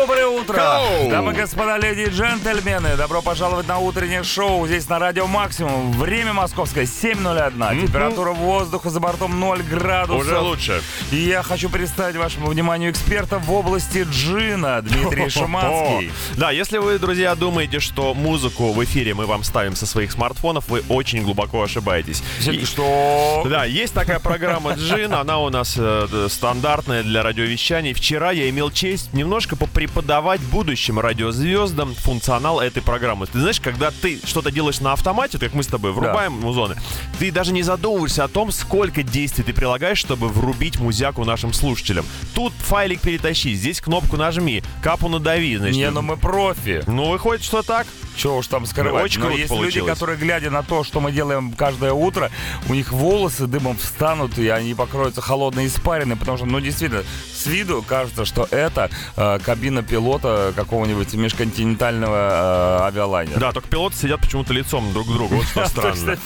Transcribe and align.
Доброе 0.00 0.26
утро! 0.26 0.54
Гоу! 0.54 1.10
Дамы 1.10 1.32
и 1.32 1.34
господа, 1.34 1.78
леди 1.78 2.02
и 2.02 2.10
джентльмены, 2.10 2.96
добро 2.96 3.22
пожаловать 3.22 3.66
на 3.66 3.78
утреннее 3.78 4.22
шоу 4.24 4.66
здесь 4.66 4.88
на 4.90 4.98
Радио 4.98 5.26
Максимум. 5.26 5.90
Время 5.92 6.34
московское 6.34 6.84
7.01, 6.84 7.80
температура 7.80 8.32
воздуха 8.32 8.90
за 8.90 9.00
бортом 9.00 9.40
0 9.40 9.62
градусов. 9.62 10.20
Уже 10.20 10.38
лучше. 10.38 10.82
И 11.10 11.16
я 11.16 11.42
хочу 11.42 11.70
представить 11.70 12.16
вашему 12.16 12.48
вниманию 12.48 12.90
эксперта 12.90 13.38
в 13.38 13.50
области 13.50 14.06
джина, 14.08 14.82
Дмитрий 14.82 15.28
Шуманский. 15.30 16.12
Да, 16.36 16.50
если 16.50 16.76
вы, 16.78 16.98
друзья, 16.98 17.34
думаете, 17.34 17.80
что 17.80 18.12
музыку 18.14 18.72
в 18.72 18.84
эфире 18.84 19.14
мы 19.14 19.24
вам 19.26 19.42
ставим 19.44 19.74
со 19.74 19.86
своих 19.86 20.12
смартфонов, 20.12 20.68
вы 20.68 20.82
очень 20.90 21.22
глубоко 21.22 21.62
ошибаетесь. 21.62 22.22
И- 22.46 22.64
Что? 22.66 23.44
Да, 23.48 23.64
есть 23.64 23.94
такая 23.94 24.18
программа 24.20 24.74
Джин, 24.74 25.14
она 25.14 25.38
у 25.38 25.48
нас 25.48 25.74
э, 25.78 26.06
д- 26.10 26.28
стандартная 26.28 27.02
для 27.02 27.22
радиовещаний. 27.22 27.94
Вчера 27.94 28.30
я 28.30 28.48
имел 28.50 28.70
честь 28.70 29.14
немножко 29.14 29.56
попреподавать 29.86 30.40
будущим 30.40 30.98
радиозвездам 30.98 31.94
функционал 31.94 32.60
этой 32.60 32.82
программы. 32.82 33.26
Ты 33.26 33.38
знаешь, 33.38 33.60
когда 33.60 33.90
ты 33.90 34.20
что-то 34.24 34.50
делаешь 34.50 34.80
на 34.80 34.92
автомате, 34.92 35.38
как 35.38 35.54
мы 35.54 35.62
с 35.62 35.68
тобой 35.68 35.92
врубаем 35.92 36.32
музоны, 36.32 36.76
ты 37.18 37.30
даже 37.30 37.52
не 37.52 37.62
задумываешься 37.62 38.24
о 38.24 38.28
том, 38.28 38.50
сколько 38.50 39.02
действий 39.02 39.44
ты 39.44 39.52
прилагаешь, 39.52 39.98
чтобы 39.98 40.28
врубить 40.28 40.80
музяку 40.80 41.24
нашим 41.24 41.52
слушателям. 41.52 42.04
Тут 42.34 42.52
файлик 42.58 43.00
перетащи, 43.00 43.54
здесь 43.54 43.80
кнопку 43.80 44.16
нажми, 44.16 44.62
капу 44.82 45.08
надави, 45.08 45.56
значит. 45.56 45.76
Не, 45.76 45.90
ну 45.90 46.02
мы 46.02 46.16
профи. 46.16 46.82
Ну, 46.86 47.10
выходит, 47.10 47.44
что 47.44 47.62
так. 47.62 47.86
Чего 48.16 48.38
уж 48.38 48.46
там 48.46 48.66
скрывать. 48.66 49.04
Очень 49.04 49.20
Но 49.20 49.26
круто 49.26 49.40
есть 49.40 49.50
люди, 49.50 49.60
получилось. 49.62 49.92
которые, 49.92 50.18
глядя 50.18 50.50
на 50.50 50.62
то, 50.62 50.84
что 50.84 51.00
мы 51.00 51.12
делаем 51.12 51.52
каждое 51.52 51.92
утро, 51.92 52.30
у 52.68 52.74
них 52.74 52.92
волосы 52.92 53.46
дымом 53.46 53.76
встанут, 53.76 54.38
и 54.38 54.48
они 54.48 54.74
покроются 54.74 55.20
холодной 55.20 55.66
испариной, 55.66 56.16
потому 56.16 56.36
что, 56.38 56.46
ну, 56.46 56.60
действительно, 56.60 57.02
с 57.34 57.46
виду 57.46 57.84
кажется, 57.86 58.24
что 58.24 58.48
это 58.50 58.90
э, 59.16 59.38
кабина 59.44 59.82
пилота 59.82 60.52
какого-нибудь 60.56 61.12
межконтинентального 61.14 62.80
э, 62.80 62.84
авиалайнера. 62.84 63.38
Да, 63.38 63.52
только 63.52 63.68
пилоты 63.68 63.96
сидят 63.96 64.20
почему-то 64.20 64.52
лицом 64.52 64.92
друг 64.92 65.06
к 65.08 65.12
другу. 65.12 65.36
Вот 65.36 65.46
что 65.46 65.66
странно. 65.68 66.16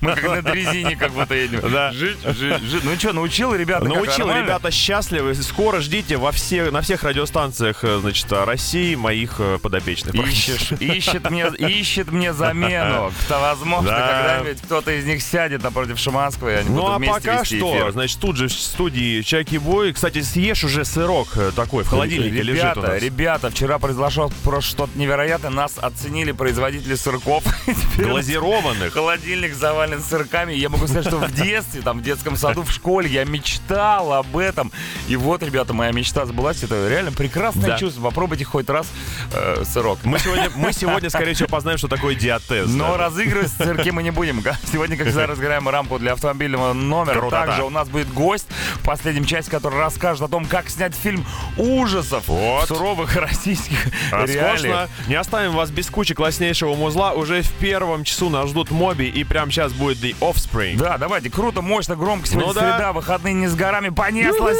Мы 0.00 0.14
как 0.14 0.24
на 0.24 0.42
дрезине 0.42 0.96
как 0.96 1.12
будто 1.12 1.34
едем. 1.34 1.60
Да. 1.70 1.92
Ну 1.92 2.96
что, 2.98 3.12
научил 3.12 3.54
ребята? 3.54 3.84
Научил, 3.84 4.28
ребята 4.30 4.70
счастливы. 4.70 5.34
Скоро 5.34 5.80
ждите 5.80 6.16
во 6.16 6.32
все, 6.32 6.70
на 6.70 6.80
всех 6.80 7.02
радиостанциях 7.02 7.84
э, 7.84 7.98
значит, 8.00 8.30
России 8.32 8.94
моих 8.94 9.36
э, 9.38 9.58
подопечных. 9.58 10.14
Ищешь, 10.14 10.72
ищет 11.08 11.30
мне, 11.30 11.46
ищет 11.58 12.12
мне 12.12 12.32
замену. 12.32 13.12
Кто 13.24 13.40
возможно, 13.40 13.90
Да. 13.90 13.98
когда-нибудь 14.08 14.62
кто-то 14.62 14.90
из 14.92 15.04
них 15.04 15.22
сядет 15.22 15.62
напротив 15.62 15.98
Шиманского, 15.98 16.50
и 16.50 16.54
они 16.54 16.68
Ну 16.70 16.76
будут 16.82 16.90
а 16.94 16.98
вместе 16.98 17.14
пока 17.20 17.40
вести 17.42 17.56
что, 17.58 17.74
эфир. 17.76 17.92
значит, 17.92 18.18
тут 18.20 18.36
же 18.36 18.48
в 18.48 18.52
студии 18.52 19.22
Чаки 19.22 19.58
Бой. 19.58 19.92
Кстати, 19.92 20.22
съешь 20.22 20.64
уже 20.64 20.84
сырок 20.84 21.28
э, 21.36 21.52
такой 21.54 21.84
в 21.84 21.88
холодильнике 21.88 22.42
ребята, 22.42 22.50
лежит 22.52 22.76
у 22.76 22.80
нас. 22.82 23.02
Ребята, 23.02 23.50
вчера 23.50 23.78
произошло 23.78 24.30
просто 24.42 24.70
что-то 24.70 24.98
невероятное. 24.98 25.50
Нас 25.50 25.74
оценили 25.78 26.32
производители 26.32 26.94
сырков. 26.94 27.44
Глазированных. 27.98 28.92
Холодильник 28.94 29.54
завален 29.54 30.02
сырками. 30.02 30.52
Я 30.52 30.68
могу 30.68 30.86
сказать, 30.86 31.06
что 31.06 31.18
в 31.18 31.32
детстве, 31.32 31.80
там, 31.82 31.98
в 31.98 32.02
детском 32.02 32.36
саду, 32.36 32.62
в 32.62 32.70
школе 32.70 33.08
я 33.08 33.24
мечтал 33.24 34.12
об 34.12 34.36
этом. 34.36 34.72
И 35.08 35.16
вот, 35.16 35.42
ребята, 35.42 35.72
моя 35.74 35.92
мечта 35.92 36.26
сбылась. 36.26 36.62
Это 36.62 36.88
реально 36.88 37.12
прекрасное 37.12 37.66
Да. 37.70 37.78
чувство. 37.78 38.02
Попробуйте 38.02 38.44
хоть 38.44 38.68
раз 38.68 38.86
э, 39.32 39.64
сырок. 39.64 39.98
Мы 40.04 40.18
сегодня, 40.18 40.50
мы 40.56 40.72
сегодня, 40.72 40.93
скорее 41.10 41.34
всего, 41.34 41.48
познаем, 41.48 41.78
что 41.78 41.88
такое 41.88 42.14
диатез. 42.14 42.68
Но 42.68 42.88
даже. 42.92 42.98
разыгрывать 42.98 43.50
сырки 43.52 43.90
мы 43.90 44.02
не 44.02 44.10
будем. 44.10 44.42
Сегодня, 44.70 44.96
как 44.96 45.06
всегда, 45.08 45.26
разыграем 45.26 45.68
рамку 45.68 45.98
для 45.98 46.12
автомобильного 46.12 46.72
номера. 46.72 47.18
Крутота. 47.20 47.46
Также 47.46 47.64
у 47.64 47.70
нас 47.70 47.88
будет 47.88 48.12
гость 48.12 48.46
в 48.74 48.84
последнем 48.84 49.24
части, 49.24 49.50
который 49.50 49.78
расскажет 49.78 50.22
о 50.22 50.28
том, 50.28 50.44
как 50.46 50.68
снять 50.68 50.94
фильм 50.94 51.24
ужасов 51.56 52.28
Вот. 52.28 52.64
в 52.64 52.68
суровых 52.68 53.16
российских 53.16 53.78
реалиях. 54.12 54.52
Роскошно. 54.52 54.88
Не 55.08 55.14
оставим 55.14 55.52
вас 55.52 55.70
без 55.70 55.88
кучи 55.90 56.14
класснейшего 56.14 56.74
музла. 56.74 57.12
Уже 57.12 57.42
в 57.42 57.50
первом 57.54 58.04
часу 58.04 58.28
нас 58.30 58.48
ждут 58.50 58.70
моби, 58.70 59.08
и 59.08 59.24
прямо 59.24 59.50
сейчас 59.50 59.72
будет 59.72 59.98
The 59.98 60.16
Offspring. 60.20 60.76
Да, 60.76 60.98
давайте, 60.98 61.30
круто, 61.30 61.62
мощно, 61.62 61.96
громко. 61.96 62.26
Сегодня 62.26 62.48
Ну 62.48 62.54
да. 62.54 62.60
среда, 62.60 62.92
выходные 62.92 63.34
не 63.34 63.48
с 63.48 63.54
горами, 63.54 63.88
понеслась! 63.90 64.58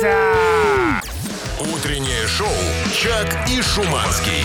Утреннее 1.60 2.26
шоу 2.26 2.48
«Чак 2.92 3.48
и 3.48 3.62
Шуманский». 3.62 4.44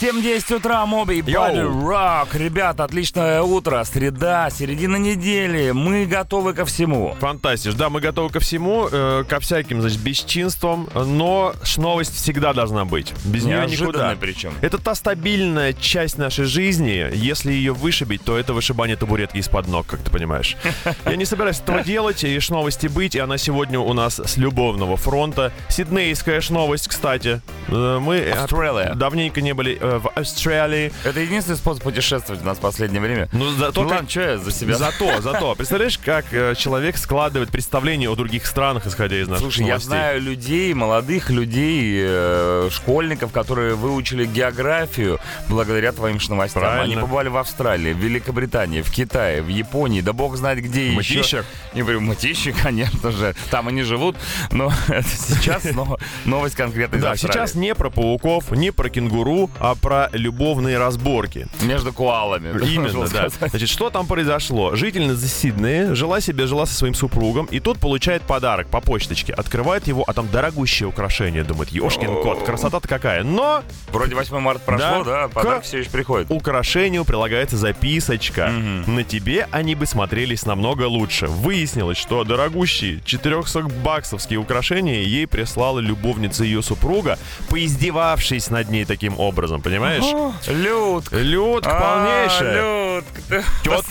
7.10 0.00 0.56
утра, 0.56 0.84
Моби 0.84 1.18
и. 1.20 1.22
Бали 1.22 1.60
Рок. 1.60 2.34
Ребята, 2.34 2.84
отличное 2.84 3.40
утро, 3.40 3.82
среда, 3.84 4.50
середина 4.50 4.96
недели. 4.96 5.70
Мы 5.70 6.04
готовы 6.04 6.52
ко 6.52 6.66
всему. 6.66 7.16
Фантастиш. 7.18 7.72
Да, 7.72 7.88
мы 7.88 8.00
готовы 8.00 8.28
ко 8.28 8.38
всему, 8.38 8.88
э, 8.92 9.24
ко 9.26 9.40
всяким, 9.40 9.80
значит, 9.80 10.00
бесчинствам, 10.00 10.88
но 10.94 11.54
новость 11.78 12.14
всегда 12.14 12.52
должна 12.52 12.84
быть. 12.84 13.14
Без 13.24 13.44
нее 13.44 13.66
никуда. 13.66 14.14
Причем. 14.20 14.52
Это 14.60 14.76
та 14.76 14.94
стабильная 14.94 15.72
часть 15.72 16.18
нашей 16.18 16.44
жизни. 16.44 17.08
Если 17.14 17.52
ее 17.52 17.72
вышибить, 17.72 18.22
то 18.22 18.36
это 18.36 18.52
вышибание 18.52 18.96
табуретки 18.96 19.38
из-под 19.38 19.66
ног, 19.66 19.86
как 19.86 20.00
ты 20.00 20.10
понимаешь. 20.10 20.56
Я 21.06 21.16
не 21.16 21.24
собираюсь 21.24 21.60
этого 21.60 21.82
делать, 21.82 22.22
и 22.22 22.38
новости 22.50 22.86
быть, 22.86 23.14
и 23.14 23.18
она 23.18 23.38
сегодня 23.38 23.80
у 23.80 23.94
нас 23.94 24.18
с 24.18 24.36
любовного 24.36 24.98
фронта. 24.98 25.52
Сиднейская 25.70 26.42
новость, 26.50 26.88
кстати. 26.88 27.40
Э, 27.68 27.98
Мы 27.98 28.16
э, 28.16 28.32
Австралия. 28.32 28.94
давненько 28.94 29.40
не 29.40 29.54
были 29.54 29.78
в 29.98 30.08
Австралии. 30.14 30.92
Это 31.04 31.20
единственный 31.20 31.56
способ 31.56 31.82
путешествовать 31.82 32.42
у 32.42 32.46
нас 32.46 32.58
в 32.58 32.60
последнее 32.60 33.00
время. 33.00 33.28
Ну, 33.32 33.50
зато 33.50 33.82
Ну 33.82 33.88
ладно, 33.88 34.08
что 34.08 34.20
я 34.20 34.38
за 34.38 34.50
себя? 34.52 34.76
Зато, 34.76 35.20
зато. 35.20 35.54
Представляешь, 35.54 35.98
как 35.98 36.26
э, 36.32 36.54
человек 36.56 36.96
складывает 36.96 37.50
представление 37.50 38.10
о 38.10 38.14
других 38.16 38.46
странах, 38.46 38.86
исходя 38.86 39.16
из 39.20 39.28
наших 39.28 39.42
Слушай, 39.42 39.60
я 39.62 39.66
новостей. 39.68 39.88
знаю 39.88 40.20
людей, 40.20 40.74
молодых 40.74 41.30
людей, 41.30 42.00
э, 42.02 42.68
школьников, 42.72 43.32
которые 43.32 43.74
выучили 43.74 44.26
географию 44.26 45.18
благодаря 45.48 45.92
твоим 45.92 46.18
ж 46.20 46.28
новостям. 46.28 46.62
Правильно. 46.62 46.84
Они 46.84 46.94
побывали 46.96 47.28
в 47.28 47.36
Австралии, 47.36 47.92
в 47.92 47.98
Великобритании, 47.98 48.82
в 48.82 48.90
Китае, 48.90 49.42
в 49.42 49.48
Японии, 49.48 50.00
да 50.00 50.12
бог 50.12 50.36
знает 50.36 50.58
где 50.60 50.86
еще. 50.88 50.96
Мытищах? 51.18 51.46
Не 51.74 51.82
говорю, 51.82 52.00
мытищи, 52.00 52.52
конечно 52.62 53.12
же. 53.12 53.34
Там 53.50 53.68
они 53.68 53.82
живут, 53.82 54.16
но 54.50 54.72
сейчас 54.88 55.64
но- 55.72 55.98
новость 56.24 56.56
конкретно 56.56 56.96
из 56.96 57.02
Да, 57.02 57.16
сейчас 57.16 57.54
не 57.54 57.74
про 57.74 57.90
пауков, 57.90 58.50
не 58.50 58.72
про 58.72 58.88
кенгуру, 58.88 59.50
а 59.60 59.74
про 59.76 60.08
любовные 60.12 60.78
разборки. 60.78 61.46
Между 61.62 61.92
коалами. 61.92 62.48
Именно, 62.66 63.06
да. 63.08 63.28
Значит, 63.28 63.68
что 63.68 63.90
там 63.90 64.06
произошло? 64.06 64.74
Жительница 64.76 65.26
Сиднея 65.28 65.94
жила 65.94 66.20
себе, 66.20 66.46
жила 66.46 66.66
со 66.66 66.74
своим 66.74 66.94
супругом, 66.94 67.46
и 67.46 67.60
тут 67.60 67.78
получает 67.78 68.22
подарок 68.22 68.68
по 68.68 68.80
почточке. 68.80 69.32
Открывает 69.32 69.86
его, 69.86 70.04
а 70.06 70.12
там 70.12 70.28
дорогущее 70.28 70.88
украшение. 70.88 71.44
Думает, 71.44 71.70
ешкин 71.70 72.22
кот, 72.22 72.42
красота-то 72.44 72.88
какая. 72.88 73.22
Но 73.22 73.62
Вроде 73.92 74.14
8 74.14 74.38
марта 74.40 74.62
прошло, 74.64 75.04
Да. 75.04 75.22
да, 75.22 75.28
подарок 75.28 75.62
К- 75.62 75.64
все 75.64 75.78
еще 75.78 75.90
приходит. 75.90 76.30
украшению 76.30 77.04
прилагается 77.04 77.56
записочка. 77.56 78.50
На 78.86 79.04
тебе 79.04 79.46
они 79.50 79.74
бы 79.74 79.86
смотрелись 79.86 80.44
намного 80.46 80.84
лучше. 80.84 81.26
Выяснилось, 81.26 81.98
что 81.98 82.24
дорогущие 82.24 83.00
400 83.04 83.62
баксовские 83.84 84.38
украшения 84.38 85.02
ей 85.02 85.26
прислала 85.26 85.78
любовница 85.80 86.44
ее 86.44 86.62
супруга, 86.62 87.18
поиздевавшись 87.48 88.50
над 88.50 88.70
ней 88.70 88.84
таким 88.84 89.18
образом, 89.18 89.60
понимаешь? 89.66 90.04
Людка. 90.46 91.16
Люд 91.16 91.64
полнейшая. 91.64 92.62
А, 92.62 92.96
Людка, 92.96 93.20
ты 93.28 93.44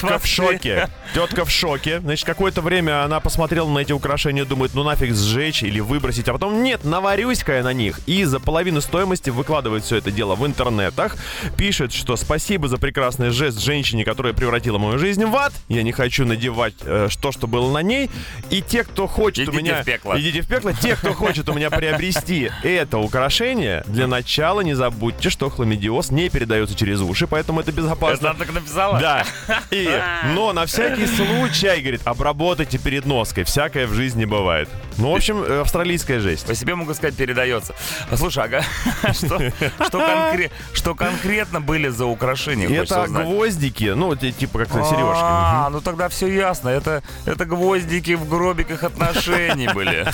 Тетка 0.06 0.20
в 0.20 0.28
шоке. 0.28 0.90
Тетка 1.14 1.46
в 1.46 1.52
шоке. 1.52 2.00
Значит, 2.00 2.26
какое-то 2.26 2.62
время 2.62 3.04
она 3.04 3.20
посмотрела 3.20 3.70
на 3.70 3.80
эти 3.80 3.92
украшения, 3.92 4.46
думает, 4.46 4.74
ну 4.74 4.84
нафиг 4.84 5.14
сжечь 5.14 5.64
или 5.64 5.80
выбросить, 5.80 6.28
а 6.28 6.34
потом 6.34 6.64
нет, 6.64 6.84
наварюсь-ка 6.84 7.58
я 7.58 7.64
на 7.64 7.74
них. 7.74 8.00
И 8.06 8.24
за 8.24 8.40
половину 8.40 8.82
стоимости 8.82 9.30
выкладывает 9.30 9.84
все 9.84 9.98
это 9.98 10.12
дело 10.12 10.36
в 10.36 10.46
интернетах. 10.46 11.16
Пишет, 11.58 11.94
что 11.94 12.16
спасибо 12.16 12.68
за 12.68 12.78
прекрасный 12.78 13.29
жест 13.29 13.59
женщине, 13.59 14.06
которая 14.06 14.34
превратила 14.34 14.78
мою 14.78 14.97
жизнь 14.97 15.26
в 15.26 15.35
ад. 15.35 15.53
Я 15.68 15.84
не 15.84 15.91
хочу 15.91 16.26
надевать 16.26 16.76
э, 16.82 17.09
то, 17.22 17.32
что 17.32 17.47
было 17.47 17.72
на 17.72 17.82
ней. 17.82 18.09
И 18.50 18.62
те, 18.62 18.84
кто 18.84 19.08
хочет 19.08 19.50
у 19.50 19.52
Идите 19.52 19.64
меня... 19.64 19.82
в 19.82 19.85
пекло. 19.85 20.20
Идите 20.20 20.41
в 20.41 20.47
пекло. 20.47 20.74
Те, 20.74 20.96
кто 20.96 21.14
хочет 21.14 21.50
у 21.50 21.53
меня 21.53 21.70
приобрести 21.70 22.52
это 22.64 22.97
украшение, 22.97 23.84
для 23.88 24.08
начала 24.08 24.62
не 24.62 24.74
забудьте, 24.74 25.29
что 25.29 25.50
хламидиоз 25.50 26.12
не 26.12 26.29
передается 26.29 26.76
через 26.76 27.02
уши, 27.02 27.28
поэтому 27.28 27.59
это 27.59 27.72
безопасно. 27.72 28.16
Это 28.16 28.29
она 28.32 28.40
так 28.40 28.53
написала? 28.53 29.00
Да. 29.00 29.26
И, 29.72 29.95
но 30.34 30.53
на 30.53 30.66
всякий 30.66 31.08
случай, 31.08 31.82
говорит, 31.82 32.02
обработайте 32.06 32.78
перед 32.78 33.06
ноской. 33.06 33.44
Всякое 33.44 33.88
в 33.88 33.94
жизни 33.94 34.26
бывает. 34.26 34.70
Ну, 34.97 35.12
в 35.12 35.16
общем, 35.16 35.44
э, 35.44 35.62
австралийская 35.62 36.20
жесть. 36.20 36.46
По 36.46 36.56
себе 36.56 36.76
могу 36.76 36.94
сказать, 36.94 37.16
передается. 37.16 37.74
А, 38.12 38.18
Слушай, 38.18 38.46
ага, 38.46 38.64
что, 39.14 39.40
что, 39.88 40.00
конкре- 40.00 40.52
что 40.74 40.96
конкретно 40.96 41.62
были 41.62 41.90
за 41.90 42.06
украшения? 42.06 42.68
Это 42.70 43.03
узнать? 43.03 43.26
гвоздики, 43.26 43.94
ну, 43.96 44.16
ти- 44.16 44.32
типа 44.32 44.59
как 44.59 44.70
сережки. 44.70 45.22
А, 45.24 45.70
ну 45.70 45.82
тогда 45.82 46.08
все 46.09 46.28
ясно. 46.28 46.70
Это, 46.70 47.03
это 47.26 47.46
гвоздики 47.46 48.16
в 48.16 48.28
гробиках 48.30 48.84
отношений 48.84 49.68
были. 49.74 50.06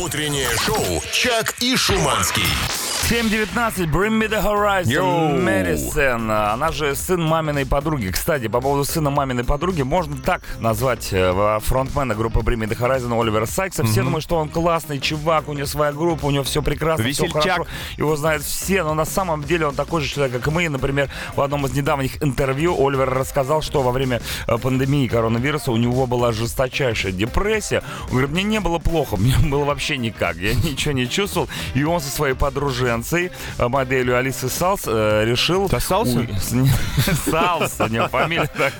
Утреннее 0.00 0.48
шоу 0.64 1.02
«Чак 1.12 1.54
и 1.60 1.76
Шуманский». 1.76 2.44
7.19, 3.10 3.86
Bring 3.92 4.18
Me 4.18 4.28
The 4.30 4.42
Horizon, 4.42 4.90
Йоу. 4.90 5.28
Мэдисон. 5.38 6.30
Она 6.30 6.72
же 6.72 6.94
сын 6.94 7.22
маминой 7.22 7.66
подруги. 7.66 8.08
Кстати, 8.08 8.48
по 8.48 8.62
поводу 8.62 8.86
сына 8.86 9.10
маминой 9.10 9.44
подруги, 9.44 9.82
можно 9.82 10.16
так 10.16 10.40
назвать 10.58 11.08
э, 11.12 11.58
фронтмена 11.60 12.14
группы 12.14 12.40
Bring 12.40 12.64
Me 12.64 12.66
The 12.66 12.78
Horizon 12.78 13.20
Оливера 13.20 13.44
Сайкса. 13.44 13.84
Все 13.84 14.02
думают, 14.02 14.24
что 14.24 14.36
он 14.36 14.48
классный 14.48 15.00
чувак, 15.00 15.50
у 15.50 15.52
него 15.52 15.66
своя 15.66 15.92
группа, 15.92 16.24
у 16.24 16.30
него 16.30 16.44
все 16.44 16.62
прекрасно, 16.62 17.04
все 17.04 17.24
Весельчак. 17.24 17.42
хорошо. 17.42 17.66
Его 17.98 18.16
знают 18.16 18.42
все, 18.42 18.82
но 18.84 18.94
на 18.94 19.04
самом 19.04 19.44
деле 19.44 19.66
он 19.66 19.74
такой 19.74 20.00
же 20.00 20.08
человек, 20.08 20.36
как 20.38 20.46
и 20.46 20.50
мы. 20.50 20.66
Например, 20.70 21.10
в 21.36 21.42
одном 21.42 21.66
из 21.66 21.74
недавних 21.74 22.22
интервью 22.22 22.74
Оливер 22.74 23.10
рассказал, 23.10 23.60
что 23.60 23.82
во 23.82 23.92
время 23.92 24.22
э, 24.48 24.56
пандемии 24.56 25.08
коронавируса 25.08 25.72
у 25.72 25.76
него 25.76 26.06
была 26.06 26.32
жесточайшая 26.32 27.12
депрессия. 27.12 27.82
Он 28.04 28.12
говорит, 28.12 28.30
мне 28.30 28.44
не 28.44 28.60
было 28.60 28.78
плохо, 28.78 29.16
мне 29.18 29.36
было 29.36 29.64
вообще 29.64 29.98
никак, 29.98 30.36
я 30.36 30.54
ничего 30.54 30.92
не 30.92 31.06
чувствовал. 31.06 31.50
И 31.74 31.84
он 31.84 32.00
со 32.00 32.08
своей 32.10 32.34
подруженцей, 32.34 32.93
э, 33.02 33.68
моделью 33.68 34.16
Алисы 34.16 34.48
Салс, 34.48 34.82
э, 34.86 35.24
решил... 35.24 35.68
Сосался? 35.68 36.26
Салс, 37.30 37.74
у 37.80 37.86
него 37.88 38.08
фамилия 38.08 38.46
так. 38.56 38.72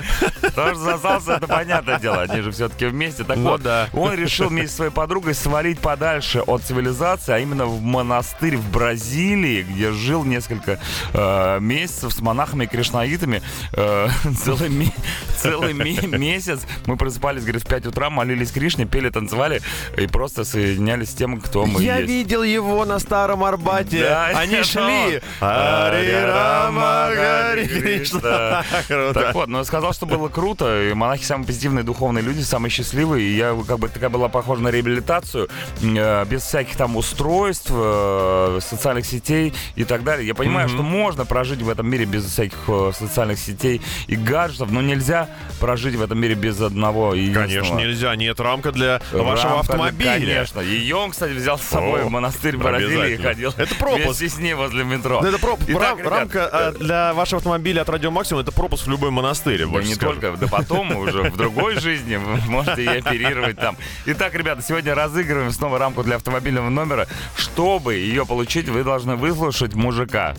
Тоже 0.55 0.77
засался, 0.77 1.33
это 1.35 1.47
понятное 1.47 1.99
дело, 1.99 2.23
они 2.23 2.43
же 2.43 2.51
все-таки 2.53 2.87
вместе. 2.87 3.25
Так 3.25 3.37
Ну 3.37 3.51
вот, 3.51 3.63
да. 3.63 3.89
он 3.93 4.15
решил 4.15 4.49
вместе 4.49 4.71
со 4.71 4.77
своей 4.77 4.91
подругой 4.93 5.35
свалить 5.35 5.79
подальше 5.79 6.41
от 6.41 6.63
цивилизации, 6.63 7.33
а 7.33 7.39
именно 7.39 7.67
в 7.67 7.81
монастырь 7.83 8.57
в 8.57 8.71
Бразилии, 8.71 9.63
где 9.63 9.91
жил 9.93 10.25
несколько 10.25 10.79
э, 11.13 11.59
месяцев 11.61 12.13
с 12.13 12.21
монахами 12.21 12.65
и 12.65 12.67
кришнаитами. 12.67 13.43
Целый 13.73 14.69
ме- 14.69 14.93
целый 15.37 15.73
ме- 15.73 15.99
месяц 16.07 16.61
мы 16.87 16.97
просыпались, 16.97 17.43
говорит, 17.43 17.63
в 17.63 17.67
5 17.67 17.87
утра, 17.87 18.11
молились 18.11 18.51
Кришне, 18.51 18.87
пели, 18.87 19.11
танцевали 19.11 19.61
и 19.97 20.07
просто 20.07 20.45
соединялись 20.45 21.11
с 21.11 21.15
тем, 21.15 21.41
кто 21.41 21.67
мы 21.67 21.83
Я 21.83 22.01
видел 22.01 22.43
его 22.43 22.85
на 22.85 22.99
Старом 22.99 23.45
Арбате. 23.45 23.99
Да, 24.09 24.27
Они 24.39 24.63
шли. 24.63 25.21
он. 25.41 25.49
Ари 25.49 26.13
Рама, 26.13 27.11
Кришна. 27.55 28.65
Так 28.89 29.35
вот, 29.35 29.49
ну 29.49 29.59
я 29.59 29.65
сказал, 29.65 29.93
что 29.93 30.07
было 30.07 30.29
круто, 30.29 30.91
и 30.91 30.95
монахи 30.95 31.25
самые 31.25 31.47
позитивные 31.47 31.85
духовные 31.85 32.23
люди, 32.23 32.43
самые 32.43 32.71
счастливые, 32.71 33.27
и 33.27 33.37
я 33.37 33.57
как 33.67 33.79
бы 33.79 33.89
такая 33.89 34.11
была 34.11 34.29
похожа 34.29 34.63
на 34.63 34.69
реабилитацию, 34.69 35.49
э, 35.83 36.25
без 36.27 36.43
всяких 36.43 36.77
там 36.77 36.97
устройств, 36.97 37.71
э, 37.71 38.59
социальных 38.61 39.07
сетей 39.07 39.53
и 39.77 39.85
так 39.85 40.05
далее. 40.05 40.27
Я 40.27 40.35
понимаю, 40.35 40.69
что 40.69 40.83
можно 40.83 41.25
прожить 41.25 41.63
в 41.63 41.69
этом 41.69 41.89
мире 41.89 42.05
без 42.05 42.25
всяких 42.25 42.59
э, 42.69 42.93
социальных 42.97 43.39
сетей 43.39 43.81
и 44.07 44.17
гаджетов, 44.17 44.71
но 44.71 44.81
нельзя 44.81 45.29
прожить 45.61 45.95
в 45.95 46.03
этом 46.03 46.19
мире 46.19 46.35
без 46.35 46.61
одного. 46.61 47.11
Конечно, 47.11 47.75
нельзя. 47.75 48.15
Нет, 48.17 48.41
рамка 48.41 48.73
для 48.73 49.01
вашего 49.13 49.61
автомобиля. 49.61 50.15
Конечно. 50.15 50.61
Ее 50.61 50.97
он, 50.97 51.11
кстати, 51.11 51.33
взял 51.33 51.59
с 51.59 51.63
собой 51.63 52.03
в 52.03 52.11
монастырь 52.11 52.57
Бразилии 52.57 53.15
и 53.15 53.17
ходил 53.17 53.53
Это 53.57 53.75
пропуск. 53.99 54.39
ней 54.39 54.55
возле 54.55 54.85
метро. 54.85 55.21
Ну, 55.23 55.29
это 55.29 55.39
проп- 55.39 55.61
Итак, 55.67 55.81
рам- 55.83 55.99
ребят, 55.99 56.13
рамка 56.13 56.49
а, 56.53 56.73
для 56.73 57.15
вашего 57.15 57.39
автомобиля 57.39 57.83
от 57.83 57.89
Радио 57.89 58.11
Максимум 58.11 58.43
это 58.43 58.53
пропуск 58.53 58.87
в 58.87 58.91
любой 58.91 59.11
монастырь. 59.11 59.65
Да 59.67 59.83
не 59.83 59.95
скажу. 59.95 60.13
только, 60.21 60.37
да 60.37 60.47
потом 60.47 60.97
уже 60.97 61.23
в 61.31 61.37
другой 61.37 61.77
жизни 61.81 62.17
вы 62.17 62.37
можете 62.49 62.85
и 62.85 62.87
оперировать 62.87 63.57
там. 63.57 63.77
Итак, 64.07 64.35
ребята, 64.35 64.63
сегодня 64.63 64.95
разыгрываем 64.95 65.53
снова 65.53 65.79
рамку 65.79 66.03
для 66.03 66.17
автомобильного 66.17 66.69
номера. 66.71 67.07
Чтобы 67.37 67.95
ее 67.95 68.27
получить, 68.27 68.69
вы 68.69 68.85
должны 68.85 69.17
выслушать 69.17 69.75
мужика. 69.75 70.35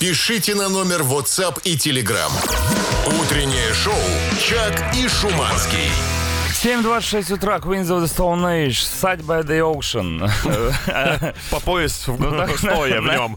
Пишите 0.00 0.54
на 0.54 0.68
номер 0.68 1.00
WhatsApp 1.02 1.60
и 1.64 1.76
Telegram. 1.76 2.30
Утреннее 3.20 3.72
шоу 3.72 3.94
«Чак 4.40 4.94
и 4.94 5.08
Шуманский». 5.08 5.90
7.26 6.62 7.34
утра, 7.34 7.58
Queens 7.58 7.84
of 7.90 8.02
the 8.02 8.06
Stone 8.06 8.42
Age, 8.42 8.70
Side 8.70 9.22
by 9.26 9.42
the 9.44 9.60
Ocean. 9.60 10.26
По 11.50 11.60
пояс 11.60 12.08
в- 12.08 12.18
Ну, 12.18 12.30
так- 12.30 12.56
стоя 12.58 13.00
в 13.02 13.04
нем. 13.04 13.36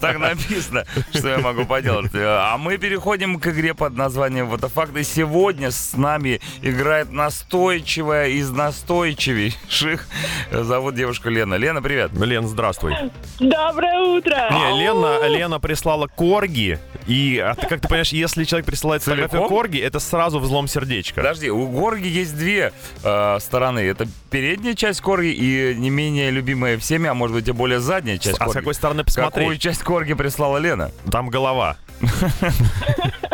Так 0.00 0.18
написано, 0.18 0.84
что 1.12 1.28
я 1.28 1.38
могу 1.38 1.64
поделать. 1.64 2.12
А 2.14 2.56
мы 2.58 2.78
переходим 2.78 3.40
к 3.40 3.48
игре 3.48 3.74
под 3.74 3.96
названием 3.96 4.48
«Вот 4.48 4.60
факт». 4.72 4.96
И 4.96 5.02
сегодня 5.02 5.72
с 5.72 5.94
нами 5.94 6.40
играет 6.62 7.10
настойчивая 7.10 8.28
из 8.28 8.50
настойчивейших. 8.50 10.06
Зовут 10.52 10.94
девушку 10.94 11.28
Лена. 11.28 11.54
Лена, 11.56 11.82
привет. 11.82 12.12
Лен, 12.12 12.46
здравствуй. 12.46 12.94
Доброе 13.40 13.98
утро! 13.98 14.48
Не, 14.52 14.80
Лена, 14.80 15.26
Лена 15.26 15.58
прислала 15.58 16.06
корги, 16.06 16.78
и 17.06 17.38
а 17.38 17.54
ты, 17.54 17.66
как 17.66 17.80
ты 17.80 17.88
понимаешь, 17.88 18.12
если 18.12 18.44
человек 18.44 18.66
присылает 18.66 19.02
фотографию 19.02 19.44
корги, 19.48 19.78
это 19.78 19.98
сразу 20.00 20.38
взлом 20.38 20.68
сердечка. 20.68 21.16
Подожди, 21.20 21.50
у 21.50 21.66
Горги 21.68 22.06
есть 22.08 22.36
две 22.36 22.72
э, 23.02 23.38
стороны. 23.40 23.80
Это 23.80 24.06
передняя 24.30 24.74
часть 24.74 25.00
Корги 25.00 25.28
и 25.32 25.74
не 25.74 25.90
менее 25.90 26.30
любимая 26.30 26.78
всеми, 26.78 27.08
а 27.08 27.14
может 27.14 27.34
быть 27.36 27.48
и 27.48 27.52
более 27.52 27.80
задняя 27.80 28.18
часть 28.18 28.36
А 28.40 28.44
с 28.44 28.46
Корги. 28.46 28.58
какой 28.58 28.74
стороны 28.74 29.04
Какую 29.04 29.24
посмотреть? 29.30 29.60
часть 29.60 29.82
Корги 29.82 30.14
прислала 30.14 30.58
Лена? 30.58 30.90
Там 31.10 31.28
голова. 31.28 31.76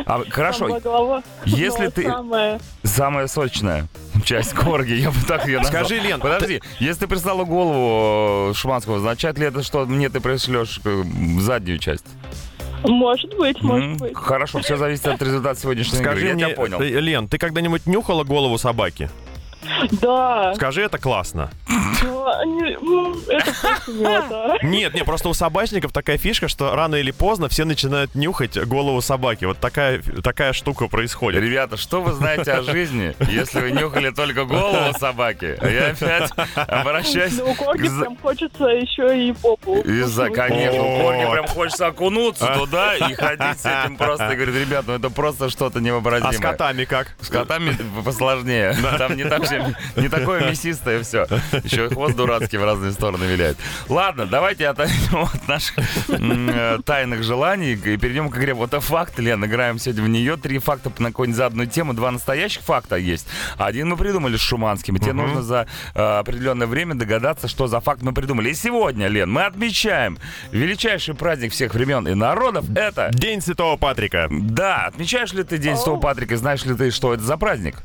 А, 0.07 0.23
хорошо, 0.31 0.81
голова. 0.83 1.23
если 1.45 1.85
Но 1.85 1.91
ты- 1.91 2.03
самое- 2.05 2.61
самая 2.83 3.27
сочная 3.27 3.89
часть 4.25 4.55
Корги, 4.55 4.95
я 4.95 5.11
бы 5.11 5.17
так 5.27 5.47
ее 5.47 5.59
назвал. 5.59 5.85
Скажи, 5.85 6.01
Лен, 6.01 6.19
Подожди, 6.19 6.63
если 6.79 7.01
ты 7.01 7.09
прислала 7.09 7.45
голову 7.45 8.55
Шуманского, 8.55 8.97
означает 8.97 9.37
ли 9.39 9.45
это, 9.47 9.63
что 9.63 9.85
мне 9.85 10.09
ты 10.09 10.21
пришлешь 10.21 10.81
э, 10.85 11.03
заднюю 11.41 11.79
часть? 11.79 12.07
Может 12.85 13.37
быть, 13.37 13.61
может 13.63 14.01
быть. 14.01 14.15
Хорошо, 14.15 14.61
все 14.61 14.77
зависит 14.77 15.07
от 15.07 15.21
результата 15.21 15.59
сегодняшней 15.61 15.99
Скажи 15.99 16.21
игры. 16.21 16.29
Я 16.29 16.35
мне, 16.35 16.45
тебя 16.47 16.55
понял. 16.57 16.81
э, 16.81 17.01
Лен, 17.01 17.29
ты 17.29 17.39
когда-нибудь 17.39 17.87
нюхала 17.87 18.25
голову 18.25 18.59
собаки? 18.59 19.11
Да. 20.01 20.55
Скажи, 20.55 20.83
это 20.83 20.99
классно. 20.99 21.51
это. 23.89 24.59
Нет, 24.63 24.95
не, 24.95 25.05
просто 25.05 25.29
у 25.29 25.35
собачников 25.35 25.93
такая 25.93 26.19
фишка, 26.19 26.49
что 26.49 26.75
рано 26.75 26.97
или 26.97 27.11
поздно 27.11 27.49
все 27.49 27.65
начинают 27.65 28.15
нюхать 28.15 28.59
голову 28.67 29.01
собаки. 29.01 29.45
Вот 29.45 29.59
такая, 29.59 30.03
такая 30.23 30.53
штука 30.53 30.89
происходит. 30.89 31.43
Ребята, 31.43 31.77
что 31.77 32.03
вы 32.03 32.13
знаете 32.13 32.53
о 32.53 32.63
жизни, 32.63 33.15
если 33.31 33.61
вы 33.61 33.71
нюхали 33.73 34.11
только 34.11 34.45
голову 34.45 34.93
собаки? 34.99 35.59
Я 35.69 35.91
опять 35.91 36.31
обращаюсь 36.57 37.37
Ну, 37.39 37.51
у 37.51 37.55
корги 37.55 37.89
прям 37.89 38.17
хочется 38.17 38.65
еще 38.65 39.29
и 39.29 39.33
попу. 39.33 39.81
Из-за, 39.81 40.31
конечно, 40.31 40.83
у. 40.83 41.01
Корги 41.03 41.31
прям 41.31 41.47
хочется 41.47 41.87
окунуться 41.87 42.47
туда 42.57 42.97
и 42.97 43.15
ходить 43.15 43.61
с 43.61 43.67
этим 43.67 43.97
просто. 43.97 44.33
И 44.33 44.37
говорит, 44.37 44.55
ребят, 44.55 44.85
ну 44.87 44.95
это 44.95 45.11
просто 45.11 45.51
что-то 45.51 45.81
невообразимое. 45.81 46.31
А 46.31 46.33
с 46.35 46.41
котами 46.41 46.85
как? 46.85 47.15
С 47.21 47.29
котами 47.29 47.77
посложнее. 48.05 48.77
Там 48.99 49.17
не, 49.17 49.25
так 49.25 49.45
все- 49.45 49.58
не 49.97 50.09
такое 50.09 50.49
мясистое 50.49 51.03
все. 51.03 51.27
Еще 51.65 51.87
и 51.87 51.89
хвост 51.89 52.17
дурацкий 52.17 52.57
в 52.57 52.65
разные 52.65 52.93
стороны 52.93 53.25
виляет. 53.25 53.59
Ладно, 53.89 54.27
давайте 54.27 54.69
отойдем 54.69 55.25
от 55.33 55.49
наших 55.49 55.79
м, 56.09 56.51
э, 56.51 56.79
тайных 56.85 57.23
желаний 57.23 57.73
и 57.73 57.97
перейдем 57.97 58.31
к 58.31 58.37
игре 58.37 58.55
«Вот 58.55 58.69
это 58.69 58.81
факт». 58.81 59.19
Лен, 59.19 59.45
играем 59.45 59.79
сегодня 59.79 60.03
в 60.05 60.09
нее. 60.09 60.37
Три 60.37 60.59
факта 60.59 60.93
на 60.99 61.09
какую-нибудь 61.09 61.37
заданную 61.37 61.69
тему. 61.69 61.95
Два 61.95 62.11
настоящих 62.11 62.63
факта 62.63 62.97
есть. 62.97 63.27
Один 63.57 63.89
мы 63.89 63.97
придумали 63.97 64.37
с 64.37 64.41
Шуманским. 64.41 64.97
И 64.97 65.01
тебе 65.01 65.13
нужно 65.13 65.43
за 65.43 65.67
э, 65.95 66.01
определенное 66.01 66.67
время 66.67 66.95
догадаться, 66.95 67.49
что 67.49 67.67
за 67.67 67.81
факт 67.81 68.03
мы 68.03 68.13
придумали. 68.13 68.51
И 68.51 68.55
сегодня, 68.55 69.09
Лен, 69.09 69.31
мы 69.31 69.43
отмечаем 69.45 70.19
величайший 70.53 71.15
праздник 71.15 71.53
всех 71.53 71.75
времен 71.75 72.07
и 72.07 72.15
народов. 72.15 72.65
Это... 72.77 73.11
День 73.13 73.41
Святого 73.41 73.77
Патрика. 73.77 74.29
Да, 74.31 74.87
отмечаешь 74.87 75.33
ли 75.33 75.43
ты 75.43 75.59
День 75.59 75.77
Святого 75.77 76.01
Патрика? 76.01 76.37
Знаешь 76.37 76.65
ли 76.65 76.75
ты, 76.75 76.91
что 76.91 77.15
это 77.15 77.23
за 77.23 77.37
праздник? 77.37 77.77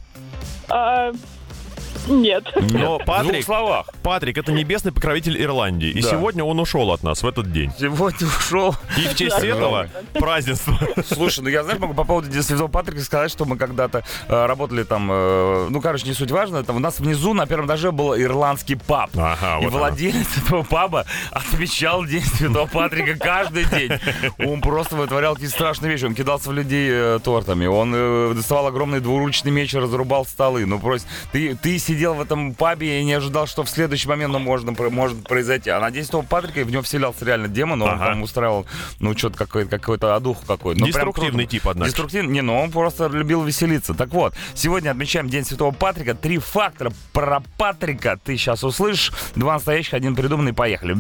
Нет. 2.08 2.44
Но 2.56 2.96
В 2.96 2.98
двух 2.98 3.06
Патрик, 3.06 3.46
словах. 3.46 3.86
Патрик 4.04 4.38
это 4.38 4.52
небесный 4.52 4.92
покровитель 4.92 5.42
Ирландии. 5.42 5.90
И 5.90 6.02
Да. 6.02 6.12
сегодня 6.12 6.44
он 6.44 6.60
ушел 6.60 6.92
от 6.92 7.04
нас 7.04 7.24
в 7.24 7.28
этот 7.28 7.52
день. 7.52 7.72
Сегодня 7.80 8.28
ушел. 8.28 8.76
И 8.98 9.02
в 9.08 9.16
честь 9.16 9.40
этого 9.40 9.88
празднества. 10.14 10.78
Слушай, 11.08 11.42
ну 11.42 11.50
я, 11.50 11.64
знаешь, 11.64 11.80
могу 11.80 11.94
по 11.94 12.04
поводу 12.04 12.28
Дня 12.30 12.44
Святого 12.44 12.68
Патрика 12.68 13.02
сказать, 13.02 13.32
что 13.32 13.46
мы 13.46 13.58
когда-то 13.58 14.04
э, 14.28 14.46
работали 14.46 14.84
там, 14.84 15.10
э, 15.12 15.68
ну, 15.70 15.82
короче, 15.82 16.08
не 16.08 16.14
суть 16.14 16.32
важно, 16.32 16.64
там 16.64 16.78
у 16.78 16.80
нас 16.80 17.00
внизу 17.00 17.34
на 17.34 17.46
первом 17.46 17.68
этаже 17.68 17.92
был 17.92 18.16
ирландский 18.16 18.76
паб. 18.76 19.10
Ага, 19.16 19.60
и 19.62 19.64
вот 19.66 19.70
оно. 19.74 19.78
владелец 19.80 20.28
этого 20.46 20.64
паба 20.64 21.06
отмечал 21.32 22.06
День 22.06 22.24
Святого 22.24 22.68
Патрика 22.68 23.18
каждый 23.18 23.66
день. 23.66 23.92
Он 24.40 24.62
просто 24.62 24.96
вытворял 24.96 25.34
какие-то 25.34 25.56
страшные 25.56 25.92
вещи. 25.92 26.06
Он 26.06 26.16
кидался 26.16 26.50
в 26.50 26.54
людей 26.54 26.90
э, 26.92 27.20
тортами. 27.24 27.66
Он 27.66 27.94
э, 27.96 28.34
доставал 28.36 28.68
огромный 28.68 29.00
двуручный 29.00 29.52
меч 29.52 29.74
и 29.74 29.78
разрубал 29.80 30.26
столы. 30.26 30.66
Ну, 30.66 30.80
просто 30.80 31.08
ты, 31.32 31.56
ты 31.56 31.78
сидел 31.84 32.14
в 32.16 32.22
этом 32.22 32.54
пабе 32.54 33.02
и 33.02 33.04
не 33.04 33.14
ожидал, 33.14 33.46
что 33.48 33.64
в 33.64 33.70
следующий 33.70 34.08
момент 34.08 34.34
ну, 34.34 34.40
можно, 34.40 34.72
может 34.90 35.24
произойти. 35.28 35.70
А 35.70 35.80
на 35.80 35.92
День 35.92 36.04
Святого 36.04 36.24
Патрика 36.24 36.64
в 36.64 36.72
него 36.72 36.82
вселялся 36.82 37.26
реально 37.26 37.48
демон. 37.48 37.82
Он 37.82 37.90
Ага. 37.90 38.06
там 38.08 38.22
устраивал, 38.24 38.66
ну, 39.00 39.16
что-то 39.18 39.38
какой-то 39.38 39.70
какой-то 39.70 40.16
одух 40.16 40.46
какой-то. 40.46 40.80
Ну, 40.80 40.88
Деструктивный 40.88 41.46
тип, 41.46 41.68
однако. 41.68 41.90
Деструктивный? 41.90 42.32
Не, 42.32 42.42
ну 42.42 42.60
он 42.60 42.72
просто 42.72 43.08
любил 43.08 43.44
веселиться. 43.44 43.94
Так 43.94 44.10
вот, 44.10 44.34
сегодня 44.54 44.92
отмечаем 44.92 45.30
День 45.30 45.46
Святого 45.46 45.72
Патрика. 45.72 46.16
Три 46.16 46.38
фактора 46.38 46.92
про 47.12 47.42
Патрика 47.58 48.20
ты 48.24 48.38
сейчас 48.38 48.64
услышишь. 48.64 49.12
Два 49.36 49.54
настоящих, 49.54 49.94
один 49.94 50.16
придуманный. 50.16 50.54
Поехали. 50.54 50.96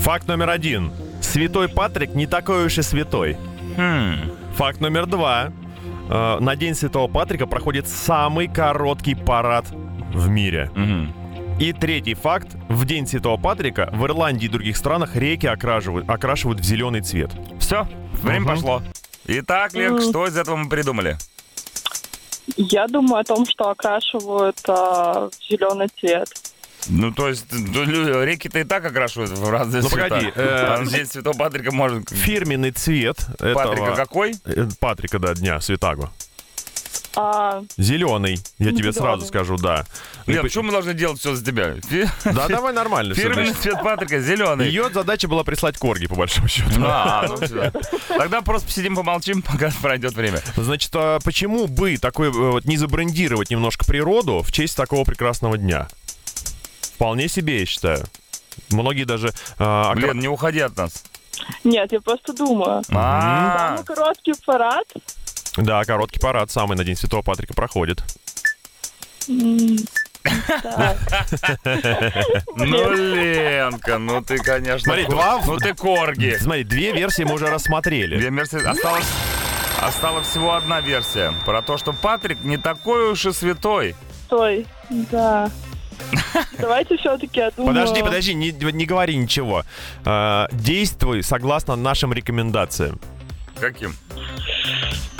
Факт 0.00 0.28
номер 0.28 0.50
один. 0.50 0.92
Святой 1.20 1.68
Патрик 1.68 2.14
не 2.14 2.26
такой 2.26 2.66
уж 2.66 2.78
и 2.78 2.82
святой. 2.82 3.36
Хм. 3.76 4.30
Факт 4.56 4.80
номер 4.80 5.06
два. 5.06 5.52
Э, 6.10 6.38
На 6.40 6.56
День 6.56 6.74
Святого 6.74 7.06
Патрика 7.08 7.46
проходит 7.46 7.88
самый 7.88 8.48
короткий 8.48 9.14
парад 9.14 9.66
в 10.12 10.28
мире. 10.28 10.70
Мгм. 10.74 11.14
И 11.60 11.72
третий 11.72 12.14
факт. 12.14 12.48
В 12.68 12.84
День 12.84 13.06
Святого 13.06 13.36
Патрика 13.36 13.90
в 13.92 14.04
Ирландии 14.06 14.46
и 14.46 14.48
других 14.48 14.76
странах 14.76 15.14
реки 15.14 15.46
окрашивают, 15.46 16.08
окрашивают 16.08 16.60
в 16.60 16.64
зеленый 16.64 17.00
цвет. 17.02 17.30
Все, 17.60 17.86
время 18.22 18.40
Мгм. 18.40 18.48
пошло. 18.54 18.82
Итак, 19.26 19.72
Мгм. 19.74 20.00
что 20.00 20.26
из 20.26 20.36
этого 20.36 20.56
мы 20.56 20.68
придумали? 20.68 21.16
Я 22.56 22.88
думаю 22.88 23.20
о 23.20 23.24
том, 23.24 23.46
что 23.46 23.68
окрашивают 23.70 24.58
а, 24.68 25.28
в 25.28 25.48
зеленый 25.48 25.88
цвет. 26.00 26.28
Ну, 26.88 27.12
то 27.12 27.28
есть, 27.28 27.46
ну, 27.50 27.84
реки-то 28.24 28.58
и 28.60 28.64
так 28.64 28.84
окрашивают 28.84 29.30
в 29.30 29.50
разные 29.50 29.82
Ну, 29.82 29.88
цвета. 29.88 30.08
погоди, 30.08 30.32
э, 30.34 30.82
в 30.82 30.90
День 30.90 31.06
Святого 31.06 31.36
Патрика 31.36 31.72
может... 31.72 32.08
Фирменный 32.10 32.70
цвет 32.72 33.18
Патрика 33.38 33.82
этого... 33.84 33.94
какой? 33.94 34.34
э, 34.44 34.66
Патрика, 34.80 35.18
да, 35.18 35.34
дня 35.34 35.60
Святаго. 35.60 36.10
А, 37.16 37.64
Зеленый, 37.76 38.38
я 38.58 38.70
тебе 38.70 38.92
Зелёный. 38.92 38.92
сразу 38.92 39.26
скажу, 39.26 39.56
да. 39.56 39.84
Лен, 40.26 40.36
по- 40.38 40.42
почему 40.44 40.64
мы 40.64 40.70
должны 40.72 40.94
делать 40.94 41.18
все 41.18 41.34
за 41.34 41.44
тебя? 41.44 41.74
Да, 42.24 42.46
давай 42.46 42.72
нормально. 42.72 43.14
Фирменный 43.14 43.52
цвет 43.52 43.82
Патрика 43.82 44.20
зеленый. 44.20 44.68
Ее 44.68 44.90
задача 44.94 45.26
была 45.26 45.42
прислать 45.42 45.76
корги, 45.76 46.06
по 46.06 46.14
большому 46.14 46.46
счету. 46.46 46.70
А, 46.84 47.26
ну 47.28 47.36
всё. 47.44 47.72
Тогда 48.08 48.42
просто 48.42 48.68
посидим, 48.68 48.94
помолчим, 48.94 49.42
пока 49.46 49.72
пройдет 49.82 50.12
время. 50.14 50.40
Значит, 50.56 50.92
а 50.94 51.18
почему 51.24 51.66
бы 51.66 51.96
такой 51.96 52.28
э, 52.28 52.30
вот 52.30 52.64
не 52.64 52.76
забрендировать 52.76 53.50
немножко 53.50 53.84
природу 53.84 54.42
в 54.42 54.52
честь 54.52 54.76
такого 54.76 55.02
прекрасного 55.04 55.58
дня? 55.58 55.88
Вполне 57.00 57.28
себе, 57.28 57.60
я 57.60 57.64
считаю. 57.64 58.04
Многие 58.70 59.04
даже... 59.04 59.28
окра- 59.58 59.98
Лен, 59.98 60.18
не 60.18 60.28
уходи 60.28 60.60
от 60.60 60.76
нас. 60.76 61.02
нет, 61.64 61.90
я 61.92 62.00
просто 62.02 62.34
думаю. 62.34 62.82
А, 62.92 63.68
Самый 63.78 63.84
короткий 63.86 64.34
парад. 64.44 64.84
Да, 65.56 65.82
короткий 65.84 66.20
парад 66.20 66.50
самый 66.50 66.76
на 66.76 66.84
День 66.84 66.96
Святого 66.96 67.22
Патрика 67.22 67.54
проходит. 67.54 68.04
Ну, 69.26 69.78
Ленка, 72.94 73.96
ну 73.96 74.22
ты, 74.22 74.36
конечно... 74.36 74.80
Смотри, 74.80 75.06
два 75.06 75.40
Ну 75.46 75.56
ты 75.56 75.72
корги. 75.72 76.36
Смотри, 76.38 76.64
две 76.64 76.92
версии 76.92 77.22
мы 77.22 77.36
уже 77.36 77.46
рассмотрели. 77.46 78.18
Две 78.18 78.28
версии. 78.28 78.62
Осталось, 78.62 79.06
осталась 79.80 80.26
всего 80.26 80.52
одна 80.52 80.82
версия. 80.82 81.32
Про 81.46 81.62
то, 81.62 81.78
что 81.78 81.94
Патрик 81.94 82.44
не 82.44 82.58
такой 82.58 83.12
уж 83.12 83.24
и 83.24 83.32
святой. 83.32 83.94
Стой, 84.26 84.66
да. 84.90 85.50
Давайте 86.58 86.96
все-таки, 86.96 87.40
я 87.40 87.50
думаю... 87.50 87.74
Подожди, 87.74 88.02
подожди, 88.02 88.34
не, 88.34 88.50
не 88.50 88.86
говори 88.86 89.16
ничего. 89.16 89.64
А, 90.04 90.48
действуй 90.52 91.22
согласно 91.22 91.76
нашим 91.76 92.12
рекомендациям. 92.12 93.00
Каким? 93.58 93.94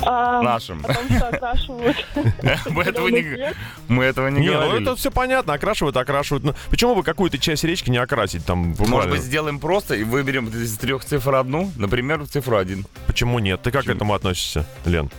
а, 0.02 0.42
Нашим. 0.42 0.82
О 0.86 0.94
том, 0.94 1.04
что 1.16 1.28
окрашивают 1.28 1.96
Мы 2.70 2.84
этого 2.84 3.08
не, 3.08 3.54
мы 3.88 4.04
этого 4.04 4.28
не 4.28 4.40
Не, 4.40 4.50
ну 4.52 4.80
это 4.80 4.96
все 4.96 5.10
понятно, 5.10 5.52
окрашивают, 5.52 5.96
окрашивают. 5.96 6.44
Ну, 6.44 6.54
почему 6.70 6.94
бы 6.94 7.02
какую-то 7.02 7.38
часть 7.38 7.64
речки 7.64 7.90
не 7.90 7.98
окрасить 7.98 8.44
там 8.46 8.58
Может 8.58 8.78
буквально? 8.78 9.10
быть, 9.12 9.22
сделаем 9.22 9.58
просто 9.58 9.94
и 9.94 10.04
выберем 10.04 10.48
из 10.48 10.76
трех 10.78 11.04
цифр 11.04 11.34
одну? 11.34 11.70
Например, 11.76 12.26
цифру 12.26 12.56
один. 12.56 12.86
Почему 13.06 13.38
нет? 13.38 13.60
Ты 13.62 13.70
как 13.70 13.84
к 13.84 13.88
этому 13.88 14.14
относишься, 14.14 14.64
Лен? 14.84 15.10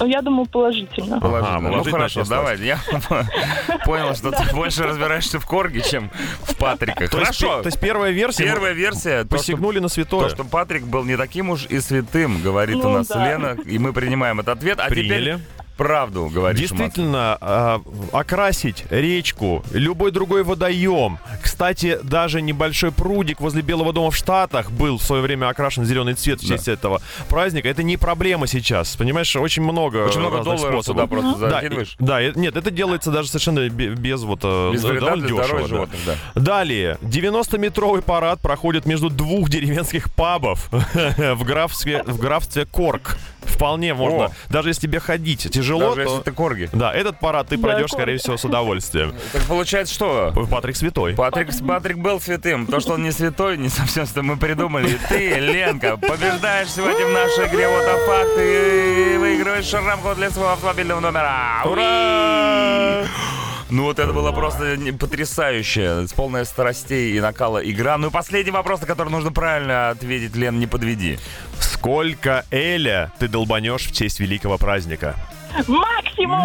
Ну, 0.00 0.06
я 0.06 0.22
думаю, 0.22 0.46
положительно. 0.46 1.20
Положительно. 1.20 1.60
ну 1.60 1.68
положительно 1.68 1.92
хорошо, 1.92 2.24
давай. 2.24 2.58
Я 2.60 2.78
понял, 3.84 4.14
что 4.14 4.30
ты 4.30 4.54
больше 4.54 4.84
разбираешься 4.84 5.40
в 5.40 5.46
корге, 5.46 5.80
чем 5.82 6.10
в 6.42 6.56
Патрике. 6.56 7.08
То 7.08 7.18
есть 7.18 7.38
Хорошо. 7.40 7.62
То 7.62 7.68
есть 7.68 7.80
первая 7.80 8.10
версия... 8.12 8.44
Первая 8.44 8.72
версия, 8.72 9.24
то, 9.24 9.36
Посягнули 9.36 9.78
на 9.78 9.88
То, 9.88 9.94
святое. 9.94 10.28
что 10.28 10.44
Патрик 10.44 10.84
был 10.84 11.04
не 11.04 11.16
таким 11.16 11.50
уж 11.50 11.66
и 11.66 11.80
святым, 11.80 12.40
говорит 12.42 12.76
у 12.76 12.82
Ну 12.84 12.90
нас 12.90 13.08
да. 13.08 13.26
Лена, 13.26 13.56
и 13.64 13.78
мы 13.78 13.92
принимаем 13.92 14.40
этот 14.40 14.58
ответ. 14.58 14.78
А 14.80 14.88
теперь 14.88 15.38
правду 15.78 16.26
говорит 16.26 16.60
Действительно, 16.60 17.38
а, 17.40 17.80
окрасить 18.12 18.84
речку, 18.90 19.64
любой 19.72 20.10
другой 20.10 20.42
водоем. 20.42 21.18
Кстати, 21.42 21.98
даже 22.02 22.42
небольшой 22.42 22.90
прудик 22.92 23.40
возле 23.40 23.62
Белого 23.62 23.92
дома 23.92 24.10
в 24.10 24.16
Штатах 24.16 24.70
был 24.72 24.98
в 24.98 25.02
свое 25.02 25.22
время 25.22 25.48
окрашен 25.48 25.84
в 25.84 25.86
зеленый 25.86 26.14
цвет 26.14 26.40
в 26.42 26.46
Да. 26.48 26.54
честь 26.56 26.68
этого 26.68 27.00
праздника. 27.28 27.68
Это 27.68 27.82
не 27.82 27.96
проблема 27.96 28.46
сейчас. 28.48 28.96
Понимаешь, 28.96 29.34
очень 29.36 29.62
много 29.62 30.04
Очень 30.06 30.20
много 30.20 30.38
разных 30.38 30.56
долларов 30.60 30.84
туда 30.84 31.02
способов. 31.06 31.10
просто 31.10 31.40
Да, 31.40 31.46
и- 31.46 31.50
закидываешь. 31.62 31.96
да, 31.98 32.20
и- 32.22 32.32
нет, 32.38 32.56
это 32.56 32.70
делается 32.70 33.10
даже 33.12 33.28
совершенно 33.28 33.68
бе- 33.68 33.90
без 33.94 34.22
вот 34.24 34.40
э, 34.42 34.72
Без 34.72 34.82
да, 34.82 34.88
вреда 34.88 35.16
для 35.16 35.28
дешево, 35.28 35.60
да. 35.62 35.66
животных, 35.68 36.00
да. 36.04 36.14
Далее, 36.34 36.98
90-метровый 37.02 38.02
парад 38.02 38.40
проходит 38.40 38.84
между 38.84 39.10
двух 39.10 39.48
деревенских 39.48 40.12
пабов 40.12 40.68
в 40.94 41.44
графстве, 41.44 42.02
в 42.04 42.18
графстве 42.18 42.66
Корк. 42.66 43.16
Вполне 43.48 43.94
можно, 43.94 44.26
О. 44.26 44.30
даже 44.48 44.70
если 44.70 44.82
тебе 44.82 45.00
ходить 45.00 45.50
тяжело, 45.50 45.90
Даже 45.94 46.04
то... 46.04 46.10
если 46.10 46.22
ты 46.24 46.32
корги. 46.32 46.68
Да, 46.72 46.92
этот 46.92 47.18
парад 47.18 47.48
ты 47.48 47.56
Да, 47.56 47.62
пройдешь, 47.62 47.90
коротко. 47.90 47.96
скорее 47.96 48.18
всего, 48.18 48.36
с 48.36 48.44
удовольствием. 48.44 49.14
Так 49.32 49.42
получается, 49.42 49.94
что? 49.94 50.32
Патрик 50.50 50.76
святой. 50.76 51.14
Патрик, 51.14 51.48
Патрик 51.66 51.98
был 51.98 52.20
святым. 52.20 52.66
То, 52.66 52.80
что 52.80 52.94
он 52.94 53.02
не 53.02 53.10
святой, 53.12 53.56
не 53.58 53.68
совсем 53.68 54.06
что 54.06 54.22
мы 54.22 54.36
придумали. 54.36 54.88
И 54.90 54.98
ты, 55.08 55.28
Ленка, 55.40 55.96
побеждаешь 55.96 56.68
сегодня 56.70 57.06
в 57.06 57.10
нашей 57.10 57.46
игре 57.48 57.68
вот 57.68 57.84
факты 58.06 59.14
и 59.14 59.18
выигрываешь 59.18 59.72
рамку 59.72 60.14
для 60.14 60.30
своего 60.30 60.52
автомобильного 60.52 61.00
номера. 61.00 61.62
Ура! 61.64 63.04
Ну 63.70 63.84
вот 63.84 63.98
это 63.98 64.12
было 64.12 64.32
просто 64.32 64.78
потрясающе, 64.98 66.06
с 66.06 66.12
полной 66.12 66.46
страстей 66.46 67.16
и 67.16 67.20
накала 67.20 67.58
игра. 67.58 67.98
Ну 67.98 68.08
и 68.08 68.10
последний 68.10 68.50
вопрос, 68.50 68.80
на 68.80 68.86
который 68.86 69.10
нужно 69.10 69.30
правильно 69.30 69.90
ответить, 69.90 70.34
Лен, 70.34 70.58
не 70.58 70.66
подведи. 70.66 71.18
Сколько 71.60 72.44
Эля 72.50 73.12
ты 73.18 73.28
долбанешь 73.28 73.86
в 73.86 73.94
честь 73.94 74.20
великого 74.20 74.56
праздника? 74.58 75.16
Максимум! 75.66 76.44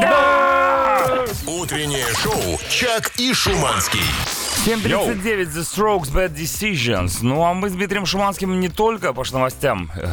Утреннее 1.48 2.08
шоу 2.22 2.60
«Чак 2.70 3.12
и 3.18 3.34
Шуманский». 3.34 4.43
7.39 4.54 5.50
The 5.50 5.62
Strokes 5.64 6.10
Bad 6.14 6.34
Decisions. 6.38 7.18
Ну 7.22 7.44
а 7.44 7.54
мы 7.54 7.70
с 7.70 7.74
Дмитрием 7.74 8.06
Шуманским 8.06 8.62
не 8.62 8.70
только 8.70 9.12
по 9.12 9.26
новостям 9.34 9.92
э, 9.94 10.08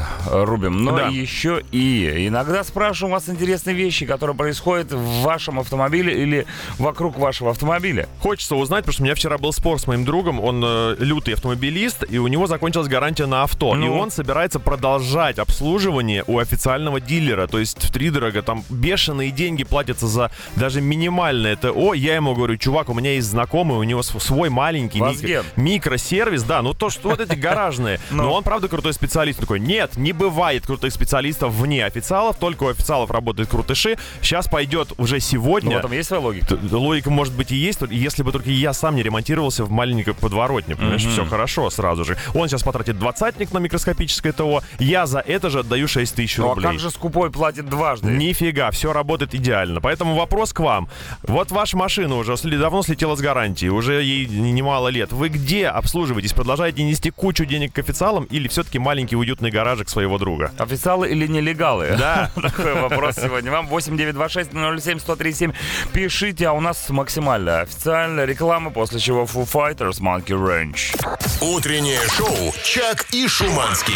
рубим, 0.45 0.83
но 0.83 0.97
Да. 0.97 1.07
еще 1.07 1.63
и 1.71 2.27
иногда 2.27 2.65
спрашиваем 2.65 3.13
вас 3.13 3.29
интересные 3.29 3.77
вещи, 3.77 4.07
которые 4.07 4.35
происходят 4.35 4.91
в 4.93 5.23
вашем 5.23 5.61
автомобиле 5.61 6.21
или 6.21 6.47
вокруг 6.79 7.17
вашего 7.17 7.51
автомобиля. 7.53 8.09
Хочется 8.19 8.57
узнать, 8.57 8.81
потому 8.81 8.95
что 8.95 9.03
у 9.03 9.05
меня 9.05 9.15
вчера 9.15 9.39
был 9.39 9.53
спор 9.53 9.79
с 9.79 9.87
моим 9.87 10.05
другом, 10.05 10.41
он 10.41 10.61
э, 10.67 10.97
лютый 10.99 11.35
автомобилист, 11.35 12.05
и 12.11 12.19
у 12.19 12.27
него 12.27 12.49
закончилась 12.49 12.89
гарантия 12.89 13.27
на 13.27 13.45
авто. 13.45 13.77
И 13.77 13.79
Ну? 13.79 13.97
он 14.01 14.11
собирается 14.11 14.59
продолжать 14.59 15.39
обслуживание 15.39 16.25
у 16.27 16.39
официального 16.41 17.01
дилера. 17.01 17.47
То 17.47 17.61
есть 17.61 17.85
в 17.85 17.93
три 17.93 18.11
дорого 18.11 18.43
там 18.43 18.65
бешеные 18.69 19.31
деньги 19.31 19.63
платятся 19.63 20.09
за 20.09 20.33
даже 20.57 20.81
минимальное 20.81 21.55
ТО. 21.55 21.95
Я 21.95 22.17
ему 22.17 22.35
говорю, 22.35 22.57
чувак, 22.57 22.89
у 22.89 22.95
меня 22.95 23.13
есть 23.15 23.29
знакомый, 23.29 23.77
у 23.79 23.85
него 23.85 24.03
св- 24.03 24.21
свой 24.31 24.49
маленький 24.49 25.01
микро- 25.01 25.45
микросервис, 25.57 26.43
да, 26.45 26.63
ну 26.63 26.73
то, 26.75 26.89
что 26.91 27.11
вот 27.11 27.21
эти 27.21 27.35
гаражные. 27.35 27.99
Ну. 28.11 28.25
Но 28.25 28.33
он, 28.35 28.43
правда, 28.43 28.67
крутой 28.69 28.93
специалист. 28.93 29.39
Он 29.39 29.43
такой, 29.45 29.61
нет, 29.61 29.97
не 29.97 30.13
бывает 30.13 30.67
крутых 30.67 30.93
специалистов 30.93 31.53
вне 31.53 31.85
официалов, 31.85 32.37
только 32.39 32.65
у 32.65 32.69
официалов 32.69 33.11
работают 33.11 33.49
крутыши. 33.49 33.97
Сейчас 34.21 34.49
пойдет 34.49 34.93
уже 34.99 35.17
Ну, 35.17 35.21
в 35.21 35.25
сегодня. 35.25 35.77
этом 35.79 35.93
есть 35.93 36.09
своя 36.09 36.23
логика? 36.23 36.59
Логика, 36.71 37.11
может 37.11 37.35
быть, 37.35 37.53
и 37.53 37.57
есть, 37.57 37.81
если 37.89 38.23
бы 38.23 38.33
только 38.33 38.51
я 38.51 38.73
сам 38.73 38.97
не 38.97 39.03
ремонтировался 39.03 39.65
в 39.65 39.71
маленькой 39.71 40.15
подворотне, 40.15 40.75
понимаешь, 40.77 41.05
все 41.05 41.25
хорошо 41.25 41.71
сразу 41.71 42.05
же. 42.05 42.17
Он 42.35 42.49
сейчас 42.49 42.63
потратит 42.63 42.99
двадцатник 42.99 43.53
на 43.53 43.59
микроскопическое 43.59 44.33
ТО, 44.33 44.63
я 44.79 45.07
за 45.07 45.21
это 45.21 45.51
же 45.51 45.61
отдаю 45.61 45.87
6 45.89 46.15
тысяч 46.15 46.39
Ну 46.39 46.47
а 46.47 46.55
рублей. 46.55 46.71
как 46.73 46.79
же 46.81 46.91
скупой 46.91 47.31
платит 47.31 47.69
дважды? 47.69 48.11
Нифига, 48.11 48.71
все 48.71 48.93
работает 48.93 49.35
идеально. 49.35 49.81
Поэтому 49.81 50.15
вопрос 50.17 50.53
к 50.53 50.61
вам. 50.61 50.89
Вот 51.23 51.51
ваша 51.53 51.77
машина 51.77 52.17
уже 52.17 52.35
давно 52.59 52.83
слетела 52.83 53.15
с 53.17 53.21
гарантии, 53.21 53.69
уже 53.69 54.03
ей 54.03 54.20
немало 54.27 54.89
лет. 54.89 55.13
Вы 55.13 55.29
где 55.29 55.69
обслуживаетесь? 55.69 56.33
Продолжаете 56.33 56.83
нести 56.83 57.11
кучу 57.11 57.45
денег 57.45 57.73
к 57.73 57.79
официалам 57.79 58.25
или 58.25 58.49
все-таки 58.49 58.79
маленький 58.79 59.17
уютный 59.17 59.51
гаражик 59.51 59.89
своего 59.89 60.19
друга? 60.19 60.53
Официалы 60.59 61.09
или 61.11 61.27
нелегалы? 61.27 61.97
Да. 61.99 62.31
Такой 62.41 62.75
вопрос 62.75 63.17
сегодня. 63.17 63.51
Вам 63.51 63.67
8926 63.69 64.51
007 64.53 64.99
1037 64.99 65.53
Пишите, 65.93 66.49
а 66.49 66.53
у 66.53 66.61
нас 66.61 66.89
максимально 66.91 67.61
официальная 67.61 68.25
реклама, 68.25 68.71
после 68.71 69.01
чего 69.01 69.25
Foo 69.25 69.45
Fighters 69.51 70.01
Monkey 70.01 70.37
Ranch. 70.37 70.97
Утреннее 71.41 72.01
шоу 72.09 72.53
«Чак 72.65 73.07
и 73.13 73.27
Шуманский». 73.27 73.95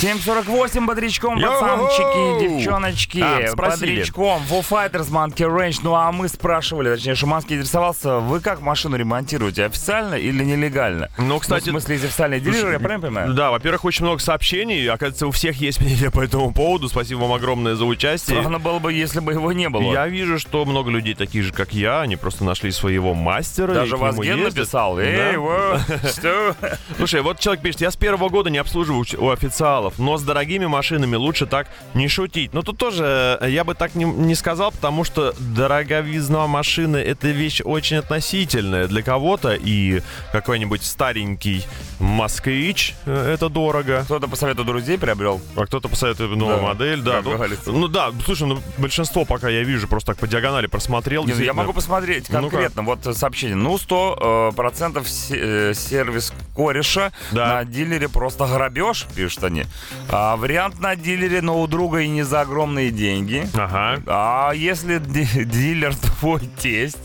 748 0.00 0.86
бодрячком, 0.86 1.38
пацанчики, 1.38 2.40
девчоночки. 2.40 3.20
А, 3.22 3.52
спросили. 3.52 3.90
Бодрячком, 3.90 4.42
Foo 4.48 4.66
Fighters, 4.66 5.10
Monkey 5.10 5.46
Ranch. 5.46 5.80
Ну 5.82 5.94
а 5.94 6.10
мы 6.10 6.28
спрашивали, 6.28 6.94
точнее, 6.94 7.14
Шуманский 7.14 7.56
интересовался, 7.56 8.16
вы 8.16 8.40
как 8.40 8.62
машину 8.62 8.96
ремонтируете, 8.96 9.49
официально 9.58 10.14
или 10.14 10.44
нелегально? 10.44 11.10
Ну, 11.18 11.38
кстати, 11.38 11.64
в 11.68 11.70
смысле, 11.72 11.96
из 11.96 12.04
официальной 12.04 12.40
дилеры, 12.40 12.72
я 12.72 12.78
правильно 12.78 13.06
понимаю? 13.06 13.34
Да, 13.34 13.50
во-первых, 13.50 13.84
очень 13.84 14.04
много 14.04 14.20
сообщений. 14.20 14.88
Оказывается, 14.88 15.26
у 15.26 15.30
всех 15.30 15.56
есть 15.60 15.80
мнение 15.82 16.10
по 16.10 16.20
этому 16.20 16.52
поводу. 16.52 16.88
Спасибо 16.88 17.20
вам 17.20 17.32
огромное 17.32 17.74
за 17.74 17.84
участие. 17.84 18.38
Странно 18.38 18.58
было 18.58 18.78
бы, 18.78 18.92
если 18.92 19.20
бы 19.20 19.32
его 19.32 19.52
не 19.52 19.68
было. 19.68 19.92
Я 19.92 20.06
вижу, 20.08 20.38
что 20.38 20.64
много 20.64 20.90
людей 20.90 21.14
таких 21.14 21.44
же, 21.44 21.52
как 21.52 21.72
я, 21.72 22.00
они 22.00 22.16
просто 22.16 22.44
нашли 22.44 22.70
своего 22.70 23.14
мастера. 23.14 23.74
Даже 23.74 23.96
Вазген 23.96 24.38
ездят. 24.38 24.54
написал. 24.56 24.98
Эй, 24.98 25.36
Да. 25.36 25.80
что? 26.08 26.56
Слушай, 26.96 27.22
вот 27.22 27.40
человек 27.40 27.62
пишет, 27.62 27.80
я 27.80 27.90
с 27.90 27.96
первого 27.96 28.28
года 28.28 28.50
не 28.50 28.58
обслуживаю 28.58 29.04
у 29.18 29.30
официалов. 29.30 29.98
Но 29.98 30.16
с 30.18 30.22
дорогими 30.22 30.66
машинами 30.66 31.16
лучше 31.16 31.46
так 31.46 31.68
не 31.94 32.08
шутить. 32.08 32.52
Но 32.52 32.62
тут 32.62 32.78
тоже 32.78 33.38
э, 33.40 33.50
я 33.50 33.64
бы 33.64 33.74
так 33.74 33.94
не, 33.94 34.04
не 34.04 34.34
сказал, 34.34 34.72
потому 34.72 35.04
что 35.04 35.34
дороговизна 35.38 36.46
машины 36.46 36.96
это 36.98 37.28
вещь 37.28 37.60
очень 37.64 37.96
относительная 37.96 38.86
для 38.86 39.02
кого-то. 39.02 39.39
И 39.48 40.02
какой-нибудь 40.32 40.82
старенький 40.84 41.64
москвич 41.98 42.94
э, 43.06 43.32
это 43.34 43.48
дорого. 43.48 44.02
Кто-то 44.04 44.28
по 44.28 44.36
совету 44.36 44.64
друзей 44.64 44.98
приобрел. 44.98 45.40
А 45.56 45.66
кто-то 45.66 45.88
посоветует 45.88 46.30
новую 46.36 46.56
Да, 46.58 46.62
модель, 46.62 47.00
да. 47.02 47.22
Ну, 47.22 47.38
ну 47.66 47.88
да, 47.88 48.10
слушай, 48.24 48.46
ну 48.46 48.60
большинство 48.78 49.24
пока 49.24 49.48
я 49.48 49.62
вижу, 49.62 49.88
просто 49.88 50.12
так 50.12 50.18
по 50.20 50.26
диагонали 50.26 50.66
просмотрел. 50.66 51.24
Не, 51.26 51.34
ну, 51.34 51.40
я 51.40 51.52
могу 51.52 51.72
посмотреть 51.72 52.28
конкретно. 52.28 52.82
Вот 52.82 53.06
э, 53.06 53.14
сообщение. 53.14 53.56
Ну, 53.56 53.76
100% 53.76 54.52
процентов 54.54 55.08
се- 55.08 55.70
э, 55.70 55.74
сервис 55.74 56.32
кореша 56.54 57.12
Да. 57.32 57.46
на 57.54 57.64
дилере 57.64 58.08
просто 58.08 58.46
грабеж, 58.46 59.06
пишут 59.14 59.44
они. 59.44 59.64
А 60.08 60.36
вариант 60.36 60.80
на 60.80 60.96
дилере, 60.96 61.40
но 61.42 61.60
у 61.60 61.66
друга 61.66 61.98
и 62.00 62.08
не 62.08 62.22
за 62.22 62.40
огромные 62.42 62.90
деньги. 62.90 63.46
Ага. 63.54 64.02
А 64.06 64.52
если 64.52 64.98
ди- 64.98 65.44
дилер 65.44 65.94
твой 66.20 66.40
тесть, 66.58 66.98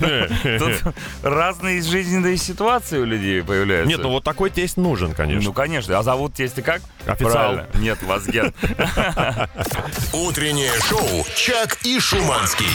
тут 0.58 0.94
разные 1.22 1.79
жизненные 1.86 2.36
ситуации 2.36 2.98
у 2.98 3.04
людей 3.04 3.42
появляются. 3.42 3.88
Нет, 3.88 4.00
ну 4.02 4.10
вот 4.10 4.24
такой 4.24 4.50
тесть 4.50 4.76
нужен, 4.76 5.14
конечно. 5.14 5.48
Ну, 5.48 5.52
конечно. 5.52 5.98
А 5.98 6.02
зовут 6.02 6.34
тесты 6.34 6.62
как? 6.62 6.82
Официал. 7.06 7.54
Правильно. 7.54 7.66
Нет, 7.74 8.02
Вазген. 8.02 8.54
Утреннее 10.12 10.72
шоу 10.80 11.26
«Чак 11.34 11.78
и 11.84 11.98
Шуманский». 11.98 12.66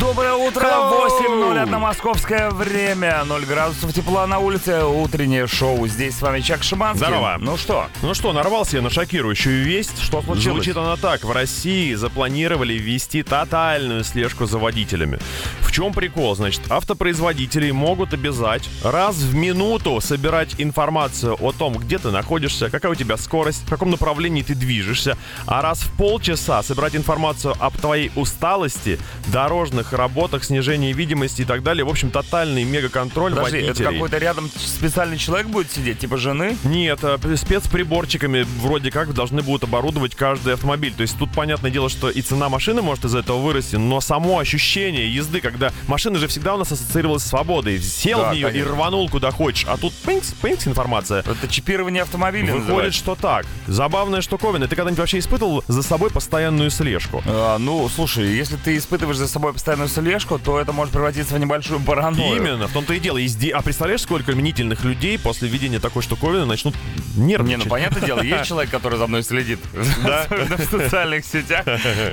Доброе 0.00 0.34
утро, 0.34 0.60
Hello! 0.60 1.08
8.01 1.08 1.78
московское 1.78 2.50
время, 2.50 3.24
0 3.24 3.44
градусов 3.46 3.92
тепла 3.92 4.28
на 4.28 4.38
улице, 4.38 4.84
утреннее 4.84 5.48
шоу. 5.48 5.88
Здесь 5.88 6.16
с 6.16 6.22
вами 6.22 6.40
Чак 6.40 6.62
Шиманский. 6.62 7.04
Здорово. 7.04 7.36
Ну 7.40 7.56
что? 7.56 7.88
Ну 8.02 8.14
что, 8.14 8.32
нарвался 8.32 8.76
я 8.76 8.82
на 8.82 8.90
шокирующую 8.90 9.64
весть. 9.64 10.00
Что 10.00 10.22
случилось? 10.22 10.64
Звучит 10.64 10.76
она 10.76 10.96
так. 10.96 11.24
В 11.24 11.32
России 11.32 11.94
запланировали 11.94 12.74
ввести 12.74 13.24
тотальную 13.24 14.04
слежку 14.04 14.46
за 14.46 14.58
водителями. 14.58 15.18
В 15.62 15.72
чем 15.72 15.92
прикол? 15.92 16.36
Значит, 16.36 16.62
автопроизводители 16.70 17.70
могут 17.72 18.14
обязать 18.14 18.68
раз 18.84 19.16
в 19.16 19.34
минуту 19.34 20.00
собирать 20.00 20.54
информацию 20.58 21.36
о 21.40 21.52
том, 21.52 21.74
где 21.74 21.98
ты 21.98 22.10
находишься, 22.10 22.70
какая 22.70 22.92
у 22.92 22.94
тебя 22.94 23.16
скорость, 23.16 23.64
в 23.66 23.68
каком 23.68 23.90
направлении 23.90 24.42
ты 24.42 24.54
движешься, 24.54 25.18
а 25.46 25.60
раз 25.60 25.80
в 25.80 25.92
полчаса 25.96 26.62
собирать 26.62 26.94
информацию 26.94 27.54
об 27.58 27.76
твоей 27.76 28.12
усталости, 28.14 28.98
дорожных 29.26 29.87
работах, 29.92 30.44
снижении 30.44 30.92
видимости 30.92 31.42
и 31.42 31.44
так 31.44 31.62
далее. 31.62 31.84
В 31.84 31.88
общем, 31.88 32.10
тотальный 32.10 32.64
мегаконтроль 32.64 33.34
Подожди, 33.34 33.58
это 33.58 33.66
водителей. 33.68 33.92
какой-то 33.92 34.18
рядом 34.18 34.50
специальный 34.56 35.18
человек 35.18 35.46
будет 35.48 35.70
сидеть, 35.70 35.98
типа 36.00 36.16
жены? 36.16 36.56
Нет, 36.64 37.00
а, 37.02 37.18
спецприборчиками 37.36 38.46
вроде 38.60 38.90
как 38.90 39.12
должны 39.14 39.42
будут 39.42 39.64
оборудовать 39.64 40.14
каждый 40.14 40.54
автомобиль. 40.54 40.92
То 40.94 41.02
есть 41.02 41.18
тут 41.18 41.30
понятное 41.32 41.70
дело, 41.70 41.88
что 41.88 42.08
и 42.10 42.22
цена 42.22 42.48
машины 42.48 42.82
может 42.82 43.04
из 43.04 43.14
этого 43.14 43.38
вырасти, 43.38 43.76
но 43.76 44.00
само 44.00 44.38
ощущение 44.38 45.12
езды, 45.12 45.40
когда 45.40 45.72
машина 45.86 46.18
же 46.18 46.28
всегда 46.28 46.54
у 46.54 46.58
нас 46.58 46.72
ассоциировалась 46.72 47.22
с 47.22 47.28
свободой. 47.28 47.80
Сел 47.80 48.18
Да, 48.20 48.30
в 48.30 48.34
нее 48.34 48.46
конечно. 48.48 48.68
и 48.68 48.72
рванул 48.72 49.08
куда 49.08 49.30
хочешь, 49.30 49.64
а 49.68 49.76
тут 49.76 49.92
пинкс, 49.94 50.32
пинкс 50.42 50.66
информация. 50.66 51.20
Это 51.20 51.46
чипирование 51.48 52.02
автомобиля 52.02 52.46
Выходит, 52.46 52.66
называется. 52.68 52.98
что 52.98 53.14
так. 53.14 53.46
Забавная 53.66 54.22
штуковина. 54.22 54.66
Ты 54.66 54.74
когда-нибудь 54.74 54.98
вообще 54.98 55.18
испытывал 55.18 55.62
за 55.68 55.82
собой 55.82 56.10
постоянную 56.10 56.70
слежку? 56.70 57.22
А, 57.26 57.58
ну, 57.58 57.88
слушай, 57.94 58.26
если 58.26 58.56
ты 58.56 58.76
испытываешь 58.76 59.18
за 59.18 59.28
собой 59.28 59.52
постоянную 59.52 59.77
слежку, 59.86 60.38
то 60.38 60.58
это 60.58 60.72
может 60.72 60.92
превратиться 60.92 61.34
в 61.34 61.38
небольшую 61.38 61.80
паранойю. 61.80 62.36
Именно, 62.36 62.66
в 62.66 62.72
том-то 62.72 62.94
и 62.94 62.98
дело. 62.98 63.18
А 63.54 63.62
представляешь, 63.62 64.00
сколько 64.02 64.32
мнительных 64.32 64.82
людей 64.84 65.18
после 65.18 65.48
видения 65.48 65.78
такой 65.78 66.02
штуковины 66.02 66.44
начнут 66.46 66.74
Не, 67.14 67.26
нервничать? 67.26 67.64
ну 67.64 67.70
понятное 67.70 68.02
дело, 68.02 68.20
есть 68.22 68.44
человек, 68.48 68.70
который 68.70 68.98
за 68.98 69.06
мной 69.06 69.22
следит. 69.22 69.60
Да? 70.02 70.26
В 70.30 70.64
социальных 70.70 71.24
сетях. 71.24 71.64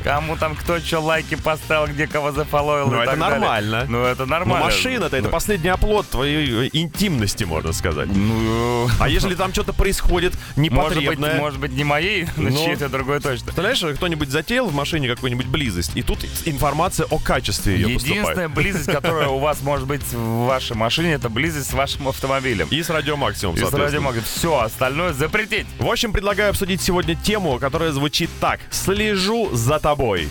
Кому 0.04 0.36
там 0.36 0.56
кто 0.56 0.80
что 0.80 1.00
лайки 1.00 1.36
поставил, 1.36 1.88
где 1.92 2.08
кого 2.08 2.32
зафоловил 2.32 2.88
Ну, 2.88 3.00
это 3.00 3.16
нормально. 3.16 3.86
Ну, 3.88 4.04
это 4.04 4.26
Но 4.26 4.32
нормально. 4.32 4.66
машина-то 4.66 5.16
это 5.16 5.26
Ну, 5.28 5.32
последний 5.32 5.70
оплот 5.70 6.08
твоей 6.10 6.68
э, 6.68 6.70
интимности, 6.74 7.44
можно 7.46 7.72
сказать. 7.74 8.10
Ну, 8.14 8.90
А 9.00 9.08
если 9.08 9.36
там 9.36 9.54
что-то 9.54 9.72
происходит 9.74 10.34
непотребное? 10.56 11.40
может 11.40 11.60
быть, 11.60 11.72
не 11.72 11.84
моей, 11.84 12.28
но 12.36 12.50
Ну. 12.50 12.58
чьей-то 12.66 12.90
другой 12.90 13.20
точно. 13.22 13.46
Представляешь, 13.46 13.96
кто-нибудь 13.98 14.30
затеял 14.30 14.68
в 14.68 14.74
машине 14.74 15.08
какую-нибудь 15.08 15.46
близость, 15.48 15.92
и 15.96 16.02
тут 16.02 16.20
информация 16.46 17.06
о 17.10 17.18
качестве 17.20 17.55
ее 17.66 17.90
поступает. 17.96 18.08
Единственная 18.08 18.50
близость, 18.50 18.92
которая 18.92 19.28
у 19.30 19.40
вас 19.40 19.62
может 19.62 19.88
быть 19.88 20.04
в 20.12 20.46
вашей 20.46 20.76
машине, 20.76 21.14
это 21.14 21.30
близость 21.30 21.70
с 21.70 21.74
вашим 21.74 22.08
автомобилем. 22.08 22.68
И 22.72 22.82
с 22.82 22.90
радио 22.90 23.16
Максимум, 23.16 23.56
И 23.56 23.60
с 23.60 23.74
радиомагом. 23.74 24.24
Все, 24.24 24.60
остальное 24.60 25.14
запретить. 25.14 25.66
В 25.80 25.90
общем, 25.90 26.14
предлагаю 26.14 26.50
обсудить 26.52 26.82
сегодня 26.82 27.16
тему, 27.16 27.58
которая 27.60 27.92
звучит 27.92 28.30
так. 28.40 28.60
«Слежу 28.72 29.50
за 29.54 29.80
тобой». 29.80 30.30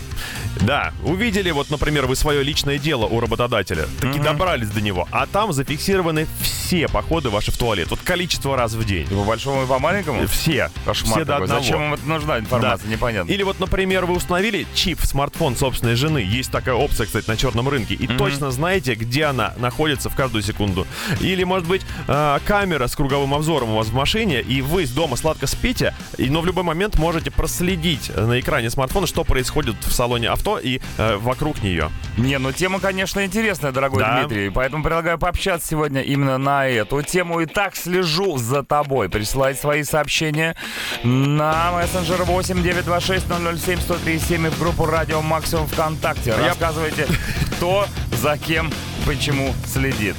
Да, 0.61 0.93
увидели 1.03 1.51
вот, 1.51 1.69
например, 1.69 2.05
вы 2.05 2.15
свое 2.15 2.41
личное 2.41 2.77
дело 2.77 3.05
у 3.05 3.19
работодателя, 3.19 3.87
таки 3.99 4.19
добрались 4.19 4.69
до 4.69 4.79
него, 4.79 5.05
а 5.11 5.25
там 5.27 5.51
зафиксированы 5.51 6.27
все 6.41 6.87
походы 6.87 7.29
ваши 7.29 7.51
в 7.51 7.57
туалет. 7.57 7.89
Вот 7.89 7.99
количество 7.99 8.55
раз 8.55 8.73
в 8.73 8.85
день. 8.85 9.05
И 9.11 9.13
по 9.13 9.23
большому, 9.25 9.63
и 9.63 9.67
по 9.67 9.79
маленькому? 9.79 10.25
Все. 10.27 10.71
Кошмар 10.85 11.13
все 11.13 11.25
до 11.25 11.37
одного. 11.37 11.61
Зачем 11.61 11.83
им 11.83 11.93
это 11.93 12.07
нужна 12.07 12.39
информация, 12.39 12.87
Да. 12.87 12.93
непонятно. 12.93 13.31
Или 13.31 13.43
вот, 13.43 13.59
например, 13.59 14.05
вы 14.05 14.15
установили 14.15 14.65
чип 14.73 15.01
в 15.01 15.05
смартфон 15.05 15.57
собственной 15.57 15.95
жены. 15.95 16.19
Есть 16.19 16.51
такая 16.51 16.75
опция, 16.75 17.05
кстати, 17.15 17.29
на 17.29 17.37
черном 17.37 17.69
рынке. 17.69 17.93
И 17.93 18.07
точно 18.07 18.51
знаете, 18.51 18.95
где 18.95 19.25
она 19.25 19.53
находится 19.57 20.09
в 20.09 20.15
каждую 20.15 20.41
секунду. 20.43 20.85
Или, 21.21 21.43
может 21.43 21.67
быть, 21.67 21.81
э, 22.07 22.39
камера 22.45 22.87
с 22.87 22.95
круговым 22.95 23.33
обзором 23.33 23.69
у 23.71 23.75
вас 23.77 23.87
в 23.87 23.93
машине, 23.93 24.41
и 24.41 24.61
вы 24.61 24.85
дома 24.85 25.15
сладко 25.15 25.47
спите, 25.47 25.93
и, 26.17 26.29
но 26.29 26.41
в 26.41 26.45
любой 26.45 26.63
момент 26.63 26.97
можете 26.99 27.31
проследить 27.31 28.11
на 28.15 28.39
экране 28.39 28.69
смартфона, 28.69 29.07
что 29.07 29.23
происходит 29.23 29.75
в 29.81 29.91
салоне 29.91 30.29
авто 30.29 30.59
и 30.59 30.79
э, 30.97 31.15
вокруг 31.17 31.63
нее. 31.63 31.89
Не, 32.17 32.37
ну 32.37 32.51
тема, 32.51 32.79
конечно, 32.79 33.25
интересная, 33.25 33.71
дорогой 33.71 33.99
Да. 33.99 34.19
Дмитрий. 34.19 34.49
Поэтому 34.49 34.83
предлагаю 34.83 35.17
пообщаться 35.17 35.67
сегодня 35.67 36.01
именно 36.01 36.37
на 36.37 36.67
эту 36.67 37.01
тему. 37.01 37.43
Итак, 37.45 37.75
слежу 37.75 38.37
за 38.37 38.63
тобой. 38.63 39.09
Присылай 39.09 39.55
свои 39.55 39.83
сообщения 39.83 40.55
на 41.03 41.71
мессенджер 41.73 42.23
8 42.23 42.61
926 42.61 43.25
007 43.65 43.79
137 43.79 44.47
и 44.47 44.49
в 44.49 44.59
группу 44.59 44.85
Радио 44.85 45.21
Максимум 45.21 45.67
ВКонтакте. 45.67 46.33
Я- 46.37 46.55
Рассказывайте, 47.05 47.45
кто 47.57 47.87
за 48.21 48.37
кем, 48.37 48.71
почему 49.05 49.53
следит. 49.71 50.15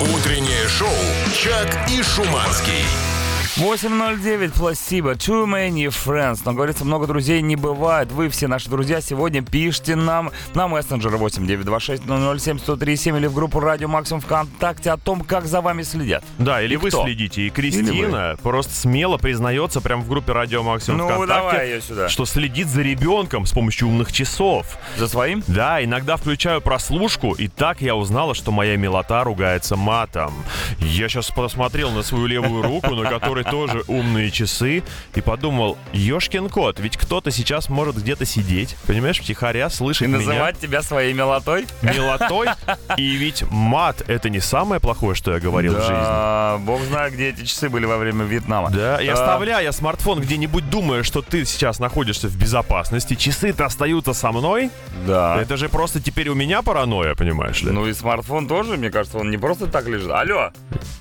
Утреннее 0.00 0.68
шоу 0.68 0.88
«Чак 1.34 1.90
и 1.90 2.02
Шуманский». 2.02 3.15
809 3.56 4.52
пласиба. 4.52 5.12
Too 5.12 5.46
many 5.46 5.86
friends. 5.86 6.40
Но 6.44 6.52
говорится, 6.52 6.84
много 6.84 7.06
друзей 7.06 7.40
не 7.40 7.56
бывает. 7.56 8.12
Вы 8.12 8.28
все 8.28 8.48
наши 8.48 8.68
друзья 8.68 9.00
сегодня 9.00 9.42
пишите 9.42 9.96
нам 9.96 10.30
на 10.52 10.68
мессенджер 10.68 11.16
8926 11.16 12.02
007 12.42 12.58
137 12.58 13.16
или 13.16 13.26
в 13.26 13.32
группу 13.34 13.58
Радио 13.60 13.88
Максимум 13.88 14.20
ВКонтакте 14.20 14.90
о 14.90 14.98
том, 14.98 15.22
как 15.22 15.46
за 15.46 15.62
вами 15.62 15.82
следят. 15.84 16.22
Да, 16.38 16.60
или 16.60 16.74
И 16.74 16.76
вы 16.76 16.90
кто? 16.90 17.04
следите. 17.04 17.42
И 17.46 17.50
Кристина 17.50 18.36
просто 18.42 18.74
смело 18.74 19.16
признается 19.16 19.80
прямо 19.80 20.02
в 20.02 20.08
группе 20.08 20.32
Радио 20.32 20.62
Максимум 20.62 20.98
Ну, 20.98 21.06
ВКонтакте, 21.06 21.34
давай 21.34 21.68
ее 21.70 21.80
сюда. 21.80 22.08
что 22.10 22.26
следит 22.26 22.68
за 22.68 22.82
ребенком 22.82 23.46
с 23.46 23.52
помощью 23.52 23.88
умных 23.88 24.12
часов. 24.12 24.66
За 24.98 25.08
своим? 25.08 25.42
Да, 25.46 25.82
иногда 25.82 26.18
включаю 26.18 26.60
прослушку, 26.60 27.32
и 27.32 27.48
так 27.48 27.80
я 27.80 27.94
узнала, 27.96 28.34
что 28.34 28.52
моя 28.52 28.76
милота 28.76 29.24
ругается 29.24 29.76
матом. 29.76 30.34
Я 30.78 31.08
сейчас 31.08 31.30
посмотрел 31.30 31.90
на 31.92 32.02
свою 32.02 32.26
левую 32.26 32.62
руку, 32.62 32.94
на 32.94 33.08
которой 33.08 33.44
тоже 33.50 33.82
умные 33.88 34.30
часы, 34.30 34.82
и 35.14 35.20
подумал, 35.20 35.78
ёшкин 35.92 36.48
кот, 36.48 36.78
ведь 36.80 36.96
кто-то 36.96 37.30
сейчас 37.30 37.68
может 37.68 37.96
где-то 37.96 38.24
сидеть, 38.24 38.76
понимаешь, 38.86 39.18
втихаря 39.20 39.66
И 39.66 39.70
слышать 39.70 40.08
меня 40.08 40.18
называть 40.18 40.58
тебя 40.58 40.82
своей 40.82 41.12
милотой? 41.12 41.66
милотой, 41.82 42.48
и 42.96 43.16
ведь 43.16 43.44
мат— 43.50 44.02
это 44.08 44.28
не 44.30 44.40
самое 44.40 44.80
плохое, 44.80 45.14
что 45.14 45.32
я 45.32 45.40
говорил 45.40 45.74
в 45.74 45.80
жизни. 45.80 45.94
Да, 45.94 46.58
бог 46.60 46.80
знает, 46.82 47.14
где 47.14 47.30
эти 47.30 47.44
часы 47.44 47.68
были 47.68 47.84
во 47.86 47.96
время 47.98 48.24
Вьетнама. 48.24 48.70
Да, 48.70 49.00
и 49.02 49.06
А, 49.08 49.12
оставляя 49.14 49.70
смартфон 49.72 50.20
где-нибудь, 50.20 50.68
думая, 50.70 51.02
что 51.02 51.22
ты 51.22 51.44
сейчас 51.44 51.78
находишься 51.78 52.28
в 52.28 52.36
безопасности, 52.36 53.14
часы-то 53.14 53.64
остаются 53.66 54.12
со 54.12 54.32
мной. 54.32 54.70
Да. 55.06 55.38
Это 55.40 55.56
же 55.56 55.68
просто 55.68 56.00
теперь 56.00 56.28
у 56.28 56.34
меня 56.34 56.62
паранойя, 56.62 57.14
понимаешь 57.14 57.62
ли? 57.62 57.70
Ну 57.70 57.86
и 57.86 57.92
смартфон 57.92 58.46
тоже, 58.48 58.76
мне 58.76 58.90
кажется, 58.90 59.18
он 59.18 59.30
не 59.30 59.38
просто 59.38 59.66
так 59.66 59.86
лежит. 59.86 60.10
Алло, 60.10 60.50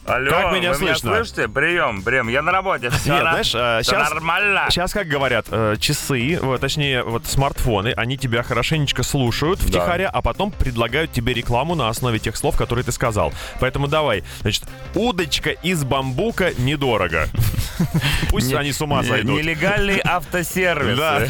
алло, 0.06 0.30
Как 0.32 0.54
меня 0.54 0.70
вы 0.72 0.76
слышно? 0.76 1.08
меня 1.10 1.24
слышите? 1.26 1.48
Прием, 1.48 2.02
прием, 2.04 2.28
я 2.36 2.42
на 2.42 2.52
работе. 2.52 2.90
Все, 2.90 3.14
Нет, 3.14 3.22
знаешь, 3.22 3.56
э, 3.56 3.82
щас- 3.84 4.10
нормально. 4.10 4.66
Сейчас, 4.70 4.92
как 4.94 5.08
говорят, 5.08 5.46
э, 5.52 5.76
часы, 5.80 6.38
вот, 6.42 6.62
точнее, 6.62 7.04
вот 7.04 7.26
смартфоны, 7.26 7.94
они 7.96 8.18
тебя 8.18 8.44
хорошенечко 8.44 9.04
слушают 9.04 9.60
втихаря, 9.62 10.10
а 10.10 10.22
потом 10.22 10.52
предлагают 10.52 11.12
тебе 11.12 11.34
рекламу 11.34 11.76
на 11.76 11.88
основе 11.90 12.20
тех 12.20 12.36
слов, 12.36 12.58
которые 12.58 12.84
ты 12.84 12.92
сказал. 12.92 13.34
Поэтому 13.60 13.88
давай, 13.88 14.24
значит, 14.42 14.64
удочка 14.94 15.52
из 15.52 15.84
бамбука 15.84 16.52
недорого. 16.58 17.28
Пусть 18.30 18.54
они 18.54 18.72
с 18.74 18.82
ума 18.82 19.04
сойдут. 19.04 19.38
Нелегальный 19.42 20.00
автосервис. 20.04 20.98
Да. 20.98 21.22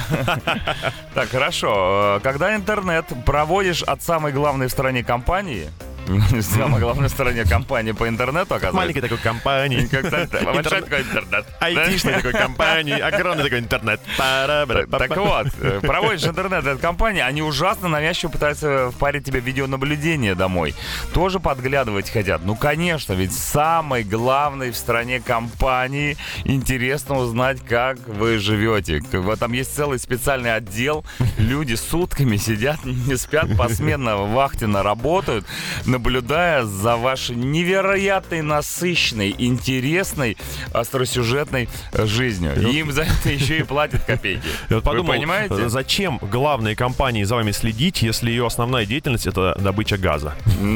Так, 1.14 1.30
хорошо. 1.30 2.18
Э, 2.18 2.20
Когда 2.22 2.56
интернет 2.56 3.06
проводишь 3.26 3.84
от 3.84 4.02
самой 4.04 4.32
главной 4.34 4.68
в 4.68 4.72
стране 4.72 5.04
компании, 5.04 5.70
Самая 6.42 6.80
главная 6.80 7.10
стороне 7.10 7.46
компании 7.46 7.92
по 7.92 8.08
интернету, 8.08 8.54
оказывается. 8.54 8.78
Маленькой 8.78 9.02
такой 9.02 9.18
компании. 9.18 9.90
Большой 10.54 10.82
такой 10.82 11.02
интернет. 11.02 11.46
Айтишной 11.60 12.14
такой 12.14 12.34
компании, 12.34 13.00
огромный 13.00 13.44
такой 13.44 13.60
интернет. 13.60 14.02
Так 14.18 15.18
вот, 15.18 15.48
э, 15.62 15.80
проводишь 15.82 16.26
интернет 16.26 16.66
этой 16.66 16.78
компании, 16.78 17.22
они 17.22 17.42
ужасно 17.42 17.88
навязчиво 17.88 18.32
пытаются 18.32 18.92
впарить 18.92 19.26
тебе 19.26 19.40
видеонаблюдение 19.40 20.36
домой. 20.36 20.76
Тоже 21.14 21.40
подглядывать 21.40 22.10
хотят. 22.10 22.42
Ну, 22.46 22.56
конечно, 22.56 23.14
ведь 23.14 23.34
самой 23.34 24.04
главной 24.04 24.72
в 24.72 24.78
стране 24.78 25.20
компании 25.20 26.18
интересно 26.44 27.18
узнать, 27.18 27.66
как 27.66 27.98
вы 28.08 28.38
живете. 28.38 29.02
Там 29.40 29.54
есть 29.54 29.76
целый 29.76 29.98
специальный 29.98 30.54
отдел. 30.54 31.04
Люди 31.38 31.74
сутками 31.74 32.38
сидят, 32.38 32.84
не 32.86 33.16
спят, 33.18 33.58
посменно 33.58 34.18
в 34.18 34.36
вахтенно 34.36 34.84
работают, 34.84 35.46
наблюдая 35.96 36.66
за 36.66 36.98
вашей 36.98 37.38
невероятной, 37.38 38.42
насыщенной, 38.42 39.34
интересной, 39.38 40.36
остросюжетной 40.74 41.70
жизнью. 41.94 42.54
И 42.62 42.80
им 42.80 42.92
за 42.92 43.04
это 43.04 43.30
еще 43.30 43.60
и 43.60 43.64
платят 43.64 44.04
копейки. 44.04 44.44
Я 44.70 44.76
вот 44.76 44.84
подумал, 44.84 45.14
Вы 45.14 45.20
понимаете? 45.20 45.70
зачем 45.70 46.18
главной 46.22 46.76
компании 46.76 47.24
за 47.24 47.36
вами 47.36 47.52
следить, 47.52 48.02
если 48.02 48.30
ее 48.30 48.46
основная 48.46 48.86
деятельность 48.86 49.26
это 49.26 49.56
добыча 49.60 49.98
газа? 49.98 50.34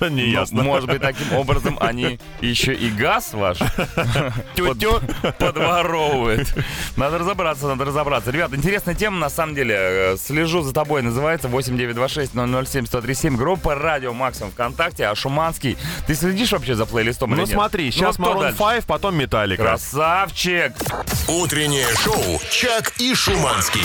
Ну, 0.00 0.08
Неясно. 0.08 0.62
Может 0.62 0.88
быть, 0.88 1.02
таким 1.02 1.32
образом 1.34 1.76
они 1.80 2.18
еще 2.40 2.72
и 2.74 2.88
газ 2.90 3.32
ваш 3.34 3.58
подворовывают. 5.38 6.48
Надо 6.96 7.18
разобраться, 7.18 7.66
надо 7.66 7.84
разобраться. 7.84 8.30
Ребят, 8.30 8.54
интересная 8.54 8.94
тема, 8.94 9.18
на 9.18 9.28
самом 9.28 9.54
деле. 9.54 9.74
Э, 9.76 10.16
Слежу 10.16 10.62
за 10.62 10.72
тобой, 10.72 11.02
называется 11.02 11.48
8926-007-1037. 11.48 13.36
Группа 13.36 13.74
Радио 13.74 14.12
Максимум 14.14 14.50
ВКонтакте. 14.52 15.06
А 15.06 15.14
Шуманский, 15.14 15.76
ты 16.06 16.14
следишь 16.14 16.52
вообще 16.52 16.74
за 16.74 16.86
плейлистом 16.86 17.30
или 17.32 17.40
Ну 17.40 17.46
нет? 17.46 17.54
смотри, 17.54 17.90
сейчас 17.90 18.16
кто 18.16 18.24
Maroon 18.32 18.40
дальше? 18.40 18.58
5, 18.58 18.84
потом 18.86 19.16
Металлика. 19.16 19.62
Красавчик! 19.62 20.72
Утреннее 21.28 21.88
шоу 21.96 22.40
«Чак 22.50 22.92
и 22.98 23.14
Шуманский». 23.14 23.80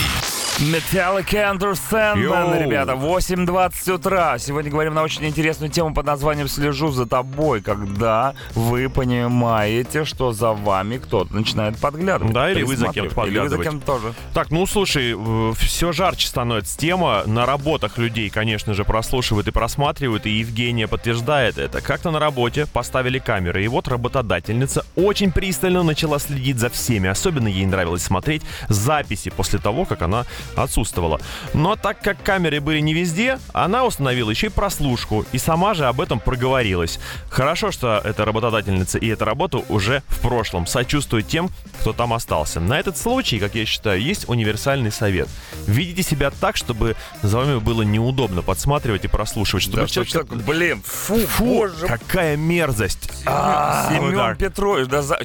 Sandman, 1.71 2.19
Йоу. 2.19 2.59
ребята, 2.61 2.91
8.20 2.91 3.93
утра. 3.93 4.37
Сегодня 4.37 4.69
говорим 4.69 4.93
на 4.93 5.03
очень 5.03 5.25
интересную 5.25 5.71
тему 5.71 5.93
под 5.93 6.05
названием 6.05 6.49
«Слежу 6.49 6.91
за 6.91 7.05
тобой», 7.05 7.61
когда 7.61 8.33
вы 8.55 8.89
понимаете, 8.89 10.03
что 10.03 10.33
за 10.33 10.51
вами 10.51 10.97
кто-то 10.97 11.33
начинает 11.33 11.77
подглядывать. 11.77 12.33
Да, 12.33 12.51
или 12.51 12.63
вы 12.63 12.75
за 12.75 12.89
кем-то. 12.89 13.23
Или 13.23 13.39
вы 13.39 13.47
за 13.47 13.57
кем-то 13.57 13.85
тоже. 13.85 14.13
Так, 14.33 14.51
ну 14.51 14.65
слушай, 14.65 15.15
все 15.55 15.93
жарче 15.93 16.27
становится 16.27 16.77
тема. 16.77 17.23
На 17.25 17.45
работах 17.45 17.97
людей, 17.97 18.29
конечно 18.29 18.73
же, 18.73 18.83
прослушивают 18.83 19.47
и 19.47 19.51
просматривают, 19.51 20.25
и 20.25 20.31
Евгения 20.31 20.89
подтверждает 20.89 21.57
это. 21.57 21.79
Как-то 21.79 22.11
на 22.11 22.19
работе 22.19 22.65
поставили 22.65 23.19
камеры, 23.19 23.63
и 23.63 23.69
вот 23.69 23.87
работодательница 23.87 24.85
очень 24.97 25.31
пристально 25.31 25.83
начала 25.83 26.19
следить 26.19 26.57
за 26.57 26.69
всеми. 26.69 27.07
Особенно 27.07 27.47
ей 27.47 27.65
нравилось 27.65 28.03
смотреть 28.03 28.41
записи 28.67 29.29
после 29.29 29.59
того, 29.59 29.85
как 29.85 30.01
она 30.01 30.25
отсутствовала. 30.55 31.19
Но 31.53 31.75
так 31.75 32.01
как 32.01 32.21
камеры 32.23 32.59
были 32.61 32.79
не 32.79 32.93
везде, 32.93 33.39
она 33.53 33.85
установила 33.85 34.29
еще 34.29 34.47
и 34.47 34.49
прослушку, 34.49 35.25
и 35.31 35.37
сама 35.37 35.73
же 35.73 35.85
об 35.85 36.01
этом 36.01 36.19
проговорилась. 36.19 36.99
Хорошо, 37.29 37.71
что 37.71 38.01
эта 38.03 38.25
работодательница 38.25 38.97
и 38.97 39.07
эта 39.07 39.25
работа 39.25 39.59
уже 39.69 40.03
в 40.07 40.19
прошлом. 40.21 40.65
Сочувствую 40.67 41.23
тем, 41.23 41.49
кто 41.81 41.93
там 41.93 42.13
остался. 42.13 42.59
На 42.59 42.79
этот 42.79 42.97
случай, 42.97 43.39
как 43.39 43.55
я 43.55 43.65
считаю, 43.65 44.01
есть 44.01 44.27
универсальный 44.27 44.91
совет. 44.91 45.27
Ведите 45.67 46.03
себя 46.03 46.31
так, 46.31 46.57
чтобы 46.57 46.95
за 47.21 47.37
вами 47.37 47.59
было 47.59 47.81
неудобно 47.83 48.41
подсматривать 48.41 49.05
и 49.05 49.07
прослушивать. 49.07 49.63
Чтобы 49.63 49.81
Да 49.81 49.87
что 49.87 50.03
ж 50.03 50.07
человек- 50.07 50.33
блин, 50.45 50.81
фу, 50.85 51.17
Фу, 51.27 51.45
боже 51.45 51.87
какая 51.87 52.37
мерзость. 52.37 53.09
Семен 53.23 54.13
Удар. 54.13 54.35
Петрович, 54.35 54.87
да 54.87 55.01
за... 55.01 55.19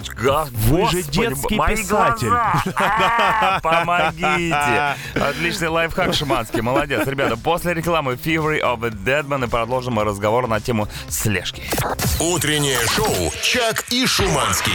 Вы 0.52 0.88
же 0.90 1.02
детский 1.02 1.58
писатель. 1.58 2.28
А, 2.76 3.60
Помогите! 3.62 4.94
Отличный 5.14 5.68
лайфхак 5.68 6.12
шиманский, 6.14 6.60
молодец. 6.60 7.06
Ребята, 7.06 7.36
после 7.36 7.74
рекламы 7.74 8.14
Fury 8.14 8.60
of 8.60 8.80
the 8.80 8.90
Deadman 8.90 9.44
и 9.46 9.48
продолжим 9.48 9.98
разговор 10.00 10.48
на 10.48 10.60
тему 10.60 10.88
слежки. 11.08 11.62
Утреннее 12.20 12.78
шоу 12.94 13.32
«Чак 13.42 13.84
и 13.90 14.06
Шуманский». 14.06 14.72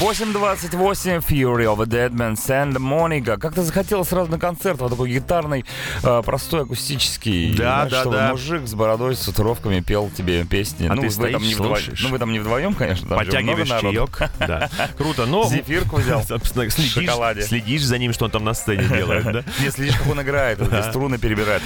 8.28 0.00 1.24
Fury 1.26 1.64
of 1.66 1.76
the 1.78 1.86
Deadman 1.86 2.34
Sand 2.34 2.76
Monica. 2.78 3.36
Как-то 3.38 3.62
захотелось 3.62 4.08
сразу 4.08 4.30
на 4.30 4.38
концерт, 4.38 4.80
вот 4.80 4.90
такой 4.90 5.10
гитарный, 5.10 5.64
э, 6.02 6.22
простой, 6.24 6.62
акустический. 6.62 7.54
Да, 7.54 7.86
Знаешь, 7.86 7.90
да, 7.90 8.00
чтобы 8.00 8.16
да. 8.16 8.28
мужик 8.30 8.66
с 8.66 8.74
бородой, 8.74 9.14
с 9.14 9.20
татуировками 9.20 9.80
пел 9.80 10.10
тебе 10.16 10.44
песни. 10.44 10.86
А 10.88 10.94
ну, 10.94 11.02
ты 11.02 11.08
вы 11.08 11.30
там 11.32 11.40
стоишь, 11.42 11.48
не 11.48 11.54
вдвоем. 11.54 11.94
Ну, 12.00 12.08
вы 12.08 12.18
там 12.18 12.32
не 12.32 12.38
вдвоем, 12.38 12.74
конечно. 12.74 13.08
там 13.08 13.18
Подтягиваешь 13.18 13.68
чаек. 13.68 14.30
Да. 14.38 14.70
Круто. 14.96 15.26
Но 15.26 15.44
Зефирку 15.48 15.96
взял. 15.96 16.22
Собственно, 16.26 16.64
В 16.66 16.72
следишь, 16.72 16.92
шоколаде. 16.92 17.42
следишь 17.42 17.82
за 17.84 17.98
ним, 17.98 18.12
что 18.12 18.24
он 18.26 18.30
там 18.30 18.44
на 18.44 18.54
сцене 18.54 18.84
делает, 18.84 19.24
да? 19.24 19.44
Не 19.60 19.70
следишь, 19.70 19.96
как 19.96 20.08
он 20.08 20.22
играет, 20.22 20.58
вот 20.58 20.72
эти 20.72 20.88
струны 20.88 21.18
перебирает. 21.18 21.62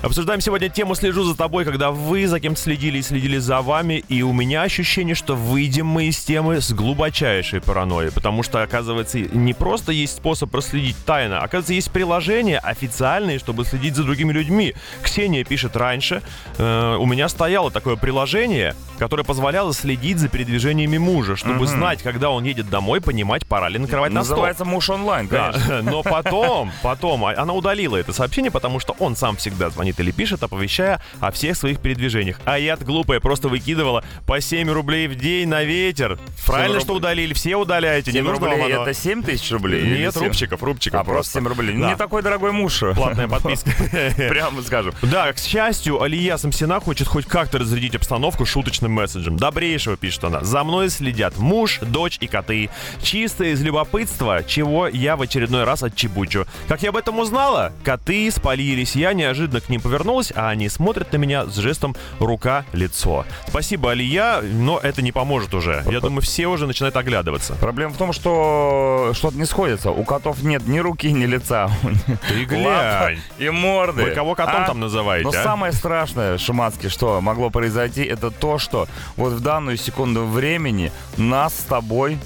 Обсуждаем 0.00 0.40
сегодня 0.40 0.68
тему 0.68 0.94
«Слежу 0.94 1.24
за 1.24 1.36
тобой», 1.36 1.64
когда 1.64 1.90
вы 1.90 2.28
за 2.28 2.38
кем 2.38 2.54
следили 2.54 2.98
и 2.98 3.02
следили 3.02 3.38
за 3.38 3.60
вами, 3.62 4.04
и 4.08 4.22
у 4.22 4.32
меня 4.32 4.62
ощущение, 4.62 5.16
что 5.16 5.34
выйдем 5.34 5.86
мы 5.86 6.04
из 6.04 6.18
темы 6.18 6.60
с 6.60 6.70
глубочайшей 6.72 7.60
паранойей, 7.60 8.12
потому 8.12 8.44
что, 8.44 8.62
оказывается, 8.62 9.18
не 9.18 9.54
просто 9.54 9.90
есть 9.90 10.16
способ 10.16 10.52
проследить 10.52 10.96
тайно, 11.04 11.40
оказывается, 11.40 11.72
есть 11.74 11.90
приложения 11.90 12.60
официальные, 12.60 13.40
чтобы 13.40 13.64
следить 13.64 13.96
за 13.96 14.04
другими 14.04 14.32
людьми. 14.32 14.74
Ксения 15.02 15.42
пишет 15.42 15.76
раньше, 15.76 16.22
э, 16.58 16.96
у 16.96 17.04
меня 17.04 17.28
стояло 17.28 17.72
такое 17.72 17.96
приложение, 17.96 18.76
которое 19.00 19.24
позволяло 19.24 19.74
следить 19.74 20.18
за 20.20 20.28
передвижениями 20.28 20.98
мужа, 20.98 21.34
чтобы 21.34 21.66
знать, 21.66 22.02
когда 22.04 22.30
он 22.30 22.44
едет 22.44 22.70
домой, 22.70 23.00
понимать, 23.00 23.46
пора 23.48 23.68
ли 23.68 23.80
накрывать 23.80 24.12
на 24.12 24.22
стол. 24.22 24.36
Называется 24.36 24.64
муж 24.64 24.90
онлайн, 24.90 25.26
Да, 25.26 25.50
конечно. 25.50 25.82
но 25.90 26.04
потом, 26.04 26.70
потом 26.82 27.24
а- 27.24 27.34
она 27.36 27.52
удалила 27.52 27.96
это 27.96 28.12
сообщение, 28.12 28.52
потому 28.52 28.78
что 28.78 28.94
он 29.00 29.16
сам 29.16 29.34
всегда 29.36 29.70
звонит 29.70 29.87
или 29.98 30.10
пишет, 30.10 30.42
оповещая 30.42 31.00
о 31.20 31.30
всех 31.30 31.56
своих 31.56 31.80
передвижениях. 31.80 32.40
А 32.44 32.58
я 32.58 32.76
глупая 32.76 33.20
просто 33.20 33.48
выкидывала 33.48 34.04
по 34.26 34.40
7 34.40 34.70
рублей 34.70 35.08
в 35.08 35.16
день 35.16 35.48
на 35.48 35.62
ветер. 35.64 36.18
Правильно, 36.46 36.76
руб- 36.78 36.82
что 36.82 36.94
удалили, 36.94 37.32
все 37.34 37.56
удаляете, 37.56 38.10
не 38.12 38.18
7 38.18 38.24
нужно 38.26 38.46
вам 38.48 38.56
рублей 38.58 38.74
оно. 38.74 38.82
это 38.84 38.94
7 38.94 39.22
тысяч 39.22 39.50
рублей? 39.50 39.82
Нет, 39.98 40.16
рубчиков, 40.16 40.62
рубчиков 40.62 41.00
А, 41.00 41.04
просто 41.04 41.32
7 41.34 41.46
рублей. 41.48 41.76
Да. 41.76 41.88
Не 41.90 41.96
такой 41.96 42.22
дорогой 42.22 42.52
муж. 42.52 42.80
Платная 42.94 43.28
подписка. 43.28 43.70
Прямо 44.16 44.62
скажу. 44.62 44.92
Да, 45.02 45.32
к 45.32 45.38
счастью, 45.38 46.00
Алия 46.02 46.36
Самсина 46.36 46.80
хочет 46.80 47.08
хоть 47.08 47.26
как-то 47.26 47.58
разрядить 47.58 47.94
обстановку 47.94 48.46
шуточным 48.46 48.92
месседжем. 48.92 49.36
Добрейшего, 49.36 49.96
пишет 49.96 50.24
она. 50.24 50.42
За 50.44 50.64
мной 50.64 50.90
следят 50.90 51.36
муж, 51.38 51.78
дочь 51.82 52.18
и 52.20 52.26
коты. 52.26 52.70
Чисто 53.02 53.44
из 53.44 53.62
любопытства, 53.62 54.42
чего 54.46 54.88
я 54.88 55.16
в 55.16 55.22
очередной 55.22 55.64
раз 55.64 55.82
отчебучу. 55.82 56.46
Как 56.68 56.82
я 56.82 56.90
об 56.90 56.96
этом 56.96 57.18
узнала? 57.18 57.72
Коты 57.84 58.30
спалились, 58.30 58.96
я 58.96 59.12
неожиданно 59.12 59.60
к 59.60 59.68
ним 59.68 59.77
повернулась, 59.80 60.32
а 60.34 60.48
они 60.50 60.68
смотрят 60.68 61.12
на 61.12 61.16
меня 61.16 61.46
с 61.46 61.56
жестом 61.56 61.96
рука-лицо. 62.20 63.24
Спасибо, 63.46 63.90
Алия, 63.92 64.40
но 64.42 64.78
это 64.78 65.02
не 65.02 65.12
поможет 65.12 65.54
уже. 65.54 65.84
Я 65.90 66.00
думаю, 66.00 66.22
все 66.22 66.46
уже 66.46 66.66
начинают 66.66 66.96
оглядываться. 66.96 67.54
Проблема 67.54 67.92
в 67.92 67.96
том, 67.96 68.12
что 68.12 69.12
что-то 69.14 69.36
не 69.36 69.44
сходится. 69.44 69.90
У 69.90 70.04
котов 70.04 70.42
нет 70.42 70.66
ни 70.66 70.78
руки, 70.78 71.12
ни 71.12 71.26
лица. 71.26 71.70
Ты 72.28 72.44
глянь. 72.44 73.18
И 73.38 73.48
морды. 73.50 74.02
Вы 74.02 74.10
кого 74.10 74.34
котом 74.34 74.62
А? 74.62 74.66
там 74.66 74.80
называете, 74.80 75.24
Но 75.24 75.30
а? 75.30 75.42
самое 75.42 75.72
страшное, 75.72 76.38
Шиманский, 76.38 76.88
что 76.88 77.20
могло 77.20 77.50
произойти, 77.50 78.02
это 78.04 78.30
то, 78.30 78.58
что 78.58 78.88
вот 79.16 79.32
в 79.32 79.40
данную 79.40 79.76
секунду 79.76 80.24
времени 80.26 80.92
нас 81.16 81.54
с 81.54 81.62
тобой 81.62 82.18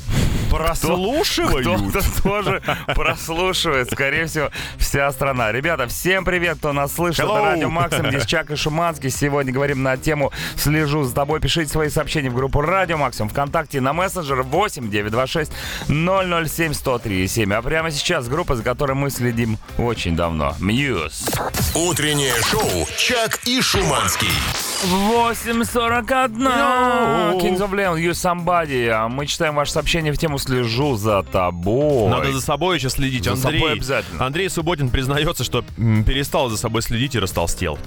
Прослушивают? 0.52 1.66
кто-то 1.66 2.22
тоже 2.22 2.62
прослушивает. 2.94 3.90
Скорее 3.90 4.26
всего, 4.26 4.50
вся 4.76 5.10
страна. 5.12 5.50
Ребята, 5.50 5.86
всем 5.86 6.26
привет, 6.26 6.58
кто 6.58 6.72
нас 6.74 6.94
слышит. 6.94 7.20
Это 7.20 7.28
Hello. 7.28 7.44
Радио 7.44 7.70
Максим, 7.70 8.08
здесь 8.08 8.26
Чак 8.26 8.50
и 8.50 8.56
Шуманский. 8.56 9.08
Сегодня 9.10 9.52
говорим 9.52 9.82
на 9.82 9.96
тему 9.96 10.30
«Слежу 10.56 11.04
за 11.04 11.14
тобой». 11.14 11.40
Пишите 11.40 11.70
свои 11.70 11.88
сообщения 11.88 12.28
в 12.28 12.34
группу 12.34 12.60
Радио 12.60 12.98
Максим 12.98 13.30
ВКонтакте 13.30 13.80
на 13.80 13.94
мессенджер 13.94 14.42
8 14.42 14.90
926 14.90 15.52
007 15.88 16.72
103 16.74 17.28
7. 17.28 17.54
А 17.54 17.62
прямо 17.62 17.90
сейчас 17.90 18.28
группа, 18.28 18.54
за 18.54 18.62
которой 18.62 18.92
мы 18.92 19.10
следим 19.10 19.56
очень 19.78 20.16
давно. 20.16 20.54
Мьюз. 20.60 21.30
Утреннее 21.74 22.34
шоу 22.42 22.86
«Чак 22.98 23.40
и 23.46 23.62
Шуманский». 23.62 24.28
8.41. 24.82 26.42
Йоу. 26.42 27.40
Kings 27.40 27.60
of 27.60 27.70
Leon, 27.70 27.98
You 27.98 28.10
Somebody. 28.10 28.88
А 28.88 29.08
мы 29.08 29.26
читаем 29.26 29.54
ваше 29.54 29.72
сообщение 29.72 30.12
в 30.12 30.18
тему 30.18 30.38
«Слежу 30.42 30.96
за 30.96 31.22
тобой». 31.22 32.10
Надо 32.10 32.32
за 32.32 32.40
собой 32.40 32.76
еще 32.76 32.90
следить. 32.90 33.24
За 33.24 33.32
Андрей, 33.32 33.60
собой 33.60 33.72
обязательно. 33.72 34.26
Андрей 34.26 34.50
Субботин 34.50 34.88
признается, 34.90 35.44
что 35.44 35.62
перестал 36.06 36.48
за 36.48 36.56
собой 36.56 36.82
следить 36.82 37.14
и 37.14 37.18
растолстел. 37.18 37.78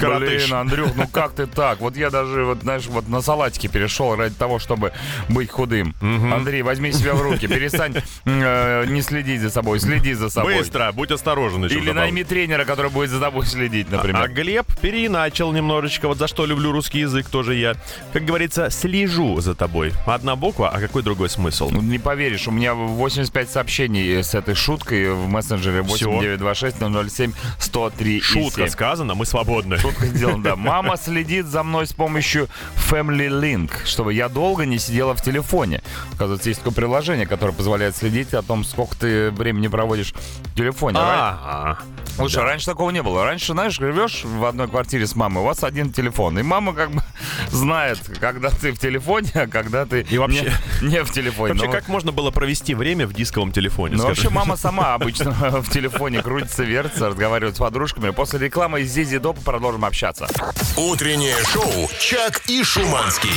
Коротыш. 0.00 0.44
Блин, 0.46 0.54
Андрюх, 0.54 0.90
ну 0.96 1.06
как 1.06 1.32
ты 1.34 1.46
так? 1.46 1.80
Вот 1.80 1.96
я 1.96 2.10
даже, 2.10 2.44
вот, 2.44 2.62
знаешь, 2.62 2.86
вот 2.86 3.08
на 3.08 3.20
салатике 3.20 3.68
перешел 3.68 4.16
ради 4.16 4.34
того, 4.34 4.58
чтобы 4.58 4.92
быть 5.28 5.50
худым. 5.50 5.94
Андрей, 6.00 6.62
возьми 6.62 6.92
себя 6.92 7.14
в 7.14 7.22
руки, 7.22 7.46
перестань 7.46 7.94
э, 8.24 8.86
не 8.86 9.02
следить 9.02 9.40
за 9.40 9.50
собой, 9.50 9.78
следи 9.80 10.14
за 10.14 10.30
собой. 10.30 10.58
Быстро, 10.58 10.90
будь 10.92 11.10
осторожен. 11.10 11.64
Или 11.64 11.74
добавлю. 11.74 11.94
найми 11.94 12.24
тренера, 12.24 12.64
который 12.64 12.90
будет 12.90 13.10
за 13.10 13.20
тобой 13.20 13.46
следить, 13.46 13.86
А 13.90 13.96
например. 13.96 14.28
Глеб 14.30 14.66
переиначил 14.80 15.52
немножечко. 15.52 16.08
Вот 16.08 16.18
за 16.18 16.28
что 16.28 16.46
люблю 16.46 16.72
русский 16.72 17.00
язык, 17.00 17.28
тоже 17.28 17.54
я. 17.54 17.74
Как 18.12 18.24
говорится, 18.24 18.70
слежу 18.70 19.40
за 19.40 19.54
тобой. 19.54 19.92
Одна 20.06 20.36
буква, 20.36 20.70
а 20.70 20.80
какой 20.80 21.02
другой 21.02 21.28
смысл? 21.28 21.70
Не 21.84 21.98
поверишь, 21.98 22.48
у 22.48 22.50
меня 22.50 22.72
85 22.74 23.50
сообщений 23.50 24.22
с 24.22 24.34
этой 24.34 24.54
шуткой 24.54 25.12
в 25.12 25.28
мессенджере 25.28 25.82
8926 25.82 27.12
007 27.14 27.32
103 27.58 28.20
Шутка 28.20 28.66
сказана, 28.68 29.14
мы 29.14 29.26
свободны. 29.26 29.76
Шутка 29.78 30.06
сделана, 30.06 30.42
да. 30.42 30.56
Мама 30.56 30.96
следит 30.96 31.46
за 31.46 31.62
мной 31.62 31.86
с 31.86 31.92
помощью 31.92 32.48
Family 32.90 33.28
Link, 33.28 33.70
чтобы 33.84 34.14
я 34.14 34.28
долго 34.30 34.64
не 34.64 34.78
сидела 34.78 35.14
в 35.14 35.22
телефоне. 35.22 35.82
Оказывается, 36.14 36.48
есть 36.48 36.60
такое 36.60 36.74
приложение, 36.74 37.26
которое 37.26 37.52
позволяет 37.52 37.94
следить 37.96 38.32
о 38.32 38.42
том, 38.42 38.64
сколько 38.64 38.96
ты 38.96 39.30
времени 39.30 39.68
проводишь 39.68 40.14
в 40.14 40.54
телефоне. 40.56 40.96
А, 41.00 41.78
Слушай, 42.16 42.44
раньше 42.44 42.66
такого 42.66 42.90
не 42.90 43.02
было. 43.02 43.24
Раньше, 43.24 43.52
знаешь, 43.52 43.74
живешь 43.74 44.24
в 44.24 44.44
одной 44.46 44.68
квартире 44.68 45.06
с 45.06 45.14
мамой, 45.16 45.42
у 45.42 45.46
вас 45.46 45.62
один 45.64 45.92
телефон. 45.92 46.38
И 46.38 46.42
мама 46.42 46.72
как 46.72 46.90
бы 46.92 47.02
знает, 47.50 47.98
когда 48.20 48.48
ты 48.50 48.72
в 48.72 48.78
телефоне, 48.78 49.30
а 49.34 49.46
когда 49.48 49.84
ты 49.84 50.06
И 50.08 50.16
вообще- 50.16 50.52
не, 50.80 50.88
не 50.88 51.04
в 51.04 51.10
телефоне. 51.12 51.54
Вообще, 51.54 51.66
Ну, 51.66 51.72
как 51.74 51.88
можно 51.88 52.12
было 52.12 52.30
провести 52.30 52.74
время 52.74 53.06
в 53.06 53.12
дисковом 53.12 53.52
телефоне? 53.52 53.96
ну, 53.96 54.02
скажи? 54.02 54.22
вообще, 54.22 54.34
мама 54.34 54.56
сама 54.56 54.94
обычно 54.94 55.32
в 55.32 55.70
телефоне 55.70 56.22
крутится, 56.22 56.62
вертится, 56.62 57.08
разговаривает 57.08 57.56
с 57.56 57.58
подружками. 57.58 58.10
После 58.10 58.38
рекламы 58.38 58.82
из 58.82 58.92
Зизи 58.92 59.18
Доп 59.18 59.38
продолжим 59.40 59.84
общаться. 59.84 60.28
Утреннее 60.76 61.36
шоу 61.44 61.88
«Чак 61.98 62.42
и 62.48 62.62
Шуманский». 62.62 63.30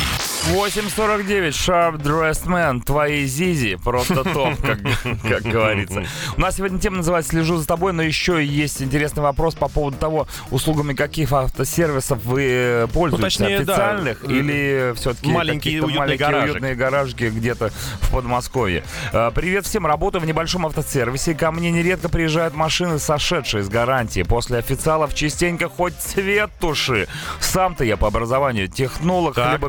8.49, 0.54 1.50
Sharp 1.50 1.98
Dressed 2.02 2.46
Man, 2.48 2.82
твои 2.82 3.26
Зизи, 3.26 3.76
просто 3.76 4.24
топ, 4.24 4.56
как, 4.62 4.80
как 5.28 5.42
говорится. 5.44 6.06
У 6.38 6.42
нас 6.42 6.56
сегодня 6.56 6.80
тема 6.80 6.98
называется 6.98 7.32
«Слежу 7.32 7.58
за 7.58 7.68
тобой», 7.68 7.92
но 7.92 8.02
еще 8.02 8.44
есть 8.44 8.82
интересный 8.82 9.24
вопрос 9.24 9.56
по 9.56 9.68
поводу 9.68 9.98
того, 9.98 10.28
услугами 10.50 10.94
каких 10.94 11.34
автосервисов 11.34 12.24
вы 12.24 12.44
э, 12.50 12.88
пользуетесь, 12.94 13.40
Ну, 13.40 13.46
точнее, 13.46 13.60
да. 13.66 13.74
официальных 13.74 14.24
или 14.24 14.94
все-таки 14.96 15.30
Маленькие 15.32 15.82
уютные 15.82 16.00
маленькие 16.00 16.28
гаражик. 16.30 16.52
уютные 16.54 16.76
гаражики 16.76 17.24
где-то 17.26 17.72
в 18.02 18.12
Подмосковье. 18.12 18.84
Э, 19.12 19.32
Привет 19.36 19.66
всем, 19.66 19.86
работаю 19.86 20.22
в 20.22 20.26
небольшом 20.26 20.66
автосервисе, 20.66 21.36
ко 21.36 21.52
мне 21.52 21.72
нередко 21.72 22.08
приезжают 22.08 22.54
машины, 22.56 23.00
сошедшие 23.00 23.64
с 23.64 23.70
гарантии. 23.70 24.24
После 24.24 24.60
официалов 24.60 25.14
частенько 25.14 25.68
хоть 25.68 25.96
цвет 25.96 26.52
туши. 26.62 27.10
Сам-то 27.42 27.84
я 27.84 27.98
по 27.98 28.08
образованию 28.08 28.70
технолог 28.70 29.36
Так. 29.36 29.60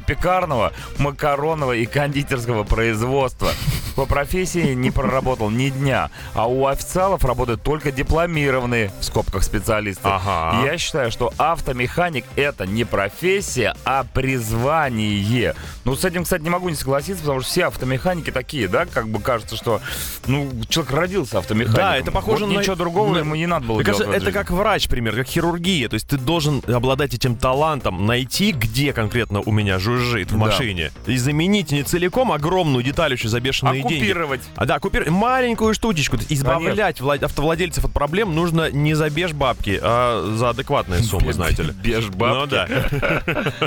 Макаронного 0.98 1.72
и 1.72 1.86
кондитерского 1.86 2.64
производства. 2.64 3.50
По 3.96 4.06
профессии 4.06 4.74
не 4.74 4.90
проработал 4.92 5.50
ни 5.50 5.70
дня, 5.70 6.10
а 6.34 6.46
у 6.48 6.66
официалов 6.66 7.24
работают 7.24 7.62
только 7.62 7.90
дипломированные, 7.90 8.92
в 9.00 9.04
скобках, 9.04 9.42
специалисты. 9.42 10.02
Ага. 10.04 10.64
Я 10.64 10.78
считаю, 10.78 11.10
что 11.10 11.32
автомеханик 11.36 12.24
это 12.36 12.64
не 12.66 12.84
профессия, 12.84 13.74
а 13.84 14.04
призвание. 14.04 15.54
Ну, 15.84 15.96
с 15.96 16.04
этим, 16.04 16.24
кстати, 16.24 16.42
не 16.42 16.50
могу 16.50 16.68
не 16.68 16.74
согласиться, 16.76 17.22
потому 17.22 17.40
что 17.40 17.50
все 17.50 17.66
автомеханики 17.66 18.30
такие, 18.30 18.68
да, 18.68 18.86
как 18.86 19.08
бы 19.08 19.20
кажется, 19.20 19.56
что, 19.56 19.80
ну, 20.26 20.48
человек 20.68 20.92
родился 20.92 21.38
автомехаником. 21.38 21.82
Да, 21.82 21.96
это 21.96 22.12
похоже 22.12 22.44
Вот 22.44 22.54
на- 22.54 22.58
ничего 22.60 22.76
другого 22.76 23.14
на- 23.14 23.18
ему 23.18 23.34
не 23.34 23.46
надо 23.46 23.66
было 23.66 23.76
Мне 23.76 23.84
делать. 23.84 24.00
кажется, 24.04 24.16
это 24.22 24.32
как 24.32 24.50
врач, 24.50 24.88
пример, 24.88 25.14
как 25.16 25.26
хирургия. 25.26 25.88
То 25.88 25.94
есть 25.94 26.06
ты 26.08 26.16
должен 26.18 26.62
обладать 26.66 27.14
этим 27.14 27.36
талантом, 27.36 28.06
найти, 28.06 28.52
где 28.52 28.92
конкретно 28.92 29.40
у 29.40 29.50
меня 29.50 29.78
жужжит 29.78 30.30
в 30.30 30.38
Да. 30.38 30.44
Машине, 30.58 30.92
и 31.06 31.16
заменить 31.16 31.70
не 31.72 31.82
целиком 31.82 32.32
огромную 32.32 32.82
деталь 32.82 33.12
еще 33.12 33.28
за 33.28 33.40
бешеные 33.40 33.82
деньги. 33.82 33.94
Оккупировать. 33.94 34.40
А 34.56 34.66
да, 34.66 34.78
купировать 34.78 35.10
маленькую 35.10 35.74
штучечку. 35.74 36.16
То 36.16 36.22
есть 36.22 36.32
Избавлять 36.32 37.00
вла- 37.00 37.22
автовладельцев 37.24 37.84
от 37.84 37.92
проблем 37.92 38.34
нужно 38.34 38.70
не 38.70 38.94
за 38.94 39.10
беж 39.10 39.32
бабки, 39.32 39.78
а 39.82 40.34
за 40.36 40.50
адекватные 40.50 41.02
суммы, 41.02 41.32
знаете 41.32 41.62
ли. 41.62 41.72
Беж 41.72 42.08
бабки. 42.08 42.38
Ну 42.38 42.46
да. 42.46 42.68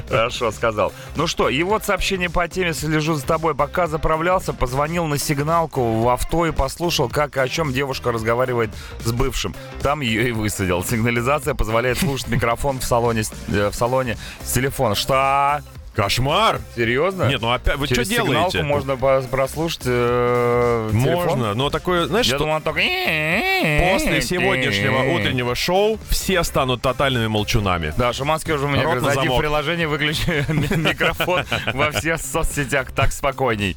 Хорошо, 0.10 0.52
сказал. 0.52 0.94
Ну 1.16 1.28
что, 1.28 1.50
и 1.50 1.62
вот 1.64 1.84
сообщение 1.84 2.30
по 2.30 2.48
теме 2.48 2.74
«Слежу 2.74 3.16
за 3.16 3.26
тобой». 3.26 3.56
Пока 3.56 3.88
заправлялся, 3.88 4.54
позвонил 4.54 5.06
на 5.06 5.18
сигналку 5.18 6.02
в 6.02 6.10
авто 6.10 6.46
и 6.46 6.52
послушал, 6.52 7.10
как 7.10 7.38
и 7.38 7.40
о 7.40 7.48
чем 7.48 7.74
девушка 7.74 8.12
разговаривает 8.12 8.72
с 9.04 9.12
бывшим. 9.12 9.56
Там 9.82 10.02
ее 10.02 10.30
и 10.30 10.32
высадил. 10.32 10.84
Сигнализация 10.84 11.54
позволяет 11.54 11.98
слушать 12.00 12.28
микрофон 12.30 12.80
в 12.80 12.84
салоне, 12.84 13.24
э, 13.50 13.70
в 13.70 13.76
салоне 13.76 14.18
с 14.44 14.52
телефона. 14.54 14.96
Что? 14.96 15.62
Кошмар! 15.96 16.62
Серьезно? 16.76 17.24
Нет, 17.26 17.42
ну 17.42 17.52
опять, 17.52 17.76
вы 17.78 17.86
что 17.86 17.96
Через 17.96 18.08
делаете? 18.10 18.64
можно 18.64 18.96
прослушать 18.96 19.82
э, 19.86 20.90
телефон? 20.92 21.12
Можно, 21.14 21.54
но 21.54 21.70
такое, 21.70 22.06
знаешь, 22.06 22.28
Я 22.28 22.36
что 22.36 22.46
думал, 22.46 22.62
только... 22.62 22.80
после 22.80 24.22
сегодняшнего 24.22 25.14
утреннего 25.14 25.54
шоу 25.54 26.00
все 26.10 26.44
станут 26.44 26.82
тотальными 26.82 27.28
молчунами. 27.28 27.94
Да, 27.98 28.14
Шуманский 28.14 28.54
уже 28.54 28.68
мне 28.68 28.84
Рот 28.84 29.00
говорит, 29.00 29.16
зайди 29.16 29.30
в 29.30 29.38
приложение, 29.38 29.88
выключи 29.88 30.46
ми- 30.48 30.68
микрофон 30.78 31.44
во 31.74 31.92
всех 31.92 32.22
соцсетях, 32.22 32.92
так 32.92 33.12
спокойней. 33.12 33.76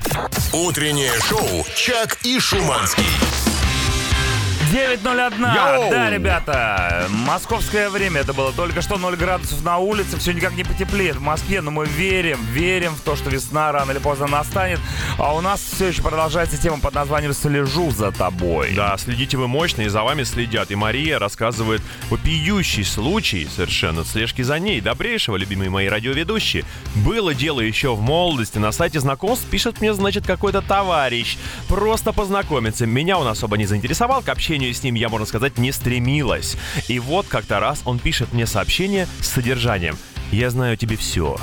Утреннее 0.53 1.12
шоу 1.20 1.66
«Чак 1.74 2.18
и 2.22 2.38
Шуманский». 2.38 3.05
9.01. 4.74 5.54
Йоу! 5.54 5.90
Да, 5.90 6.10
ребята, 6.10 7.06
московское 7.08 7.88
время 7.90 8.22
это 8.22 8.32
было. 8.32 8.52
Только 8.52 8.82
что 8.82 8.98
0 8.98 9.14
градусов 9.14 9.62
на 9.62 9.78
улице, 9.78 10.18
все 10.18 10.32
никак 10.32 10.54
не 10.54 10.64
потеплеет 10.64 11.14
в 11.14 11.20
Москве, 11.20 11.60
но 11.60 11.70
мы 11.70 11.87
верим, 11.87 12.44
верим 12.50 12.96
в 12.96 13.00
то, 13.02 13.14
что 13.14 13.30
весна 13.30 13.70
рано 13.70 13.92
или 13.92 14.00
поздно 14.00 14.26
настанет. 14.26 14.80
А 15.16 15.32
у 15.32 15.40
нас 15.40 15.60
все 15.60 15.87
еще 15.87 16.02
продолжается 16.02 16.60
тема 16.60 16.80
под 16.80 16.92
названием 16.92 17.32
«Слежу 17.34 17.92
за 17.92 18.10
тобой». 18.10 18.72
Да, 18.74 18.96
следите 18.96 19.37
вы 19.37 19.46
мощно, 19.46 19.82
и 19.82 19.88
за 19.88 20.02
вами 20.02 20.24
следят. 20.24 20.72
И 20.72 20.74
Мария 20.74 21.20
рассказывает 21.20 21.80
вопиющий 22.10 22.82
случай 22.82 23.46
совершенно 23.54 24.04
слежки 24.04 24.42
за 24.42 24.58
ней. 24.58 24.80
Добрейшего, 24.80 25.37
любимые 25.37 25.70
мои 25.70 25.87
радиоведущие. 25.87 26.64
Было 26.96 27.32
дело 27.32 27.60
еще 27.60 27.94
в 27.94 28.00
молодости. 28.00 28.58
На 28.58 28.72
сайте 28.72 28.98
знакомств 28.98 29.46
пишет 29.48 29.80
мне, 29.80 29.94
значит, 29.94 30.26
какой-то 30.26 30.62
товарищ. 30.62 31.37
Просто 31.68 32.12
познакомиться. 32.12 32.87
Меня 32.87 33.18
он 33.18 33.28
особо 33.28 33.56
не 33.56 33.66
заинтересовал. 33.66 34.20
К 34.20 34.30
общению 34.30 34.63
с 34.72 34.83
ним 34.83 34.94
я, 34.94 35.09
можно 35.09 35.27
сказать, 35.27 35.59
не 35.59 35.72
стремилась. 35.72 36.57
И 36.88 36.98
вот 36.98 37.27
как-то 37.27 37.61
раз 37.61 37.83
он 37.85 37.98
пишет 37.98 38.33
мне 38.33 38.46
сообщение 38.46 39.07
с 39.20 39.29
содержанием. 39.29 39.96
Я 40.35 40.50
знаю 40.50 40.77
тебе 40.77 40.96
все. 40.96 41.37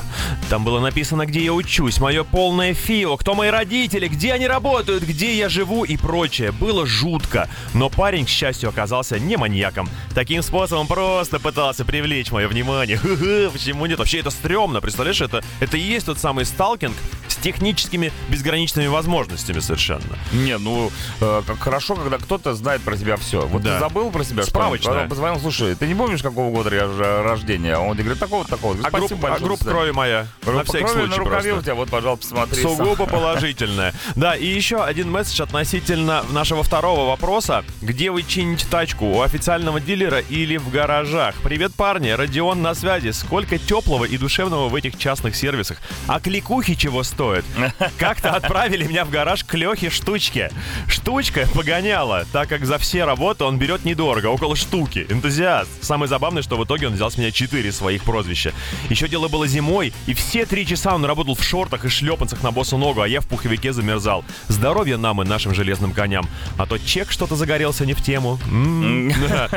Там 0.50 0.66
было 0.66 0.82
написано, 0.82 1.26
где 1.26 1.46
я 1.46 1.54
учусь, 1.54 2.00
мое 2.00 2.26
полное 2.26 2.74
фио, 2.74 3.16
кто 3.16 3.36
мои 3.36 3.50
родители, 3.50 4.10
где 4.10 4.34
они 4.34 4.48
работают, 4.48 5.04
где 5.04 5.38
я 5.38 5.48
живу 5.48 5.86
и 5.86 5.96
прочее. 5.96 6.52
Было 6.52 6.86
жутко. 6.86 7.50
Но 7.74 7.90
парень, 7.90 8.26
к 8.26 8.30
счастью, 8.30 8.68
оказался 8.68 9.18
не 9.18 9.38
маньяком. 9.38 9.88
Таким 10.14 10.42
способом 10.42 10.88
просто 10.88 11.40
пытался 11.40 11.86
привлечь 11.86 12.32
мое 12.32 12.50
внимание. 12.50 13.00
Почему 13.54 13.86
нет? 13.86 13.98
Вообще 13.98 14.20
это 14.20 14.30
стрёмно. 14.30 14.82
Представляешь, 14.82 15.22
это, 15.22 15.42
это 15.62 15.78
и 15.78 15.82
есть 15.82 16.08
тот 16.08 16.20
самый 16.20 16.44
сталкинг 16.44 16.96
техническими 17.42 18.12
безграничными 18.30 18.88
возможностями 18.88 19.60
совершенно. 19.60 20.18
Не, 20.32 20.58
ну, 20.58 20.92
э, 21.20 21.42
как 21.46 21.60
хорошо, 21.60 21.96
когда 21.96 22.18
кто-то 22.18 22.54
знает 22.54 22.82
про 22.82 22.96
тебя 22.96 23.18
все. 23.18 23.42
Вот 23.42 23.64
Да. 23.64 23.74
ты 23.74 23.80
забыл 23.80 24.12
про 24.12 24.24
себя, 24.24 24.44
Справочная. 24.44 25.04
Он 25.04 25.10
позвонил, 25.10 25.40
слушай, 25.40 25.76
ты 25.76 25.88
не 25.88 25.96
помнишь, 25.96 26.22
какого 26.22 26.52
года 26.52 26.74
я 26.76 27.24
рождения? 27.24 27.78
Он 27.78 27.96
говорит, 27.98 28.20
такого-то, 28.20 28.52
такого. 28.52 28.76
А, 28.84 28.90
групп, 28.92 29.08
Спасибо 29.08 29.36
а 29.36 29.40
группа 29.40 29.66
крови 29.66 29.92
моя. 29.92 30.28
Группа 30.44 30.58
на 30.60 30.64
всякий 30.64 30.86
крови 30.86 30.98
случай 31.00 31.10
на 31.12 31.18
рукаве 31.18 31.54
у 31.54 31.62
тебя, 31.62 31.76
вот, 31.76 31.90
пожалуйста, 31.90 32.28
посмотри. 32.30 32.62
Сугубо 32.62 33.06
положительное. 33.08 33.94
Да, 34.16 34.36
и 34.36 34.46
еще 34.46 34.84
один 34.84 35.10
месседж 35.10 35.42
относительно 35.42 36.24
нашего 36.32 36.64
второго 36.64 37.08
вопроса. 37.08 37.64
Где 37.82 38.12
вы 38.12 38.24
чините 38.24 38.66
тачку? 38.70 39.06
У 39.06 39.22
официального 39.22 39.80
дилера 39.80 40.20
или 40.20 40.58
в 40.58 40.70
гаражах? 40.70 41.36
Привет, 41.44 41.74
парни. 41.74 42.10
Родион 42.10 42.62
на 42.62 42.74
связи. 42.76 43.12
Сколько 43.12 43.58
теплого 43.58 44.06
и 44.06 44.18
душевного 44.18 44.70
в 44.70 44.76
этих 44.76 44.98
частных 44.98 45.36
сервисах. 45.36 45.78
А 46.08 46.20
кликухи 46.20 46.76
чего 46.76 47.04
стоят? 47.04 47.31
Как-то 47.98 48.32
отправили 48.32 48.86
меня 48.86 49.06
в 49.06 49.10
гараж 49.10 49.44
к 49.44 49.54
Лехе 49.54 49.90
Штучке. 49.90 50.52
Штучка 50.88 51.48
погоняла, 51.54 52.26
так 52.32 52.50
как 52.50 52.66
за 52.66 52.78
все 52.78 53.06
работы 53.06 53.44
он 53.44 53.58
берет 53.58 53.86
недорого, 53.86 54.28
около 54.28 54.56
штуки. 54.56 55.06
Энтузиаст. 55.10 55.70
Самое 55.84 56.08
забавное, 56.08 56.42
что 56.42 56.58
в 56.58 56.66
итоге 56.66 56.88
он 56.88 56.94
взял 56.94 57.10
с 57.12 57.18
меня 57.18 57.32
четыре 57.32 57.72
своих 57.72 58.04
прозвища. 58.04 58.54
Еще 58.90 59.08
дело 59.08 59.28
было 59.28 59.48
зимой, 59.48 59.94
и 60.08 60.14
все 60.14 60.46
три 60.46 60.66
часа 60.66 60.96
он 60.96 61.06
работал 61.06 61.36
в 61.36 61.44
шортах 61.44 61.86
и 61.86 61.90
шлепанцах 61.90 62.44
на 62.44 62.52
босу 62.52 62.78
ногу, 62.78 63.02
а 63.02 63.08
я 63.08 63.22
в 63.22 63.28
пуховике 63.28 63.74
замерзал. 63.74 64.24
Здоровья 64.48 64.98
нам 64.98 65.22
и 65.22 65.26
нашим 65.26 65.54
железным 65.54 65.94
коням. 65.94 66.28
А 66.58 66.66
то 66.66 66.78
чек 66.78 67.12
что-то 67.12 67.36
загорелся 67.36 67.86
не 67.86 67.94
в 67.94 68.02
тему. 68.04 68.40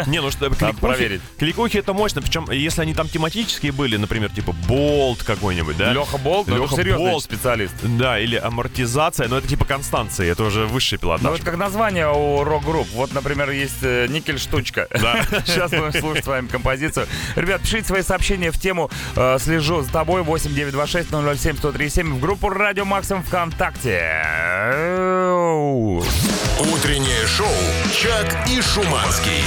Не, 0.06 0.20
ну 0.20 0.30
что, 0.30 0.50
проверить. 0.50 1.20
кликухи 1.38 1.78
это 1.78 1.92
мощно. 1.92 2.22
Причем, 2.22 2.50
если 2.50 2.82
они 2.82 2.94
там 2.94 3.08
тематические 3.08 3.72
были, 3.72 3.96
например, 3.96 4.30
типа 4.30 4.52
болт 4.68 5.22
какой-нибудь, 5.22 5.76
да? 5.76 5.92
Леха 5.92 6.18
Болт, 6.18 6.46
ну, 6.48 6.62
Леха 6.62 6.96
Болт. 6.96 7.24
специалист. 7.24 7.63
Да, 7.82 8.18
или 8.18 8.36
амортизация, 8.36 9.28
но 9.28 9.38
это 9.38 9.48
типа 9.48 9.64
Констанции, 9.64 10.28
это 10.30 10.44
уже 10.44 10.66
высший 10.66 10.94
Ну, 10.94 11.00
пилотаж. 11.00 11.36
это 11.36 11.44
как 11.44 11.56
название 11.56 12.08
у 12.10 12.44
рок-групп. 12.44 12.88
Вот, 12.92 13.12
например, 13.12 13.50
есть 13.50 13.82
э, 13.82 14.06
Никель 14.08 14.38
Штучка. 14.38 14.86
Да. 14.90 15.24
Сейчас 15.46 15.70
будем 15.70 15.92
слушать 15.92 16.24
с 16.24 16.28
вами 16.28 16.46
композицию. 16.48 17.06
Ребят, 17.36 17.62
пишите 17.62 17.84
свои 17.84 18.02
сообщения 18.02 18.50
в 18.50 18.58
тему 18.60 18.90
э, 19.16 19.38
«Слежу 19.40 19.82
за 19.82 19.90
тобой» 19.90 20.22
8926 20.22 21.10
007 21.42 21.56
137 21.56 22.14
в 22.14 22.20
группу 22.20 22.48
«Радио 22.48 22.84
Максим 22.84 23.22
ВКонтакте». 23.22 24.00
Эу. 24.72 25.98
Утреннее 26.72 27.26
шоу 27.26 27.46
«Чак 27.92 28.48
и 28.48 28.60
Шуманский». 28.60 29.42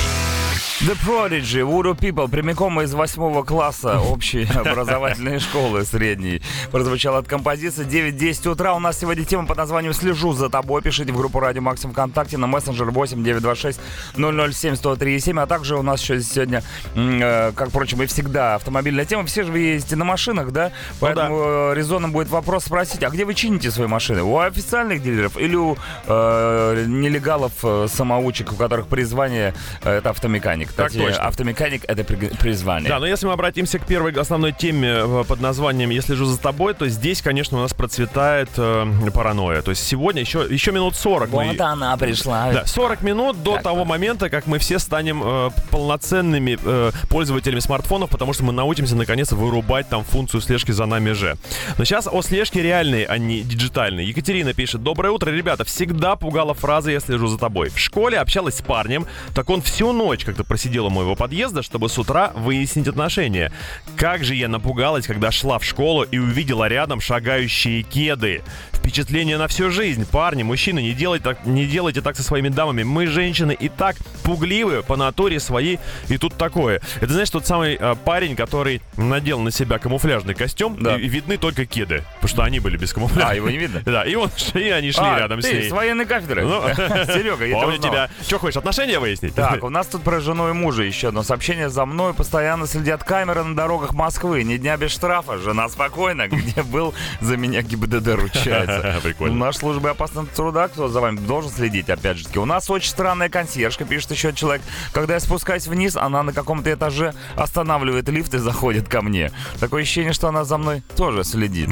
The 0.82 0.96
Prodigy, 1.04 1.64
Voodoo 1.64 2.00
People, 2.00 2.30
прямиком 2.30 2.80
из 2.82 2.94
восьмого 2.94 3.44
класса 3.44 4.00
общей 4.00 4.48
образовательной 4.56 5.40
школы 5.40 5.84
средней. 5.84 6.44
Прозвучала 6.72 7.18
от 7.18 7.28
композиции 7.28 7.84
9-10 7.84 8.52
утра. 8.52 8.76
У 8.76 8.80
нас 8.80 9.00
сегодня 9.00 9.26
тема 9.26 9.48
под 9.48 9.58
названием 9.58 9.92
«Слежу 9.94 10.34
за 10.34 10.50
тобой». 10.50 10.84
Пишите 10.84 11.12
в 11.12 11.18
группу 11.18 11.40
Радио 11.40 11.64
Максим 11.64 11.94
ВКонтакте 11.94 12.38
на 12.38 12.46
мессенджер 12.46 12.92
8 12.92 13.24
926 13.24 13.80
007 14.16 14.76
103 14.76 15.20
7. 15.20 15.40
А 15.40 15.48
также 15.48 15.78
у 15.78 15.82
нас 15.82 16.00
еще 16.00 16.22
сегодня, 16.22 16.62
э, 16.94 17.52
как, 17.56 17.70
впрочем, 17.70 18.04
и 18.04 18.06
всегда, 18.06 18.54
автомобильная 18.54 19.06
тема. 19.06 19.26
Все 19.26 19.42
же 19.42 19.52
вы 19.52 19.60
ездите 19.60 19.96
на 19.96 20.06
машинах, 20.06 20.52
да? 20.52 20.72
Поэтому 21.00 21.40
да. 21.40 21.44
э, 21.44 21.74
резонным 21.74 22.12
будет 22.12 22.30
вопрос 22.30 22.66
спросить, 22.66 23.04
а 23.04 23.10
где 23.10 23.26
вы 23.26 23.34
чините 23.34 23.72
свои 23.72 23.88
машины? 23.88 24.22
У 24.22 24.38
официальных 24.38 25.02
дилеров 25.02 25.38
или 25.38 25.56
у 25.56 25.76
э, 26.06 26.86
нелегалов, 26.88 27.54
э, 27.64 27.88
у 28.00 28.56
которых 28.56 28.88
призвание 28.88 29.56
э, 29.82 29.98
это 29.98 30.12
автомеханик? 30.12 30.67
Кстати, 30.70 30.98
точно. 30.98 31.24
автомеханик 31.24 31.84
это 31.88 32.04
при- 32.04 32.30
призвание. 32.30 32.90
Да, 32.90 33.00
но 33.00 33.08
если 33.08 33.26
мы 33.26 33.34
обратимся 33.34 33.80
к 33.80 33.86
первой 33.86 34.12
основной 34.14 34.52
теме 34.52 34.90
э, 34.90 35.24
под 35.28 35.42
названием 35.42 35.90
«Я 35.90 36.02
слежу 36.02 36.26
за 36.26 36.40
тобой», 36.40 36.74
то 36.74 36.88
здесь, 36.88 37.22
конечно, 37.22 37.58
у 37.58 37.62
нас 37.62 37.74
процветает 37.74 38.50
э, 38.58 38.86
паранойя. 39.14 39.62
То 39.62 39.72
есть 39.72 39.86
сегодня 39.86 40.22
еще, 40.22 40.46
еще 40.50 40.72
минут 40.72 40.96
40 40.96 41.30
мы... 41.32 41.48
Вот 41.48 41.62
она 41.62 41.96
пришла. 41.98 42.52
Да, 42.52 42.66
40 42.66 43.02
минут 43.02 43.44
до 43.44 43.54
Как 43.56 43.64
того 43.64 43.86
момента, 43.86 44.30
как 44.30 44.48
мы 44.48 44.60
все 44.60 44.80
станем 44.80 45.22
э, 45.24 45.50
полноценными 45.72 46.58
э, 46.64 46.92
пользователями 47.10 47.60
смартфонов, 47.60 48.10
потому 48.10 48.34
что 48.34 48.44
мы 48.44 48.54
научимся 48.54 48.96
наконец 48.96 49.32
вырубать 49.32 49.90
там 49.90 50.04
функцию 50.04 50.42
слежки 50.42 50.72
за 50.72 50.86
нами 50.86 51.12
же. 51.12 51.38
Но 51.78 51.86
сейчас 51.86 52.08
о 52.08 52.22
слежке 52.22 52.62
реальной, 52.62 53.04
а 53.04 53.18
не 53.18 53.42
диджитальной. 53.42 54.06
Екатерина 54.06 54.54
пишет. 54.54 54.84
Доброе 54.84 55.12
утро, 55.12 55.30
ребята. 55.32 55.64
Всегда 55.64 56.16
пугала 56.16 56.54
фраза 56.54 56.92
«Я 56.92 57.00
слежу 57.00 57.28
за 57.28 57.38
тобой». 57.38 57.70
В 57.70 57.80
школе 57.80 58.20
общалась 58.20 58.56
с 58.58 58.62
парнем, 58.62 59.06
так 59.34 59.50
он 59.50 59.62
всю 59.62 59.92
ночь 59.92 60.26
как-то 60.26 60.44
просидел 60.58 60.88
у 60.88 60.90
моего 60.90 61.14
подъезда, 61.16 61.62
чтобы 61.62 61.88
с 61.88 62.00
утра 62.00 62.32
выяснить 62.34 62.88
отношения. 62.88 63.52
Как 63.96 64.24
же 64.24 64.34
я 64.34 64.48
напугалась, 64.48 65.06
когда 65.06 65.30
шла 65.30 65.60
в 65.60 65.64
школу 65.64 66.02
и 66.02 66.18
увидела 66.18 66.68
рядом 66.68 67.00
шагающие 67.00 67.84
кеды. 67.84 68.42
Впечатление 68.74 69.38
на 69.38 69.48
всю 69.48 69.70
жизнь. 69.70 70.08
Парни, 70.10 70.42
мужчины, 70.42 70.80
не 70.82 70.94
делайте 70.94 71.26
так, 71.26 71.46
не 71.46 71.68
делайте 71.68 72.02
так 72.02 72.16
со 72.16 72.24
своими 72.24 72.50
дамами. 72.50 72.82
Мы, 72.82 73.06
женщины, 73.06 73.52
и 73.52 73.70
так 73.70 73.98
пугливы 74.24 74.82
по 74.82 74.96
натуре 74.96 75.40
своей. 75.40 75.78
И 76.08 76.18
тут 76.18 76.34
такое. 76.36 76.82
Это, 77.02 77.12
знаешь, 77.14 77.30
тот 77.30 77.46
самый 77.46 77.76
э, 77.80 77.96
парень, 78.04 78.36
который 78.36 78.82
надел 78.96 79.40
на 79.40 79.52
себя 79.52 79.78
камуфляжный 79.78 80.34
костюм, 80.34 80.82
Да. 80.82 80.96
и, 80.98 81.02
и 81.02 81.08
видны 81.08 81.38
только 81.38 81.66
кеды. 81.68 82.04
Потому 82.16 82.30
что 82.30 82.44
они 82.44 82.60
были 82.60 82.78
без 82.78 82.94
камуфляжа. 82.94 83.30
А, 83.30 83.36
его 83.36 83.50
не 83.50 83.58
видно? 83.58 83.82
Да, 83.86 84.04
и, 84.06 84.16
он, 84.16 84.32
и 84.56 84.70
они 84.70 84.92
шли 84.92 85.04
А, 85.06 85.20
рядом 85.20 85.42
ты 85.42 85.50
с 85.50 85.52
ней. 85.54 85.70
с 85.70 85.72
военной 85.72 86.06
кафедры. 86.06 86.44
Ну, 86.44 86.64
Серега, 86.78 87.46
я 87.46 87.56
Помню 87.60 87.78
тебя. 87.78 88.10
Что 88.24 88.40
хочешь, 88.40 88.58
отношения 88.58 89.00
выяснить? 89.00 89.36
Так, 89.36 89.64
у 89.64 89.70
нас 89.70 89.86
тут 89.88 90.02
про 90.02 90.20
жену 90.22 90.47
и 90.50 90.54
мужа 90.54 90.84
еще 90.84 91.10
одно 91.10 91.24
сообщение. 91.24 91.70
За 91.70 91.86
мной 91.86 92.14
постоянно 92.14 92.68
следят 92.68 93.04
камеры 93.04 93.44
на 93.44 93.56
дорогах 93.56 93.94
Москвы. 93.94 94.44
Ни 94.44 94.58
дня 94.58 94.78
без 94.78 94.92
штрафа. 94.92 95.38
Жена 95.38 95.70
спокойна. 95.70 96.28
Где 96.30 96.64
был, 96.64 96.94
за 97.22 97.38
меня 97.38 97.62
ГИБДД 97.62 98.08
ручается. 98.16 99.00
Прикольно. 99.04 99.36
Наша 99.36 99.60
служба 99.60 99.92
опасного 99.92 100.28
труда, 100.28 100.68
кто 100.68 100.88
за 100.88 101.00
вами 101.02 101.18
должен 101.18 101.52
следить, 101.52 101.90
опять 101.90 102.18
же 102.18 102.26
таки. 102.26 102.40
У 102.40 102.46
нас 102.46 102.70
очень 102.70 102.90
странная 102.90 103.30
консьержка, 103.30 103.86
пишет 103.86 104.12
еще 104.12 104.34
человек. 104.34 104.62
Когда 104.92 105.16
я 105.16 105.20
спускаюсь 105.20 105.68
вниз, 105.68 105.96
она 105.96 106.24
на 106.24 106.34
каком-то 106.34 106.72
этаже 106.74 107.14
останавливает 107.36 108.10
лифт 108.10 108.34
и 108.34 108.38
заходит 108.38 108.88
ко 108.88 109.02
мне. 109.02 109.32
Такое 109.60 109.84
ощущение, 109.84 110.14
что 110.14 110.28
она 110.28 110.44
за 110.44 110.58
мной 110.58 110.84
тоже 110.96 111.24
следит. 111.24 111.70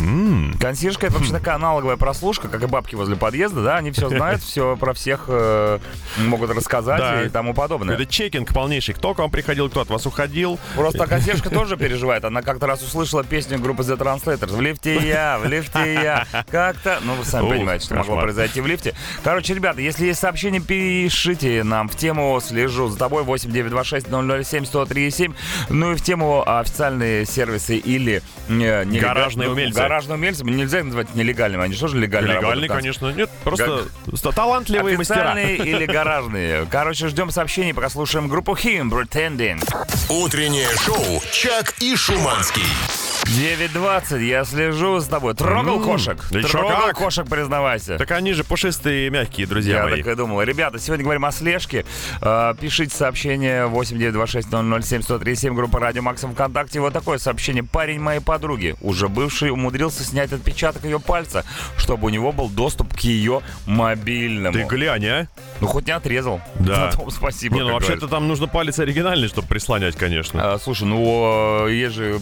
Консьержка 0.60 1.08
это 1.08 1.16
вообще 1.16 1.32
такая 1.32 1.56
аналоговая 1.56 1.98
прослушка, 1.98 2.48
как 2.48 2.64
и 2.64 2.66
бабки 2.68 2.96
возле 2.96 3.16
подъезда, 3.16 3.64
да, 3.64 3.78
они 3.78 3.92
все 3.92 4.10
знают, 4.10 4.42
все 4.42 4.76
про 4.78 4.94
всех 4.94 5.26
э, 5.28 5.80
могут 6.18 6.52
рассказать 6.52 7.00
Да. 7.00 7.24
и 7.24 7.30
тому 7.30 7.54
подобное. 7.54 7.96
Это 7.96 8.06
чекинг 8.06 8.54
полнейший. 8.65 8.95
Кто 8.95 9.13
к 9.13 9.19
вам 9.19 9.30
приходил, 9.30 9.69
кто 9.69 9.82
от 9.82 9.89
вас 9.89 10.08
уходил. 10.08 10.58
Просто 10.75 11.06
консьержка 11.06 11.51
тоже 11.51 11.78
переживает. 11.78 12.25
Она 12.25 12.41
как-то 12.41 12.65
раз 12.65 12.82
услышала 12.82 13.23
песню 13.23 13.60
группы 13.60 13.84
The 13.84 13.95
Translators. 13.95 14.56
В 14.56 14.60
лифте 14.60 14.95
я, 14.95 15.38
в 15.38 15.45
лифте 15.45 15.93
я. 15.93 16.25
Как-то, 16.49 16.97
ну, 17.04 17.13
вы 17.13 17.23
сами 17.23 17.47
понимаете, 17.47 17.86
что 17.86 17.95
могло 17.95 18.19
произойти 18.21 18.62
в 18.62 18.65
лифте. 18.67 18.95
Короче, 19.23 19.54
ребята, 19.54 19.82
если 19.82 20.08
есть 20.08 20.19
сообщение, 20.19 20.62
пишите 20.62 21.63
нам 21.63 21.88
в 21.88 21.95
тему 21.95 22.39
«Слежу 22.41 22.88
за 22.88 22.97
тобой» 22.97 23.21
8926 23.23 24.08
007 24.49 24.65
103 24.65 25.12
7. 25.12 25.34
Ну 25.69 25.91
и 25.91 25.95
в 25.95 26.01
тему 26.01 26.43
официальные 26.47 27.25
сервисы 27.28 27.78
или 27.78 28.23
э, 28.47 28.51
нелега- 28.84 28.99
Гаражные 29.01 29.47
ну, 29.47 29.54
умельцы. 29.54 29.80
Гаражные 29.80 30.15
умельцы. 30.15 30.43
Нельзя 30.43 30.80
их 30.80 30.86
называть 30.86 31.13
нелегальными. 31.13 31.63
Они 31.63 31.75
что 31.75 31.88
же 31.88 31.97
легально 31.99 32.32
Легальный, 32.32 32.67
работают? 32.67 32.71
конечно. 32.71 33.12
Нет, 33.12 33.30
просто 33.43 33.86
ста- 34.15 34.32
талантливые 34.32 34.97
мастера. 34.97 35.34
Официальные 35.34 35.58
или 35.58 35.86
гаражные. 35.86 36.65
Короче, 36.71 37.08
ждем 37.10 37.30
сообщений, 37.30 37.75
пока 37.75 37.89
слушаем 37.89 38.28
группу 38.28 38.55
Him, 38.60 38.89
Pretending. 38.89 39.62
Утреннее 40.10 40.70
шоу 40.78 41.22
«Чак 41.32 41.74
и 41.80 41.96
Шуманский». 41.96 43.05
9.20, 43.26 44.24
я 44.24 44.46
слежу 44.46 45.00
за 45.00 45.10
тобой. 45.10 45.34
Трогал 45.34 45.78
М, 45.78 45.84
кошек? 45.84 46.24
да 46.32 46.40
ещё 46.40 46.50
Трогал 46.50 46.88
как. 46.88 46.98
кошек, 46.98 47.28
признавайся. 47.28 47.98
Так 47.98 48.12
они 48.12 48.34
же 48.34 48.44
пушистые 48.44 49.08
и 49.08 49.10
мягкие, 49.10 49.48
друзья 49.48 49.78
я 49.78 49.84
мои. 49.84 50.04
так 50.04 50.14
и 50.14 50.16
думал. 50.16 50.42
Ребята, 50.44 50.80
сегодня 50.80 51.04
говорим 51.04 51.26
о 51.26 51.32
слежке. 51.32 51.86
Э, 52.22 52.54
пишите 52.60 52.96
сообщение 52.96 53.68
8926-007-1037, 53.68 55.54
группа 55.54 55.80
Радио 55.80 56.02
Максим 56.04 56.34
ВКонтакте. 56.34 56.80
Вот 56.80 56.94
такое 56.94 57.18
сообщение. 57.18 57.64
Парень 57.64 58.00
моей 58.00 58.20
подруги, 58.22 58.76
уже 58.82 59.10
бывший, 59.10 59.50
умудрился 59.50 60.04
снять 60.04 60.32
отпечаток 60.32 60.84
ее 60.86 61.00
пальца, 61.00 61.44
чтобы 61.78 62.06
у 62.06 62.10
него 62.10 62.32
был 62.32 62.48
доступ 62.50 62.94
к 62.96 63.00
ее 63.00 63.42
мобильному. 63.66 64.54
Ты 64.54 64.64
глянь, 64.64 65.06
а? 65.08 65.28
Ну, 65.62 65.68
хоть 65.68 65.88
не 65.88 65.92
отрезал. 65.94 66.42
Да. 66.60 66.86
На 66.86 66.92
том 66.92 67.10
спасибо. 67.10 67.56
Не, 67.56 67.62
ну 67.62 67.68
как 67.68 67.74
вообще-то 67.76 67.94
говорится. 68.02 68.16
там 68.16 68.28
нужно 68.28 68.48
палец 68.48 68.78
оригинальный, 68.80 69.28
чтобы 69.28 69.48
прислонять, 69.48 69.96
конечно. 69.96 70.54
А, 70.54 70.60
слушай, 70.60 70.84
ну 70.86 71.66
э, 71.68 71.74
есть 71.74 71.96
же 71.96 72.20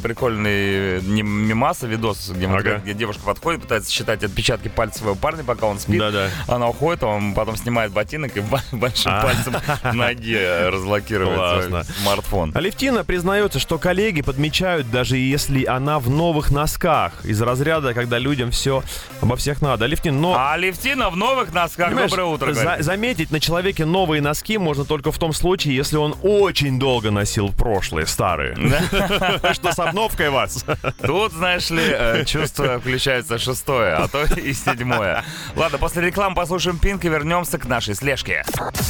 не 1.01 1.21
мимаса 1.23 1.88
видос, 1.88 2.29
где, 2.29 2.47
Ага. 2.47 2.77
где 2.84 2.93
девушка 2.93 3.23
подходит, 3.23 3.62
пытается 3.62 3.91
считать 3.91 4.23
отпечатки 4.23 4.67
пальцев 4.67 4.99
своего 4.99 5.15
парня, 5.15 5.43
пока 5.43 5.65
он 5.67 5.79
спит. 5.79 5.99
Да-да. 5.99 6.29
Она 6.47 6.67
уходит, 6.69 7.03
он 7.03 7.34
потом 7.34 7.56
снимает 7.58 7.91
ботинок 7.91 8.36
и 8.38 8.41
большим 8.71 9.12
А. 9.13 9.21
пальцем 9.23 9.56
ноги 9.93 10.38
свой 10.84 11.01
Классно. 11.36 11.84
смартфон. 12.01 12.51
Алевтина 12.56 13.03
признается, 13.03 13.60
что 13.60 13.77
коллеги 13.77 14.21
подмечают, 14.21 14.89
даже 14.91 15.17
если 15.17 15.65
она 15.65 15.99
в 15.99 16.10
новых 16.10 16.51
носках. 16.51 17.25
Из 17.25 17.41
разряда, 17.41 17.93
когда 17.93 18.17
людям 18.19 18.51
все 18.51 18.84
обо 19.21 19.36
всех 19.36 19.62
надо. 19.62 19.86
Алевтин, 19.86 20.19
но... 20.21 20.36
А 20.38 20.56
Левтина 20.58 21.10
в 21.10 21.15
новых 21.15 21.53
носках. 21.53 21.95
Доброе 21.95 22.25
утро. 22.25 22.53
за- 22.53 22.77
заметить 22.79 23.32
на 23.32 23.39
человеке 23.39 23.86
новые 23.86 24.21
носки 24.21 24.58
можно 24.58 24.86
только 24.86 25.12
в 25.12 25.17
том 25.17 25.34
случае, 25.34 25.75
если 25.75 25.97
он 25.97 26.15
очень 26.21 26.79
долго 26.79 27.12
носил 27.12 27.49
прошлые, 27.49 28.06
старые. 28.06 28.56
Что 29.53 29.71
с 29.71 29.79
обновкой 29.79 30.29
вас? 30.29 30.65
Тут, 31.06 31.32
знаешь 31.34 31.69
ли, 31.69 31.84
э, 31.84 32.26
чувство 32.26 32.80
включается 32.80 33.38
шестое, 33.38 33.96
а 33.96 34.08
то 34.08 34.24
и 34.24 34.54
седьмое. 34.54 35.24
Ладно, 35.56 35.78
после 35.78 36.02
рекламы 36.04 36.36
послушаем 36.36 36.78
Пинк 36.78 37.06
и 37.06 37.10
вернемся 37.10 37.58
к 37.58 37.65
нашей 37.65 37.96
слежке. 37.96 38.43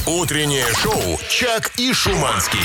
Утреннее 0.06 0.66
шоу 0.82 1.18
«Чак 1.28 1.72
и 1.76 1.92
Шуманский». 1.92 2.60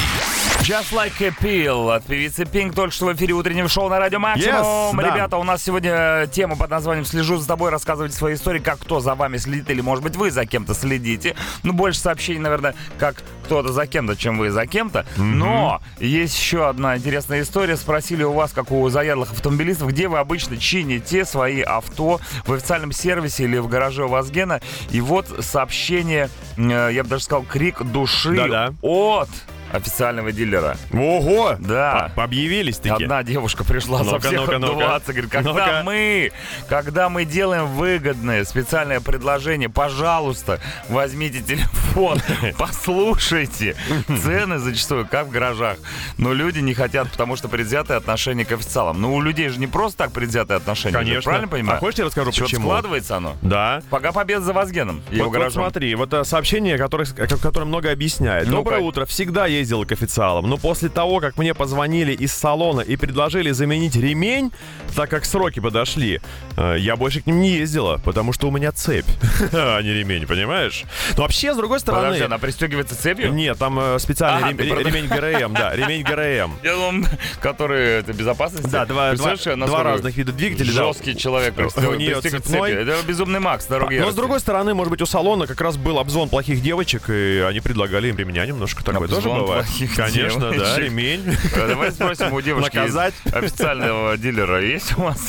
Just 0.61 0.91
Like 0.91 1.21
a 1.21 1.29
Pill 1.29 1.95
от 1.95 2.05
певицы 2.05 2.45
Пинк 2.45 2.75
только 2.75 2.93
что 2.93 3.07
в 3.07 3.15
эфире 3.15 3.33
утреннего 3.33 3.69
шоу 3.69 3.89
на 3.89 3.99
Радио 3.99 4.19
Максимум. 4.19 4.61
Yes, 4.61 4.95
да. 4.95 5.11
Ребята, 5.13 5.37
у 5.37 5.43
нас 5.43 5.63
сегодня 5.63 6.27
тема 6.31 6.55
под 6.55 6.69
названием 6.69 7.05
«Слежу 7.05 7.37
за 7.37 7.47
тобой», 7.47 7.71
рассказывайте 7.71 8.15
свои 8.15 8.35
истории, 8.35 8.59
как 8.59 8.79
кто 8.79 8.99
за 8.99 9.15
вами 9.15 9.37
следит, 9.37 9.69
или, 9.69 9.81
может 9.81 10.03
быть, 10.03 10.15
вы 10.15 10.31
за 10.31 10.45
кем-то 10.45 10.73
следите. 10.73 11.35
Ну, 11.63 11.73
больше 11.73 11.99
сообщений, 11.99 12.39
наверное, 12.39 12.75
как 12.97 13.23
кто-то 13.49 13.73
за 13.73 13.87
кем-то, 13.87 14.15
чем 14.15 14.37
вы 14.37 14.51
за 14.51 14.67
кем-то. 14.67 15.07
Но 15.17 15.81
есть 15.99 16.37
еще 16.37 16.69
одна 16.69 16.95
интересная 16.97 17.41
история. 17.41 17.77
Спросили 17.77 18.21
у 18.21 18.31
вас, 18.31 18.51
как 18.51 18.71
у 18.71 18.87
заядлых 18.89 19.31
автомобилистов, 19.31 19.87
где 19.87 20.07
вы 20.07 20.19
обычно 20.19 20.55
чините 20.57 21.25
свои 21.25 21.61
авто 21.61 22.19
в 22.45 22.53
официальном 22.53 22.91
сервисе 22.91 23.45
или 23.45 23.57
в 23.57 23.67
гараже 23.67 24.05
у 24.05 24.07
вас 24.07 24.29
Гена. 24.29 24.61
И 24.91 25.01
вот 25.01 25.25
сообщение, 25.39 26.29
э, 26.57 26.89
я 26.93 27.03
бы 27.03 27.09
даже 27.09 27.23
сказал, 27.23 27.41
крик 27.43 27.81
души 27.81 28.35
Да-да. 28.35 28.73
от 28.83 29.29
официального 29.71 30.31
дилера. 30.31 30.77
Ого! 30.93 31.55
Да. 31.59 32.11
По- 32.15 32.23
Объявились 32.29 32.77
таки. 32.77 33.03
Одна 33.03 33.23
девушка 33.23 33.63
пришла 33.63 33.99
Ну-ка, 34.03 34.19
со 34.21 34.27
всех 34.27 34.41
ну-ка, 34.41 34.59
ну-ка. 34.59 34.99
говорит, 35.07 35.29
когда 35.31 35.41
Ну-ка. 35.51 35.81
мы, 35.83 36.31
когда 36.67 37.09
мы 37.09 37.25
делаем 37.25 37.65
выгодное 37.67 38.45
специальное 38.45 38.99
предложение, 39.01 39.69
пожалуйста, 39.69 40.59
возьмите 40.89 41.41
телефон, 41.41 42.19
послушайте. 42.57 43.75
Цены 44.23 44.59
зачастую 44.59 45.07
как 45.07 45.27
в 45.27 45.31
гаражах. 45.31 45.77
Но 46.17 46.33
люди 46.33 46.59
не 46.59 46.73
хотят, 46.73 47.09
потому 47.11 47.35
что 47.35 47.47
предвзятое 47.47 47.97
отношение 47.97 48.45
к 48.45 48.51
официалам. 48.51 49.01
Ну, 49.01 49.13
у 49.15 49.21
людей 49.21 49.49
же 49.49 49.59
не 49.59 49.67
просто 49.67 49.97
так 49.99 50.11
предвзятое 50.11 50.57
отношение. 50.57 50.97
Конечно. 50.99 51.21
Правильно 51.23 51.47
понимаю? 51.47 51.77
А 51.77 51.79
хочешь, 51.79 51.99
я 51.99 52.05
расскажу, 52.05 52.31
Чё-то 52.31 52.45
почему? 52.45 52.63
складывается 52.67 53.17
оно. 53.17 53.35
Да. 53.41 53.81
Пока 53.89 54.11
победа 54.11 54.41
за 54.41 54.53
Вазгеном 54.53 55.01
Вот, 55.11 55.19
вот 55.25 55.31
гаражом. 55.31 55.63
смотри, 55.63 55.95
вот 55.95 56.13
э, 56.13 56.23
сообщение, 56.23 56.77
которое, 56.77 57.05
которое 57.05 57.65
много 57.65 57.91
объясняет. 57.91 58.47
Доброе 58.49 58.79
утро. 58.81 59.05
Всегда 59.05 59.47
ездила 59.59 59.85
к 59.85 59.91
официалам, 59.91 60.49
но 60.49 60.57
после 60.57 60.89
того, 60.89 61.19
как 61.19 61.37
мне 61.37 61.53
позвонили 61.53 62.13
из 62.13 62.33
салона 62.33 62.81
и 62.81 62.95
предложили 62.95 63.51
заменить 63.51 63.95
ремень, 63.95 64.51
так 64.95 65.09
как 65.09 65.25
сроки 65.25 65.59
подошли, 65.59 66.21
э, 66.57 66.75
я 66.79 66.95
больше 66.95 67.21
к 67.21 67.27
ним 67.27 67.41
не 67.41 67.51
ездила, 67.51 67.99
потому 68.03 68.33
что 68.33 68.47
у 68.47 68.51
меня 68.51 68.71
цепь, 68.71 69.05
а 69.53 69.81
не 69.81 69.93
ремень, 69.93 70.25
понимаешь? 70.25 70.83
Но 71.15 71.23
вообще, 71.23 71.53
с 71.53 71.57
другой 71.57 71.79
стороны... 71.79 72.03
Подожди, 72.03 72.25
она 72.25 72.37
пристегивается 72.37 72.99
цепью? 72.99 73.33
Нет, 73.33 73.57
там 73.57 73.79
э, 73.79 73.99
специальный 73.99 74.53
ремень 74.53 75.07
ГРМ, 75.07 75.53
да, 75.53 75.75
ремень 75.75 76.03
ГРМ. 76.03 77.05
Который 77.41 77.99
это 77.99 78.13
безопасность. 78.13 78.69
Да, 78.69 78.85
два, 78.85 79.13
два, 79.13 79.83
разных 79.83 80.15
вида 80.17 80.31
двигателей. 80.31 80.71
Жесткий 80.71 81.15
человек 81.17 81.53
У 81.53 81.61
пристегивает 81.61 82.23
цепной. 82.23 82.71
Это 82.71 82.97
безумный 83.07 83.39
Макс, 83.39 83.65
дороги. 83.65 83.97
Но 83.97 84.11
с 84.11 84.15
другой 84.15 84.39
стороны, 84.39 84.73
может 84.73 84.91
быть, 84.91 85.01
у 85.01 85.05
салона 85.05 85.47
как 85.47 85.61
раз 85.61 85.77
был 85.77 85.99
обзвон 85.99 86.29
плохих 86.29 86.61
девочек, 86.61 87.09
и 87.09 87.43
они 87.47 87.59
предлагали 87.59 88.09
им 88.09 88.17
ремня 88.17 88.45
немножко. 88.45 88.83
Такое 88.83 89.07
тоже 89.07 89.29
Плохих 89.55 89.95
Конечно, 89.95 90.39
да, 90.39 90.51
девочек. 90.53 90.77
ремень. 90.77 91.37
Давай 91.55 91.91
спросим 91.91 92.33
у 92.33 92.41
девушки 92.41 92.75
Наказать. 92.75 93.13
официального 93.33 94.17
дилера. 94.17 94.61
Есть 94.61 94.97
у 94.97 95.01
вас 95.03 95.19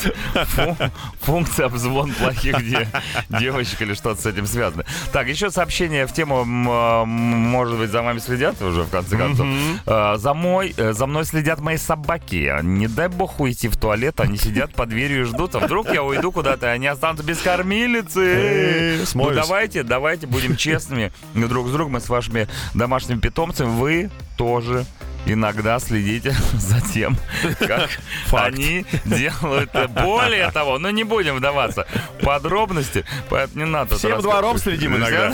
фу- 0.47 0.77
функция 1.21 1.65
обзвон 1.67 2.11
плохих 2.13 2.57
де- 2.67 2.87
девочек 3.29 3.81
или 3.81 3.93
что-то 3.93 4.21
с 4.21 4.25
этим 4.25 4.45
связано? 4.47 4.85
Так, 5.11 5.27
еще 5.27 5.49
сообщение 5.51 6.05
в 6.07 6.13
тему, 6.13 6.45
а, 6.69 7.05
может 7.05 7.77
быть, 7.77 7.89
за 7.89 8.01
вами 8.01 8.19
следят 8.19 8.61
уже, 8.61 8.83
в 8.83 8.89
конце 8.89 9.17
концов. 9.17 9.47
А, 9.85 10.17
За 10.17 10.33
мой, 10.33 10.73
э, 10.77 10.93
за 10.93 11.07
мной 11.07 11.25
следят 11.25 11.59
мои 11.59 11.77
собаки. 11.77 12.51
Не 12.61 12.87
дай 12.87 13.07
бог 13.07 13.39
уйти 13.39 13.67
в 13.69 13.77
туалет, 13.77 14.19
они 14.19 14.37
сидят 14.37 14.73
под 14.73 14.89
дверью 14.89 15.21
и 15.21 15.23
ждут. 15.25 15.55
А 15.55 15.59
вдруг 15.59 15.91
я 15.93 16.03
уйду 16.03 16.31
куда-то, 16.31 16.67
и 16.67 16.69
они 16.69 16.87
останутся 16.87 17.23
без 17.25 17.39
кормилицы. 17.39 18.99
Ну, 19.13 19.31
давайте, 19.31 19.83
давайте 19.83 20.27
будем 20.27 20.55
честными 20.55 21.11
друг 21.33 21.67
с 21.67 21.71
другом 21.71 21.97
и 21.97 21.99
с 21.99 22.09
вашими 22.09 22.47
домашними 22.73 23.19
питомцами. 23.19 23.69
Вы 23.69 24.10
тоже 24.37 24.85
иногда 25.25 25.79
следите 25.79 26.35
за 26.53 26.81
тем, 26.81 27.17
как 27.59 27.89
Факт. 28.27 28.53
они 28.53 28.85
делают. 29.05 29.71
Более 29.89 30.51
того, 30.53 30.79
ну 30.79 30.89
не 30.89 31.03
будем 31.03 31.35
вдаваться 31.35 31.87
в 32.19 32.25
подробности, 32.25 33.05
поэтому 33.29 33.65
не 33.65 33.69
надо. 33.69 33.97
Всем 33.97 34.21
двором 34.21 34.57
следим 34.57 34.95
иногда. 34.95 35.33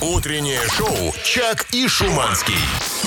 Утреннее 0.00 0.60
шоу 0.76 1.14
«Чак 1.24 1.66
и 1.72 1.88
Шуманский». 1.88 2.54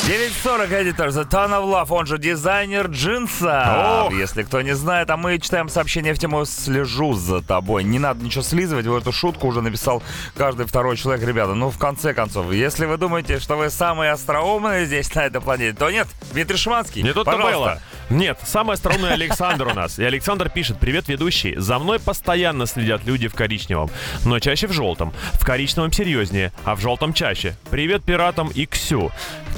9.40 0.07 0.83
эдитор 0.83 1.09
The 1.09 1.27
Ton 1.29 1.49
of 1.49 1.65
Love, 1.65 1.87
он 1.89 2.05
же 2.05 2.17
дизайнер 2.17 2.87
джинса. 2.87 4.05
Ох. 4.05 4.13
Если 4.13 4.43
кто 4.43 4.61
не 4.61 4.73
знает, 4.73 5.09
а 5.09 5.17
мы 5.17 5.37
читаем 5.37 5.67
сообщение 5.67 6.13
в 6.13 6.19
тему 6.19 6.45
«Слежу 6.45 7.13
за 7.13 7.41
тобой». 7.41 7.83
Не 7.83 7.99
надо 7.99 8.23
ничего 8.23 8.43
слизывать, 8.43 8.85
вот 8.85 9.01
эту 9.01 9.11
шутку 9.11 9.47
уже 9.47 9.61
написал 9.61 10.01
каждый 10.35 10.65
второй 10.65 10.95
человек. 10.95 11.27
Ребята, 11.27 11.55
ну 11.55 11.69
в 11.69 11.77
конце 11.77 12.13
концов, 12.13 12.53
если 12.53 12.85
вы 12.85 12.97
думаете, 12.97 13.39
что 13.39 13.57
вы 13.57 13.69
самые 13.69 14.11
остроумные 14.11 14.85
здесь 14.85 15.13
на 15.13 15.25
этой 15.25 15.41
планете, 15.47 15.77
то 15.77 15.89
нет, 15.89 16.07
Дмитрий 16.33 16.57
Шиманский, 16.57 17.03
Не 17.03 17.13
тут-то 17.13 17.37
было. 17.37 17.79
Нет, 18.09 18.37
самый 18.45 18.73
остроумный 18.73 19.13
Александр 19.13 19.67
у 19.67 19.73
нас. 19.73 19.97
И 19.97 20.03
Александр 20.03 20.49
пишет, 20.49 20.77
привет, 20.77 21.07
ведущий. 21.07 21.55
За 21.55 21.79
мной 21.79 21.99
постоянно 21.99 22.65
следят 22.65 23.05
люди 23.05 23.29
в 23.29 23.33
коричневом, 23.33 23.89
но 24.25 24.39
чаще 24.39 24.67
в 24.67 24.73
желтом. 24.73 25.13
В 25.33 25.45
коричневом 25.45 25.93
серьезнее, 25.93 26.51
а 26.65 26.75
в 26.75 26.81
желтом 26.81 27.13
чаще. 27.13 27.55
Привет 27.69 28.03
пиратам 28.03 28.49
и 28.49 28.65
Ксю. 28.65 29.09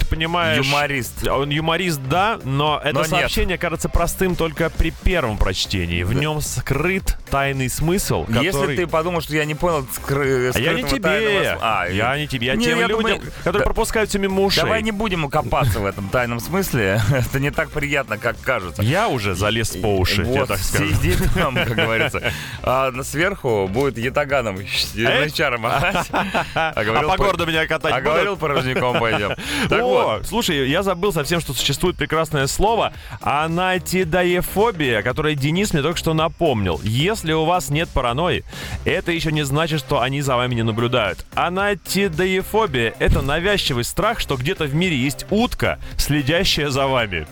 Понимаешь... 0.10 0.66
Юморист. 0.66 1.28
Он 1.28 1.50
юморист, 1.50 2.02
да, 2.10 2.40
но 2.44 2.80
это 2.84 2.94
Но 2.94 3.02
нет. 3.02 3.10
сообщение 3.10 3.58
кажется 3.58 3.90
простым 3.90 4.36
только 4.36 4.70
при 4.70 4.92
первом 4.92 5.38
прочтении. 5.38 6.04
В 6.04 6.14
нем 6.14 6.42
скрыт 6.42 7.18
тайный 7.30 7.70
смысл, 7.70 8.26
который... 8.26 8.44
Если 8.46 8.76
ты 8.76 8.88
подумал, 8.88 9.22
что 9.22 9.36
я 9.36 9.46
не 9.46 9.56
понял 9.56 9.86
скры- 9.96 10.52
А 10.56 10.60
я 10.60 10.74
не 10.74 10.84
тайного 10.84 10.90
тебе. 10.90 11.40
смысла- 11.52 11.58
А, 11.62 11.88
я 11.88 12.18
не 12.18 12.28
тебе. 12.28 12.48
Я 12.48 12.56
Не, 12.56 12.66
тем 12.66 12.80
я 12.80 12.88
людям, 12.88 13.02
думаю, 13.04 13.22
которые 13.44 13.60
да- 13.60 13.66
пропускают 13.66 14.10
все 14.10 14.20
мимо 14.20 14.42
ушей. 14.42 14.64
Давай 14.64 14.82
не 14.82 14.92
будем 14.92 15.30
копаться 15.30 15.80
в 15.80 15.86
этом 15.86 16.10
тайном 16.10 16.40
смысле. 16.40 17.02
Это 17.12 17.40
не 17.40 17.52
так 17.52 17.70
приятно, 17.70 18.18
как 18.18 18.40
кажется. 18.42 18.82
Я 18.82 19.08
уже 19.08 19.36
залез 19.36 19.70
по 19.78 19.96
уши, 19.98 20.22
я 20.24 20.28
Вот, 20.28 20.48
так 20.48 20.58
скажу. 20.58 20.94
сидит 20.96 21.20
там, 21.36 21.56
как 21.66 21.76
говорится. 21.76 22.34
А 22.64 22.92
сверху 23.04 23.68
будет 23.72 23.98
ятаганом 23.98 24.56
янычаром 24.94 25.62
махать. 25.62 26.08
А 26.12 26.74
А 26.76 27.04
по 27.04 27.18
городу 27.18 27.46
меня 27.46 27.68
катать 27.68 27.94
А 27.94 28.02
говорил, 28.02 28.38
порожняком 28.38 29.00
пойдем. 29.00 29.36
Так 29.70 29.80
О, 30.00 30.22
слушай, 30.24 30.70
я 30.70 30.84
забыл 30.84 31.14
совсем, 31.14 31.40
что 31.40 31.54
существует 31.54 31.96
прекрасное 31.96 32.48
слово 32.48 32.94
анатидаефобия, 33.22 35.02
которое 35.02 35.36
Денис 35.36 35.74
мне 35.74 35.82
только 35.82 35.98
что 35.98 36.14
напомнил. 36.14 36.80
Если 36.84 37.34
у 37.34 37.46
вас 37.46 37.70
нет 37.70 37.90
паранойи, 37.90 38.44
это 38.86 39.12
еще 39.12 39.32
не 39.32 39.44
значит, 39.44 39.80
что 39.80 40.02
они 40.02 40.22
за 40.22 40.36
вами 40.36 40.56
не 40.56 40.64
наблюдают. 40.64 41.26
Анатидаефобия— 41.36 42.94
это 43.00 43.22
навязчивый 43.22 43.84
страх, 43.84 44.20
что 44.20 44.36
где-то 44.36 44.66
в 44.66 44.76
мире 44.76 44.98
есть 44.98 45.26
утка, 45.30 45.80
следящая 45.98 46.70
за 46.70 46.88
вами. 46.88 47.28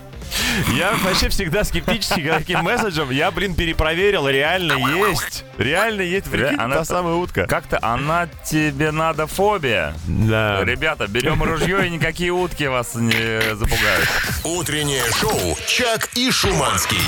Я 0.75 0.93
вообще 1.03 1.29
всегда 1.29 1.63
скептически 1.63 2.21
к 2.21 2.29
таким 2.39 2.59
месседжам. 2.63 3.09
Я, 3.11 3.31
блин, 3.31 3.55
перепроверил, 3.55 4.27
реально 4.27 4.73
есть. 5.07 5.43
Реально 5.57 6.01
есть, 6.01 6.29
прикинь, 6.29 6.57
она- 6.59 6.77
та 6.77 6.85
самая 6.85 7.13
утка. 7.15 7.45
как-то 7.47 7.79
она 7.81 8.27
тебе 8.45 8.91
надо 8.91 9.27
фобия. 9.27 9.93
Да. 10.07 10.63
Ребята, 10.63 11.07
берем 11.07 11.41
ружье, 11.43 11.87
и 11.87 11.89
никакие 11.89 12.31
утки 12.31 12.65
вас 12.67 12.95
не 12.95 13.55
запугают. 13.55 14.07
Утреннее 14.43 15.03
шоу 15.19 15.57
«Чак 15.67 16.09
и 16.15 16.31
Шуманский». 16.31 17.01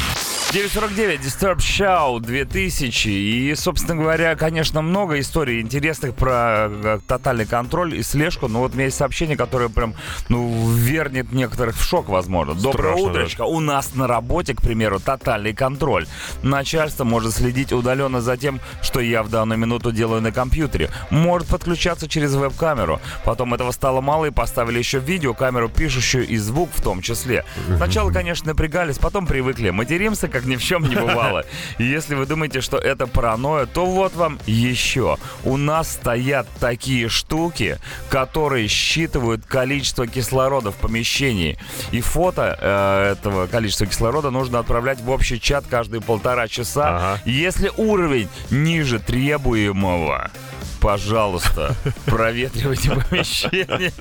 949 0.52 1.20
Disturb 1.22 1.58
Show 1.60 2.20
2000. 2.20 3.08
И, 3.08 3.54
собственно 3.54 4.02
говоря, 4.02 4.36
конечно, 4.36 4.82
много 4.82 5.20
историй 5.20 5.62
интересных 5.62 6.16
про 6.16 6.68
э, 6.72 7.00
тотальный 7.08 7.46
контроль 7.46 7.94
и 7.94 8.02
слежку. 8.02 8.48
Но 8.48 8.62
вот 8.62 8.72
у 8.72 8.74
меня 8.74 8.86
есть 8.86 8.98
сообщение, 8.98 9.38
которое 9.38 9.70
прям, 9.70 9.94
ну, 10.28 10.72
вернет 10.72 11.32
некоторых 11.32 11.76
в 11.76 11.84
шок, 11.84 12.10
возможно. 12.10 12.56
Доброе 12.56 12.96
утречко. 12.96 13.44
У 13.44 13.60
нас 13.60 13.94
на 13.94 14.08
работе, 14.08 14.56
к 14.56 14.62
примеру, 14.64 15.00
тотальный 15.00 15.54
контроль. 15.54 16.08
Начальство 16.42 17.04
может 17.04 17.36
следить 17.36 17.72
удаленно 17.72 18.20
за 18.20 18.36
тем, 18.36 18.60
что 18.82 19.02
я 19.02 19.22
в 19.22 19.30
данную 19.30 19.60
минуту 19.60 19.92
делаю 19.92 20.20
на 20.20 20.32
компьютере. 20.32 20.90
Может 21.12 21.48
подключаться 21.48 22.08
через 22.08 22.34
веб-камеру. 22.34 23.00
Потом 23.24 23.54
этого 23.54 23.70
стало 23.72 24.02
мало 24.02 24.26
и 24.26 24.32
поставили 24.32 24.80
еще 24.80 24.98
видеокамеру, 24.98 25.70
пишущую 25.70 26.28
и 26.28 26.38
звук 26.38 26.72
в 26.74 26.82
том 26.82 27.04
числе. 27.04 27.46
Сначала, 27.78 28.12
конечно, 28.12 28.48
напрягались, 28.48 28.98
потом 28.98 29.28
привыкли. 29.28 29.70
Материмся, 29.70 30.28
как 30.28 30.39
ни 30.46 30.56
в 30.56 30.64
чем 30.64 30.84
не 30.84 30.96
бывало. 30.96 31.46
И 31.78 31.84
если 31.84 32.16
вы 32.16 32.26
думаете, 32.26 32.62
что 32.62 32.78
это 32.78 33.08
паранойя, 33.08 33.66
то 33.66 33.86
вот 33.86 34.14
вам 34.16 34.40
еще. 34.46 35.18
У 35.44 35.58
нас 35.58 35.94
стоят 35.94 36.48
такие 36.60 37.10
штуки, 37.10 37.78
которые 38.10 38.68
считывают 38.68 39.46
количество 39.46 40.08
кислорода 40.08 40.72
в 40.72 40.76
помещении. 40.76 41.58
И 41.92 42.02
фото 42.02 42.58
э, 42.60 43.12
этого 43.14 43.48
количества 43.48 43.88
кислорода 43.88 44.30
нужно 44.30 44.60
отправлять 44.60 45.02
в 45.02 45.10
общий 45.10 45.40
чат 45.40 45.66
каждые 45.70 46.02
полтора 46.02 46.48
часа. 46.48 46.96
Ага. 46.96 47.22
Если 47.26 47.72
уровень 47.78 48.30
ниже 48.50 49.00
требуемого, 49.00 50.32
пожалуйста, 50.80 51.76
проветривайте 52.06 52.92
помещение. 52.92 53.92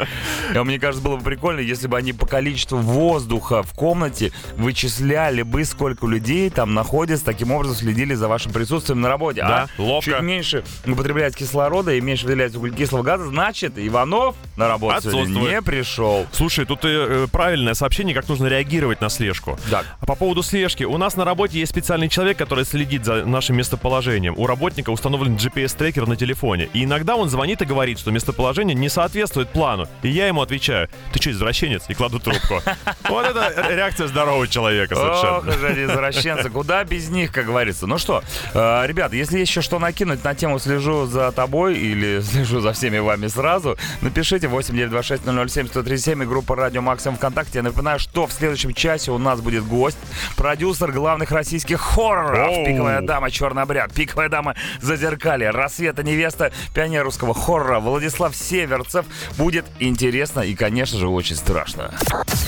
А 0.54 0.64
Мне 0.64 0.78
кажется, 0.78 1.04
было 1.04 1.16
бы 1.16 1.24
прикольно, 1.24 1.60
если 1.60 1.86
бы 1.86 1.96
они 1.96 2.12
по 2.12 2.26
количеству 2.26 2.78
воздуха 2.78 3.62
в 3.62 3.72
комнате 3.72 4.32
вычисляли 4.56 5.42
бы, 5.42 5.64
сколько 5.64 6.06
людей 6.06 6.50
там 6.50 6.74
находится, 6.74 7.24
таким 7.24 7.50
образом 7.50 7.76
следили 7.76 8.14
за 8.14 8.28
вашим 8.28 8.52
присутствием 8.52 9.00
на 9.00 9.08
работе. 9.08 9.40
Да, 9.40 9.68
а? 9.76 9.82
ловко. 9.82 10.12
Чуть 10.12 10.20
меньше 10.22 10.64
употребляется 10.86 11.38
кислорода 11.38 11.92
и 11.92 12.00
меньше 12.00 12.26
выделяется 12.26 12.58
углекислого 12.58 13.02
газа, 13.02 13.26
значит, 13.26 13.74
Иванов 13.76 14.36
на 14.56 14.68
работу 14.68 15.10
сегодня 15.10 15.38
не 15.38 15.62
пришел. 15.62 16.26
Слушай, 16.32 16.66
тут 16.66 16.80
э, 16.84 17.26
правильное 17.30 17.74
сообщение, 17.74 18.14
как 18.14 18.28
нужно 18.28 18.46
реагировать 18.46 19.00
на 19.00 19.08
слежку. 19.08 19.58
Так. 19.70 19.86
А 20.00 20.06
По 20.06 20.14
поводу 20.14 20.42
слежки. 20.42 20.84
У 20.84 20.96
нас 20.98 21.16
на 21.16 21.24
работе 21.24 21.58
есть 21.58 21.70
специальный 21.70 22.08
человек, 22.08 22.38
который 22.38 22.64
следит 22.64 23.04
за 23.04 23.24
нашим 23.24 23.56
местоположением. 23.56 24.34
У 24.36 24.46
работника 24.46 24.90
установлен 24.90 25.36
GPS-трекер 25.36 26.06
на 26.06 26.16
телефоне. 26.16 26.67
И 26.72 26.84
иногда 26.84 27.16
он 27.16 27.28
звонит 27.28 27.62
и 27.62 27.64
говорит, 27.64 27.98
что 27.98 28.10
местоположение 28.10 28.74
не 28.74 28.88
соответствует 28.88 29.48
плану. 29.50 29.86
И 30.02 30.08
я 30.08 30.26
ему 30.26 30.42
отвечаю, 30.42 30.88
ты 31.12 31.20
что, 31.20 31.30
извращенец? 31.30 31.84
И 31.88 31.94
кладу 31.94 32.18
трубку. 32.20 32.60
Вот 33.08 33.24
это 33.24 33.66
реакция 33.70 34.06
здорового 34.06 34.46
человека 34.46 34.92
Ох, 34.94 34.98
совершенно. 34.98 35.50
уж 35.50 35.70
эти 35.70 35.84
извращенцы, 35.86 36.50
куда 36.50 36.84
без 36.84 37.08
них, 37.08 37.32
как 37.32 37.46
говорится. 37.46 37.86
Ну 37.86 37.96
что, 37.98 38.22
э, 38.52 38.86
ребят, 38.86 39.12
если 39.12 39.38
есть 39.38 39.50
еще 39.50 39.62
что 39.62 39.78
накинуть 39.78 40.22
на 40.24 40.34
тему 40.34 40.58
«Слежу 40.58 41.06
за 41.06 41.32
тобой» 41.32 41.78
или 41.78 42.20
«Слежу 42.22 42.60
за 42.60 42.72
всеми 42.72 42.98
вами 42.98 43.28
сразу», 43.28 43.78
напишите 44.02 44.46
8926-007-137 44.46 46.22
и 46.22 46.26
группа 46.26 46.56
«Радио 46.56 46.82
Максим 46.82 47.16
ВКонтакте». 47.16 47.58
Я 47.58 47.62
напоминаю, 47.62 47.98
что 47.98 48.26
в 48.26 48.32
следующем 48.32 48.74
часе 48.74 49.10
у 49.10 49.18
нас 49.18 49.40
будет 49.40 49.64
гость, 49.64 49.98
продюсер 50.36 50.92
главных 50.92 51.30
российских 51.30 51.80
хорроров. 51.80 52.66
«Пиковая 52.66 53.00
дама. 53.00 53.30
Черный 53.30 53.62
обряд», 53.62 53.92
«Пиковая 53.92 54.28
дама. 54.28 54.54
Зазеркалье», 54.80 55.50
«Рассвета 55.50 56.02
невеста», 56.02 56.52
пионер 56.74 57.04
русского 57.04 57.34
хоррора 57.34 57.80
Владислав 57.80 58.34
Северцев. 58.34 59.06
Будет 59.36 59.66
интересно 59.78 60.40
и, 60.40 60.54
конечно 60.54 60.98
же, 60.98 61.08
очень 61.08 61.36
страшно. 61.36 61.94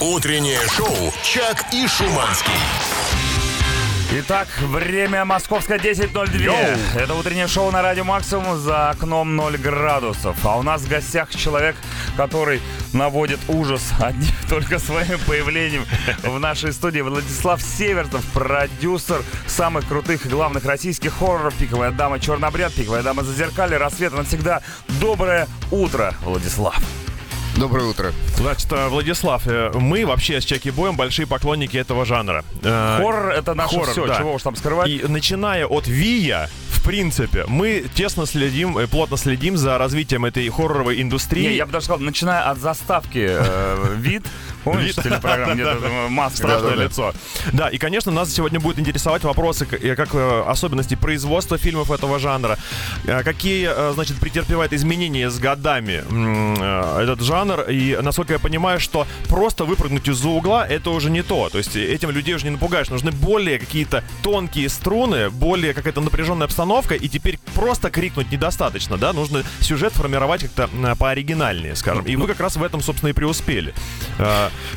Утреннее 0.00 0.60
шоу 0.68 1.12
«Чак 1.22 1.66
и 1.72 1.86
Шуманский». 1.86 2.52
Итак, 4.12 4.48
время 4.58 5.24
московское 5.24 5.78
10.02. 5.78 6.96
Это 6.96 7.14
утреннее 7.14 7.46
шоу 7.46 7.70
на 7.70 7.80
Радио 7.80 8.02
Максимум 8.02 8.58
за 8.58 8.90
окном 8.90 9.36
0 9.36 9.56
градусов. 9.58 10.36
А 10.44 10.58
у 10.58 10.62
нас 10.64 10.82
в 10.82 10.88
гостях 10.88 11.30
человек, 11.30 11.76
который 12.16 12.60
наводит 12.92 13.38
ужас 13.46 13.92
одним 14.00 14.32
только 14.48 14.80
своим 14.80 15.20
появлением 15.28 15.86
в 16.24 16.40
нашей 16.40 16.72
студии. 16.72 17.02
Владислав 17.02 17.62
Северцев, 17.62 18.24
продюсер 18.32 19.22
самых 19.46 19.86
крутых 19.86 20.26
и 20.26 20.28
главных 20.28 20.64
российских 20.64 21.12
хорроров. 21.14 21.54
Пиковая 21.54 21.92
дама, 21.92 22.18
черный 22.18 22.48
обряд, 22.48 22.72
пиковая 22.72 23.04
дама 23.04 23.22
зазеркалье, 23.22 23.76
рассвет 23.76 24.12
навсегда. 24.12 24.60
Доброе 25.00 25.46
утро, 25.70 26.16
Владислав. 26.22 26.82
Доброе 27.60 27.90
утро. 27.90 28.14
Значит, 28.36 28.72
э, 28.72 28.88
Владислав, 28.88 29.46
э, 29.46 29.70
мы 29.74 30.06
вообще 30.06 30.40
с 30.40 30.44
Чеки 30.46 30.70
Боем 30.70 30.96
большие 30.96 31.26
поклонники 31.26 31.76
этого 31.76 32.06
жанра. 32.06 32.42
Э, 32.62 32.96
Хоррор— 32.96 33.32
это 33.36 33.52
наше 33.52 33.74
хоррор, 33.74 33.90
все, 33.90 34.06
да. 34.06 34.16
чего 34.16 34.32
уж 34.32 34.42
там 34.42 34.56
скрывать. 34.56 34.88
И 34.88 35.04
начиная 35.06 35.66
от 35.66 35.86
Вия, 35.86 36.48
в 36.70 36.82
принципе, 36.82 37.44
мы 37.48 37.84
тесно 37.94 38.24
следим, 38.24 38.88
плотно 38.88 39.18
следим 39.18 39.58
за 39.58 39.76
развитием 39.76 40.24
этой 40.24 40.48
хорроровой 40.48 41.02
индустрии. 41.02 41.48
Не, 41.48 41.56
я 41.56 41.66
бы 41.66 41.72
даже 41.72 41.84
сказал, 41.84 42.00
начиная 42.00 42.44
от 42.44 42.56
заставки 42.56 43.26
э, 43.28 43.94
«Вид», 43.98 44.22
помнишь, 44.64 44.96
Вид. 44.96 45.04
телепрограмма, 45.04 45.54
где 45.54 45.64
маска. 46.08 46.36
Страшное 46.36 46.74
лицо. 46.74 47.12
Да, 47.52 47.68
и, 47.68 47.78
конечно, 47.78 48.12
нас 48.12 48.32
сегодня 48.32 48.60
будут 48.60 48.78
интересовать 48.78 49.24
вопросы, 49.24 49.66
э, 49.70 49.94
как 49.96 50.14
э, 50.14 50.42
особенности 50.46 50.94
производства 50.94 51.58
фильмов 51.58 51.90
этого 51.90 52.18
жанра, 52.18 52.58
э, 53.04 53.22
какие, 53.22 53.92
значит, 53.94 54.18
претерпевает 54.18 54.72
изменения 54.72 55.30
с 55.30 55.38
годами 55.38 56.02
этот 57.02 57.20
жанр, 57.22 57.62
и, 57.68 57.98
насколько 58.02 58.32
я 58.32 58.38
понимаю, 58.38 58.80
что 58.80 59.06
просто 59.28 59.64
выпрыгнуть 59.64 60.08
из-за 60.08 60.28
угла— 60.28 60.66
это 60.68 60.90
уже 60.90 61.10
не 61.10 61.22
то. 61.22 61.48
То 61.48 61.58
есть 61.58 61.76
этим 61.76 62.10
людей 62.10 62.34
уже 62.34 62.44
не 62.44 62.50
напугаешь. 62.50 62.88
Нужны 62.88 63.10
более 63.10 63.58
какие-то 63.58 64.04
тонкие 64.22 64.68
струны, 64.68 65.30
более 65.30 65.74
какая-то 65.74 66.00
напряженная 66.00 66.46
обстановка, 66.46 66.94
и 66.94 67.08
теперь 67.08 67.38
просто 67.54 67.90
крикнуть 67.90 68.30
недостаточно, 68.32 68.96
да? 68.96 69.12
Нужно 69.12 69.44
сюжет 69.60 69.92
формировать 69.92 70.42
как-то 70.42 70.68
пооригинальнее, 70.96 71.76
скажем. 71.76 72.04
И 72.04 72.16
вы 72.16 72.26
как 72.26 72.40
раз 72.40 72.56
в 72.56 72.62
этом, 72.62 72.82
собственно, 72.82 73.10
и 73.10 73.12
преуспели. 73.12 73.74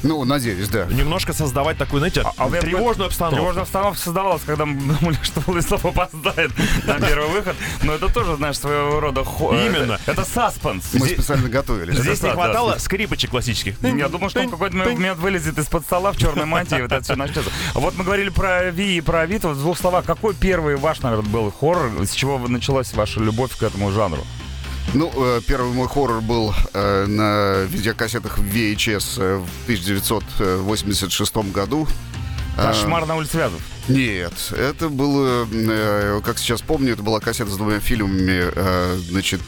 Э, 0.03 0.07
Ну, 0.07 0.23
надеюсь, 0.25 0.67
да. 0.69 0.85
немножко 0.85 1.33
создавать 1.33 1.77
такую, 1.77 1.99
знаете, 1.99 2.23
А 2.37 2.47
вы- 2.47 2.59
тревожную 2.59 3.07
обстановку. 3.07 3.37
Тревожная 3.37 3.63
обстановка 3.63 3.99
создавалась, 3.99 4.41
когда 4.45 4.65
мы 4.65 4.81
думали, 4.95 5.17
что 5.23 5.41
Владислав 5.41 5.85
опоздает 5.85 6.51
на 6.85 6.99
первый 6.99 7.29
выход. 7.29 7.55
Но 7.83 7.93
это 7.93 8.11
тоже, 8.13 8.35
знаешь, 8.35 8.57
своего 8.59 8.99
рода... 8.99 9.23
хо- 9.23 9.53
Именно. 9.55 9.99
Это, 10.05 10.25
саспенс. 10.25 10.85
Мы 10.93 10.99
Здесь- 11.01 11.13
специально 11.13 11.49
готовились. 11.49 11.97
Здесь 11.97 12.21
не 12.21 12.29
хватало 12.31 12.73
да. 12.73 12.79
скрипочек 12.79 13.29
классических. 13.31 13.75
Я 13.81 14.09
думал, 14.09 14.29
что 14.29 14.41
он 14.41 14.49
какой-то 14.49 14.75
момент 14.75 15.19
вылезет 15.19 15.57
из-под 15.57 15.83
стола 15.85 16.11
в 16.11 16.17
черной 16.17 16.45
мантии, 16.45 16.77
и 16.77 16.81
вот 16.81 16.91
это 16.91 17.03
все 17.03 17.15
начнется. 17.15 17.51
А 17.73 17.79
Вот 17.79 17.95
мы 17.97 18.03
говорили 18.03 18.29
про 18.29 18.69
Ви 18.71 18.97
и 18.97 19.01
про 19.01 19.21
Авито. 19.21 19.49
В 19.49 19.57
двух 19.57 19.77
словах, 19.77 20.05
какой 20.05 20.33
первый 20.33 20.75
ваш, 20.75 20.99
наверное, 21.01 21.29
был 21.29 21.51
хоррор? 21.51 21.91
С 22.05 22.11
чего 22.11 22.37
вы- 22.37 22.49
началась 22.49 22.93
ваша 22.93 23.19
любовь 23.19 23.55
к 23.57 23.63
этому 23.63 23.91
жанру? 23.91 24.23
Ну, 24.93 25.11
э, 25.15 25.41
первый 25.47 25.71
мой 25.73 25.87
хоррор 25.87 26.21
был 26.21 26.53
э, 26.73 27.05
на 27.07 27.63
видеокассетах 27.63 28.37
VHS 28.37 29.19
э, 29.19 29.37
в 29.37 29.63
1986 29.63 31.35
году. 31.51 31.87
А, 32.57 32.67
Кошмар 32.67 33.05
на 33.07 33.15
улице 33.15 33.37
Вязов. 33.37 33.61
Нет, 33.87 34.33
это 34.51 34.87
было, 34.89 35.45
как 36.21 36.37
сейчас 36.37 36.61
помню, 36.61 36.93
это 36.93 37.01
была 37.03 37.19
кассета 37.19 37.49
с 37.49 37.57
двумя 37.57 37.79
фильмами, 37.79 38.99
значит, 39.09 39.41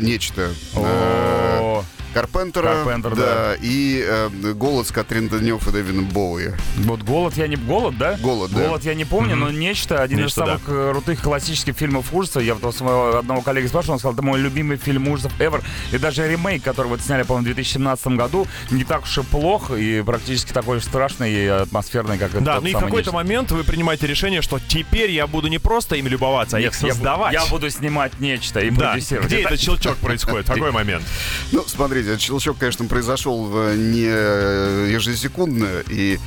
нечто. 0.00 0.52
э, 0.74 1.58
О, 1.60 1.84
Карпентера, 2.14 2.84
Карпентер, 2.84 3.14
да, 3.16 3.54
и 3.60 4.04
э, 4.06 4.28
«Голод» 4.54 4.86
с 4.86 4.90
Катрин 4.92 5.28
Денев 5.28 5.66
и 5.66 5.70
Дэвином 5.72 6.06
Боуи. 6.06 6.50
Вот 6.78 7.02
голод 7.02 7.36
я 7.36 7.46
не 7.48 7.56
голод, 7.56 7.96
да? 7.96 8.16
«Голод», 8.20 8.50
да. 8.52 8.60
Голод 8.66 8.84
я 8.84 8.94
не 8.94 9.04
помню, 9.04 9.34
но 9.36 9.50
нечто 9.50 10.02
один 10.02 10.18
Нечто, 10.18 10.42
из 10.42 10.46
самых 10.46 10.60
э, 10.68 10.90
крутых 10.92 11.22
классических 11.22 11.74
фильмов 11.76 12.12
ужасов. 12.12 12.42
Я 12.42 12.54
вот 12.54 12.64
у 12.64 12.72
своего 12.72 13.16
одного 13.18 13.40
коллеги 13.40 13.66
спрашивал, 13.66 13.94
он 13.94 13.98
сказал, 13.98 14.14
это 14.14 14.22
мой 14.22 14.38
любимый 14.40 14.76
фильм 14.76 15.08
ужасов 15.08 15.32
ever. 15.40 15.62
И 15.92 15.98
даже 15.98 16.28
ремейк, 16.30 16.62
который 16.62 16.88
вот 16.88 17.00
сняли, 17.00 17.22
по-моему, 17.22 17.42
в 17.50 17.54
2017 17.54 18.06
году, 18.08 18.46
не 18.70 18.84
так 18.84 19.04
уж 19.04 19.18
и 19.18 19.22
плох 19.22 19.70
и 19.70 20.02
практически 20.04 20.52
такой 20.52 20.80
же 20.80 20.84
страшный 20.84 21.32
и 21.32 21.46
атмосферный, 21.46 22.18
как 22.18 22.42
Да, 22.42 22.60
ну 22.60 22.66
и 22.66 22.72
в 22.72 22.78
какой-то 22.78 22.96
«Нечто». 22.96 23.12
момент 23.12 23.50
вы 23.52 23.64
принимаете 23.64 24.06
решение, 24.06 24.42
что 24.42 24.58
теперь 24.68 25.10
я 25.10 25.26
буду 25.26 25.48
не 25.48 25.58
просто 25.58 25.96
им 25.96 26.06
любоваться, 26.06 26.56
а 26.56 26.60
Нет, 26.60 26.72
их 26.74 26.82
я 26.82 26.88
бу- 26.88 26.92
создавать. 26.92 27.32
Я 27.32 27.46
буду 27.46 27.70
снимать 27.70 28.20
нечто 28.20 28.60
и 28.60 28.70
Да, 28.70 28.90
продюсировать. 28.90 29.28
где 29.28 29.38
Это- 29.40 29.48
этот 29.54 29.60
щелчок 29.60 29.96
происходит? 29.96 30.46
В 30.48 30.52
какой 30.52 30.70
момент? 30.72 31.04
Ну, 31.52 31.64
смотрите, 32.02 32.10
этот 32.10 32.20
щелчок, 32.22 32.58
конечно, 32.58 32.84
произошел 32.86 33.48
э, 33.54 33.74
не 33.76 34.06
э, 34.08 34.88
ежесекундно 34.92 35.68
и 35.88 36.18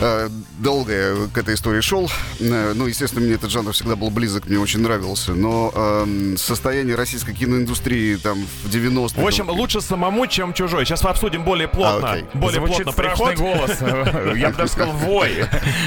э, 0.00 0.28
долго 0.58 0.92
я 0.92 1.14
к 1.32 1.38
этой 1.38 1.54
истории 1.54 1.80
шел. 1.80 2.10
Э, 2.40 2.72
Ну, 2.74 2.86
естественно, 2.86 3.24
мне 3.24 3.34
этот 3.34 3.50
жанр 3.50 3.72
всегда 3.72 3.96
был 3.96 4.10
близок, 4.10 4.46
мне 4.46 4.58
очень 4.58 4.80
нравился. 4.80 5.32
Но 5.32 5.72
эм, 5.74 6.36
состояние 6.36 6.96
российской 6.96 7.34
киноиндустрии 7.34 8.16
там 8.16 8.44
в 8.64 8.68
90-е... 8.68 9.22
В 9.22 9.26
общем, 9.26 9.48
лучше 9.50 9.80
самому, 9.80 10.26
чем 10.26 10.52
чужой. 10.52 10.84
Сейчас 10.84 11.02
мы 11.04 11.10
обсудим 11.10 11.44
более 11.44 11.68
плотно. 11.68 12.08
А, 12.10 12.12
окей. 12.14 12.26
более 12.34 12.60
Звучит 12.60 12.84
плотно 12.84 13.02
приход. 13.02 13.34
голос. 13.36 13.70
Я 14.36 14.50
бы 14.50 14.56
даже 14.56 14.72
сказал 14.72 14.92
вой. 14.94 15.44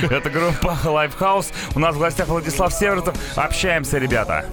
Это 0.10 0.30
группа 0.30 0.78
Lifehouse. 0.84 1.48
У 1.76 1.80
нас 1.80 1.96
в 1.96 2.00
гостях 2.00 2.28
Владислав 2.28 2.74
Северцев. 2.74 3.16
Общаемся, 3.36 3.98
ребята. 3.98 4.46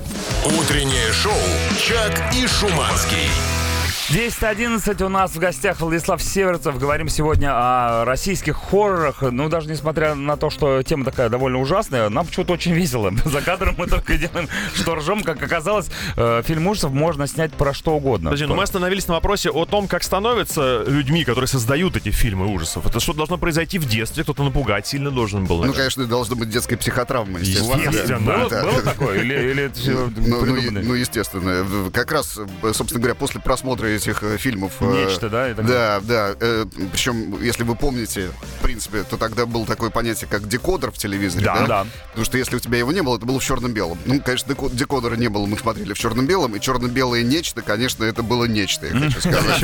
Утреннее 0.58 1.12
шоу 1.12 1.32
«Чак 1.78 2.34
и 2.34 2.46
Шуманский». 2.46 3.63
10.11 4.10 5.02
у 5.02 5.08
нас 5.08 5.34
в 5.34 5.38
гостях 5.38 5.80
Владислав 5.80 6.22
Северцев. 6.22 6.78
Говорим 6.78 7.08
сегодня 7.08 7.52
о 7.52 8.04
российских 8.04 8.54
хоррорах. 8.54 9.22
Ну, 9.22 9.48
даже 9.48 9.70
несмотря 9.70 10.14
на 10.14 10.36
то, 10.36 10.50
что 10.50 10.82
тема 10.82 11.06
такая 11.06 11.30
довольно 11.30 11.58
ужасная, 11.58 12.10
нам 12.10 12.26
почему-то 12.26 12.52
очень 12.52 12.72
весело. 12.72 13.10
За 13.24 13.40
кадром 13.40 13.76
мы 13.78 13.86
только 13.86 14.18
делаем, 14.18 14.46
что 14.74 14.96
ржем. 14.96 15.22
Как 15.22 15.42
оказалось, 15.42 15.88
э, 16.18 16.42
фильм 16.44 16.66
ужасов 16.66 16.92
можно 16.92 17.26
снять 17.26 17.54
про 17.54 17.72
что 17.72 17.96
угодно. 17.96 18.28
Подожди, 18.28 18.44
ну 18.44 18.54
мы 18.56 18.64
остановились 18.64 19.08
на 19.08 19.14
вопросе 19.14 19.48
о 19.48 19.64
том, 19.64 19.88
как 19.88 20.02
становятся 20.02 20.84
людьми, 20.86 21.24
которые 21.24 21.48
создают 21.48 21.96
эти 21.96 22.10
фильмы 22.10 22.46
ужасов. 22.52 22.84
Это 22.84 23.00
что 23.00 23.14
должно 23.14 23.38
произойти 23.38 23.78
в 23.78 23.88
детстве? 23.88 24.22
Кто-то 24.22 24.44
напугать 24.44 24.86
сильно 24.86 25.10
должен 25.10 25.46
был. 25.46 25.64
Ну, 25.64 25.72
конечно, 25.72 26.04
должна 26.04 26.36
быть 26.36 26.50
детская 26.50 26.76
психотравма, 26.76 27.38
естественно. 27.40 27.80
Естественно. 27.80 28.20
Было, 28.38 28.50
Да. 28.50 28.62
было 28.64 28.82
такое? 28.82 29.20
Или, 29.22 29.50
или 29.50 29.72
Ну, 29.86 30.44
ну, 30.44 30.80
ну, 30.82 30.94
естественно. 30.94 31.90
Как 31.90 32.12
раз, 32.12 32.38
собственно 32.74 33.00
говоря, 33.00 33.14
после 33.14 33.40
просмотра 33.40 33.93
этих 33.94 34.22
э, 34.22 34.36
фильмов... 34.38 34.72
э, 34.80 35.06
Нечто, 35.06 35.28
да? 35.28 35.54
так 35.54 35.66
Да, 35.66 36.00
да. 36.02 36.34
э, 36.40 36.64
Причем, 36.92 37.42
если 37.42 37.62
вы 37.62 37.74
помните, 37.76 38.30
в 38.58 38.62
принципе, 38.62 39.02
то 39.04 39.16
тогда 39.16 39.46
было 39.46 39.66
такое 39.66 39.90
понятие, 39.90 40.28
как 40.30 40.48
декодер 40.48 40.90
в 40.90 40.98
телевизоре. 40.98 41.44
Да, 41.44 41.60
Да, 41.60 41.66
да. 41.66 41.86
Потому 42.08 42.24
что 42.24 42.38
если 42.38 42.56
у 42.56 42.58
тебя 42.58 42.78
его 42.78 42.92
не 42.92 43.02
было, 43.02 43.16
это 43.16 43.26
было 43.26 43.38
в 43.40 43.44
черно-белом. 43.44 43.98
Ну, 44.04 44.20
конечно, 44.20 44.52
деко- 44.52 44.70
декодера 44.74 45.14
не 45.16 45.28
было, 45.28 45.46
мы 45.46 45.58
смотрели 45.58 45.92
в 45.92 45.98
черно-белом, 45.98 46.54
и 46.56 46.60
черно-белое 46.60 47.22
нечто, 47.22 47.62
конечно, 47.62 48.04
это 48.04 48.22
было 48.22 48.44
нечто, 48.44 48.86
я 48.86 48.98
хочу 48.98 49.20
сказать. 49.20 49.60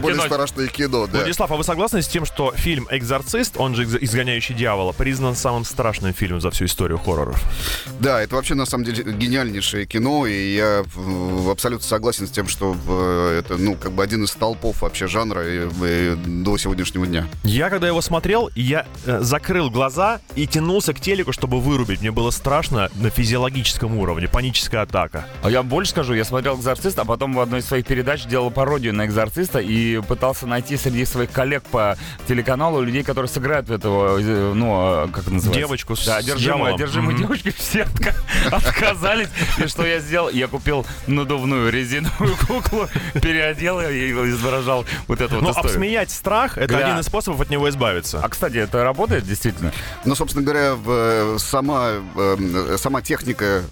Более 0.00 0.20
страшное 0.20 0.66
кино. 0.68 1.06
да. 1.06 1.18
Владислав, 1.18 1.50
а 1.50 1.56
вы 1.56 1.64
согласны 1.64 2.02
с 2.02 2.08
тем, 2.08 2.24
что 2.24 2.52
фильм 2.56 2.86
«Экзорцист», 2.90 3.54
он 3.56 3.74
же 3.74 3.84
«Изг- 3.84 3.98
«Изгоняющий 4.00 4.54
дьявола», 4.54 4.92
признан 4.92 5.34
самым 5.36 5.64
страшным 5.64 6.12
фильмом 6.12 6.40
за 6.40 6.50
всю 6.50 6.64
историю 6.66 6.98
хорроров? 6.98 7.40
Да, 8.00 8.20
это 8.22 8.34
вообще 8.36 8.54
на 8.54 8.66
самом 8.66 8.84
деле 8.84 9.04
гениальнейшее 9.12 9.86
кино, 9.86 10.26
и 10.26 10.54
я 10.56 10.84
абсолютно 11.50 11.86
согласен 11.86 12.26
с 12.26 12.30
тем, 12.30 12.48
что 12.48 12.72
это, 13.28 13.56
ну, 13.56 13.74
как 13.74 13.92
бы 13.92 14.02
один 14.02 14.24
из 14.24 14.30
столпов 14.30 14.82
вообще 14.82 15.06
жанра 15.06 15.42
и- 15.46 15.68
и 15.84 16.14
до 16.16 16.56
сегодняшнего 16.58 17.06
дня. 17.06 17.26
Я, 17.44 17.70
когда 17.70 17.86
его 17.86 18.00
смотрел, 18.00 18.50
я 18.54 18.86
э, 19.06 19.20
закрыл 19.20 19.70
глаза 19.70 20.20
и 20.34 20.46
тянулся 20.46 20.92
к 20.94 21.00
телеку, 21.00 21.32
чтобы 21.32 21.60
вырубить. 21.60 22.00
Мне 22.00 22.10
было 22.10 22.30
страшно 22.30 22.90
на 22.96 23.10
физиологическом 23.10 23.96
уровне, 23.98 24.28
паническая 24.28 24.82
атака. 24.82 25.26
А 25.42 25.50
я 25.50 25.62
больше 25.62 25.90
скажу, 25.92 26.14
я 26.14 26.24
смотрел 26.24 26.56
«Экзорциста», 26.58 27.02
а 27.02 27.04
потом 27.04 27.34
в 27.34 27.40
одной 27.40 27.60
из 27.60 27.66
своих 27.66 27.86
передач 27.86 28.24
делал 28.26 28.50
пародию 28.50 28.94
на 28.94 29.06
«Экзорциста» 29.06 29.58
и 29.58 30.00
пытался 30.02 30.46
найти 30.46 30.76
среди 30.76 31.04
своих 31.04 31.30
коллег 31.30 31.62
по 31.64 31.96
телеканалу 32.26 32.80
людей, 32.82 33.02
которые 33.02 33.28
сыграют 33.28 33.68
в 33.68 33.72
этого, 33.72 34.18
э, 34.20 34.52
ну, 34.54 35.04
э, 35.04 35.08
как 35.12 35.22
это 35.24 35.30
называется? 35.32 35.60
Девочку 35.60 35.96
с- 35.96 36.06
Да, 36.06 36.16
одержимую, 36.18 36.74
одержимую 36.74 37.12
Мгм. 37.14 37.22
девочку, 37.22 37.50
все 37.56 37.82
отка- 37.82 38.14
отказались. 38.50 39.28
И 39.58 39.66
что 39.66 39.86
я 39.86 40.00
сделал? 40.00 40.28
Я 40.30 40.48
купил 40.48 40.86
надувную 41.06 41.70
резиновую 41.70 42.36
куклу, 42.46 42.88
переодел 43.20 43.80
и 43.80 44.10
изображал 44.30 44.84
вот 45.06 45.20
эту 45.20 45.36
Но 45.36 45.40
вот 45.40 45.50
историю. 45.50 45.70
обсмеять 45.70 46.10
страх— 46.10 46.58
это 46.58 46.76
один 46.78 46.98
из 46.98 47.06
способов 47.06 47.40
от 47.40 47.50
него 47.50 47.68
избавиться. 47.68 48.20
А, 48.22 48.28
кстати, 48.28 48.56
это 48.56 48.84
работает 48.84 49.24
действительно? 49.24 49.72
Но, 50.04 50.14
собственно 50.14 50.44
говоря, 50.44 50.74
в, 50.74 51.38
сама, 51.38 51.90
э, 52.16 52.76
сама 52.78 53.02
техника 53.02 53.62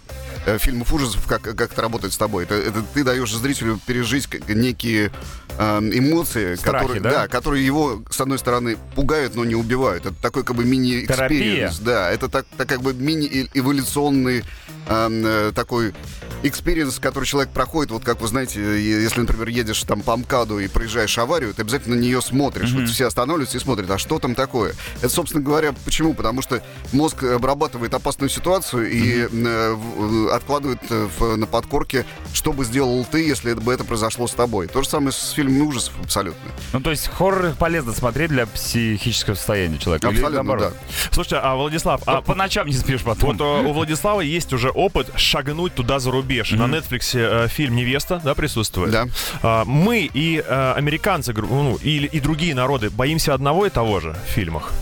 э, 0.47 0.59
фильмов 0.59 0.93
ужасов, 0.93 1.25
как, 1.27 1.43
как 1.43 1.73
это 1.73 1.83
работает 1.83 2.13
с 2.13 2.17
тобой. 2.17 2.45
Это, 2.45 2.55
это 2.55 2.83
ты 2.95 3.05
даешь 3.05 3.33
зрителю 3.33 3.79
пережить 3.87 4.29
некие 4.49 5.11
э, 5.59 5.79
эмоции, 5.79 6.55
Страхи, 6.55 6.87
которые, 6.87 7.01
да? 7.01 7.29
которые 7.29 7.65
его, 7.67 8.03
с 8.11 8.21
одной 8.21 8.39
стороны, 8.39 8.77
пугают, 8.95 9.35
но 9.35 9.45
не 9.45 9.55
убивают. 9.55 10.07
Это 10.07 10.15
такой 10.21 10.45
как 10.45 10.57
бы 10.57 10.65
мини- 10.65 11.00
experience. 11.00 11.79
Да, 11.81 12.11
это 12.11 12.29
так, 12.29 12.47
так 12.57 12.69
как 12.69 12.83
бы 12.83 12.95
мини-эволюционный 12.95 14.45
э, 14.89 15.09
э, 15.11 15.53
такой 15.55 15.95
experience, 16.43 16.99
который 16.99 17.25
человек 17.25 17.51
проходит, 17.53 17.91
вот 17.93 18.05
как 18.05 18.21
вы 18.21 18.29
знаете, 18.29 18.61
если, 18.83 19.21
например, 19.21 19.49
едешь 19.49 19.83
там 19.83 20.01
по 20.03 20.17
МКАДу 20.17 20.59
и 20.59 20.69
проезжаешь 20.69 21.17
аварию, 21.19 21.55
ты 21.55 21.63
обязательно 21.63 21.97
на 21.97 22.01
нее 22.01 22.21
смотришь. 22.23 22.73
Вот 22.73 22.89
все 22.89 23.07
останавливаются 23.07 23.57
и 23.57 23.61
смотрят, 23.61 23.91
а 23.91 23.99
что 23.99 24.19
там 24.19 24.35
такое? 24.35 24.75
Это, 24.99 25.09
собственно 25.09 25.43
говоря, 25.43 25.75
почему? 25.85 26.15
Потому 26.15 26.43
что 26.43 26.63
мозг 26.93 27.23
обрабатывает 27.25 27.95
опасную 27.95 28.29
ситуацию 28.31 28.91
и 28.91 29.29
э, 29.31 30.29
откладывает 30.33 30.81
э, 30.91 31.09
в- 31.19 31.37
на 31.37 31.47
подкорке, 31.47 32.05
что 32.33 32.53
бы 32.53 32.65
сделал 32.65 33.05
ты, 33.11 33.27
если 33.27 33.55
бы 33.55 33.73
это 33.73 33.85
произошло 33.85 34.27
с 34.27 34.33
тобой. 34.33 34.67
То 34.69 34.83
же 34.83 34.89
самое 34.89 35.13
с 35.13 35.31
фильмами 35.31 35.61
ужасов 35.61 35.95
абсолютно. 36.03 36.51
Ну, 36.73 36.81
то 36.81 36.91
есть 36.91 37.09
хоррор 37.09 37.55
полезно 37.59 37.93
смотреть 37.93 38.31
для 38.31 38.47
психического 38.47 39.35
состояния 39.35 39.79
человека. 39.79 40.09
Абсолютно, 40.09 40.43
наоборот? 40.43 40.75
да. 40.75 41.09
Слушайте, 41.13 41.37
а 41.37 41.55
Владислав, 41.57 42.03
а 42.07 42.21
по 42.23 42.35
ночам 42.35 42.67
не 42.67 42.73
спишь 42.75 43.03
потом. 43.03 43.37
Вот 43.37 43.41
у 43.67 43.73
Владислава 43.73 44.21
есть 44.21 44.53
уже 44.53 44.71
опыт 44.71 45.09
шагнуть 45.17 45.75
туда 45.75 45.99
за 45.99 46.11
рубеж. 46.11 46.26
На 46.57 46.65
Netflix 46.65 47.11
э, 47.15 47.49
фильм 47.49 47.77
«Невеста» 47.77 48.21
да, 48.23 48.35
присутствует. 48.35 48.91
Да. 48.91 49.07
А, 49.43 49.65
мы 49.65 50.11
и 50.13 50.43
э, 50.47 50.73
американцы, 50.77 51.33
ну, 51.33 51.77
или 51.83 52.07
и 52.07 52.21
другие 52.21 52.55
народы 52.55 52.91
боимся 52.91 53.35
одного 53.35 53.67
и 53.67 53.71
того 53.71 54.01
же 54.01 54.17
в 54.27 54.31
фильмах. 54.31 54.73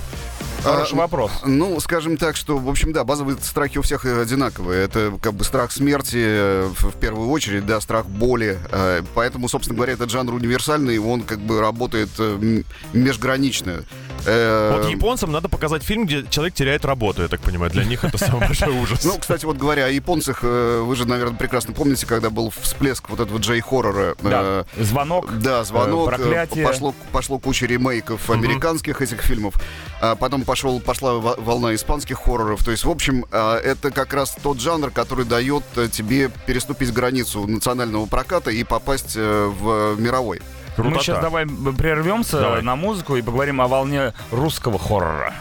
Хороший 0.64 0.95
А, 0.95 0.97
вопрос. 0.97 1.30
Ну, 1.45 1.78
скажем 1.80 2.16
так, 2.16 2.36
что, 2.36 2.57
в 2.57 2.68
общем, 2.68 2.92
да, 2.92 3.05
базовые 3.05 3.36
страхи 3.40 3.76
у 3.78 3.82
всех 3.82 4.07
э, 4.07 4.22
одинаковые. 4.22 4.84
Это 4.84 5.12
как 5.20 5.34
бы 5.34 5.45
страх 5.45 5.70
смерти 5.72 6.16
э, 6.18 6.70
в, 6.78 6.99
первую 6.99 7.28
очередь, 7.28 7.66
да, 7.66 7.80
страх 7.80 8.07
боли. 8.07 8.59
Э, 8.70 9.03
Поэтому, 9.14 9.49
собственно 9.49 9.76
говоря, 9.76 9.92
этот 9.92 10.11
жанр 10.11 10.32
универсальный, 10.34 10.99
он 10.99 11.20
как 11.22 11.40
бы 11.40 11.61
работает 11.61 12.09
э, 12.18 12.62
межгранично. 12.95 13.84
Э, 14.26 14.78
Вот 14.80 14.88
японцам 14.90 15.32
надо 15.32 15.48
показать 15.48 15.82
фильм, 15.82 16.06
где 16.06 16.24
человек 16.30 16.54
теряет 16.54 16.84
работу, 16.84 17.22
я 17.22 17.28
так 17.28 17.40
понимаю. 17.40 17.70
Для 17.70 17.84
них 17.84 18.04
это 18.04 18.16
самый 18.16 18.40
большой 18.46 18.68
ужас. 18.80 19.04
Ну, 19.04 19.18
кстати, 19.18 19.44
вот 19.44 19.56
говоря 19.58 19.86
о 19.86 19.88
японцах, 19.88 20.40
э, 20.42 20.80
вы 20.82 20.96
же, 20.96 21.06
наверное, 21.06 21.36
прекрасно 21.36 21.74
помните, 21.74 22.06
когда 22.06 22.30
был 22.30 22.50
всплеск 22.62 23.08
вот 23.10 23.20
этого 23.20 23.38
Джей-хоррора. 23.38 24.16
Да. 24.22 24.64
э, 24.76 24.82
Звонок. 24.82 25.30
Да, 25.38 25.62
звонок. 25.64 26.08
э, 26.10 26.14
э, 26.14 26.16
проклятие. 26.16 26.66
Пошло, 26.66 26.94
пошло 27.12 27.38
куча 27.38 27.66
ремейков 27.66 28.30
американских 28.30 29.02
этих 29.02 29.20
фильмов. 29.22 29.54
А 30.00 30.14
потом 30.16 30.42
пошел, 30.42 30.80
пошла 30.80 31.14
во- 31.14 31.36
волна 31.36 31.74
испанских 31.74 32.18
хорроров. 32.18 32.64
То 32.64 32.70
есть, 32.70 32.84
в 32.84 32.90
общем, 32.90 33.26
а, 33.30 33.58
это 33.58 33.90
как 33.90 34.12
раз 34.14 34.36
тот 34.42 34.60
жанр, 34.60 34.90
который 34.90 35.24
дает 35.26 35.64
тебе 35.92 36.30
переступить 36.46 36.92
границу 36.92 37.46
национального 37.46 38.06
проката 38.06 38.50
и 38.50 38.64
попасть 38.64 39.16
в 39.16 39.96
мировой. 39.98 40.40
Мы 40.77 40.85
Крутота. 40.85 41.03
сейчас 41.05 41.20
давай 41.20 41.47
прервемся 41.47 42.41
Давай. 42.41 42.62
на 42.62 42.77
музыку 42.77 43.16
и 43.16 43.22
поговорим 43.22 43.61
о 43.61 43.68
волне 43.68 44.12
русского 44.31 44.79
хоррора. 44.79 45.33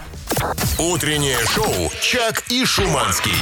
Утреннее 0.78 1.38
шоу 1.46 1.90
«Чак 2.00 2.44
и 2.50 2.64
Шуманский». 2.64 3.32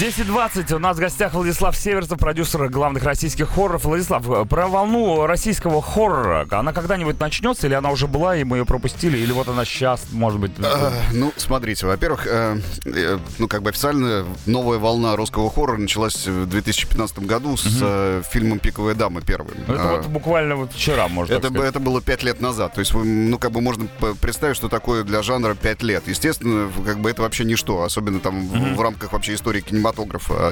10.20. 0.00 0.74
У 0.74 0.78
нас 0.78 0.96
в 0.96 1.00
гостях 1.00 1.34
Владислав 1.34 1.76
Северцев, 1.76 2.18
продюсер 2.18 2.70
главных 2.70 3.02
российских 3.04 3.50
хорроров. 3.50 3.84
Владислав, 3.84 4.26
э, 4.30 4.46
про 4.46 4.66
волну 4.66 5.26
российского 5.26 5.82
хоррора, 5.82 6.46
она 6.52 6.72
когда-нибудь 6.72 7.20
начнется, 7.20 7.66
или 7.66 7.74
она 7.74 7.90
уже 7.90 8.06
была, 8.06 8.34
и 8.34 8.44
мы 8.44 8.56
ее 8.56 8.64
пропустили, 8.64 9.18
или 9.18 9.30
вот 9.32 9.48
она 9.48 9.66
сейчас, 9.66 10.06
может 10.10 10.40
быть... 10.40 10.52
А, 10.62 10.90
Ну, 11.12 11.34
смотрите, 11.36 11.86
во-первых, 11.86 12.26
э, 12.26 12.58
э, 12.86 13.18
ну, 13.38 13.46
как 13.46 13.60
бы 13.62 13.68
официально 13.68 14.24
новая 14.46 14.78
волна 14.78 15.16
русского 15.16 15.50
хоррора 15.50 15.76
началась 15.76 16.26
в 16.26 16.46
2015 16.46 17.18
году 17.18 17.58
с 17.58 17.78
э, 17.82 18.22
фильмом 18.30 18.58
«Пиковая 18.58 18.94
дама» 18.94 19.20
первым. 19.20 19.52
Это 19.68 19.82
А, 19.90 19.96
вот 19.98 20.06
буквально 20.06 20.56
вот 20.56 20.72
вчера, 20.72 21.08
можно 21.08 21.34
Это, 21.34 21.48
это 21.62 21.78
было 21.78 22.00
пять 22.00 22.22
лет 22.22 22.40
назад. 22.40 22.72
То 22.72 22.80
есть, 22.80 22.94
ну, 22.94 23.36
как 23.38 23.50
бы 23.50 23.60
можно 23.60 23.86
представить, 24.22 24.56
что 24.56 24.70
такое 24.70 25.04
для 25.04 25.20
жанра 25.22 25.54
пять 25.54 25.82
лет. 25.82 26.04
Естественно, 26.08 26.70
как 26.86 27.00
бы 27.00 27.10
это 27.10 27.20
вообще 27.20 27.44
ничто, 27.44 27.82
особенно 27.82 28.18
там 28.20 28.46
в- 28.48 28.76
в, 28.76 28.80
рамках 28.80 29.12
вообще 29.12 29.34
истории 29.34 29.60
кинематографа. 29.60 29.89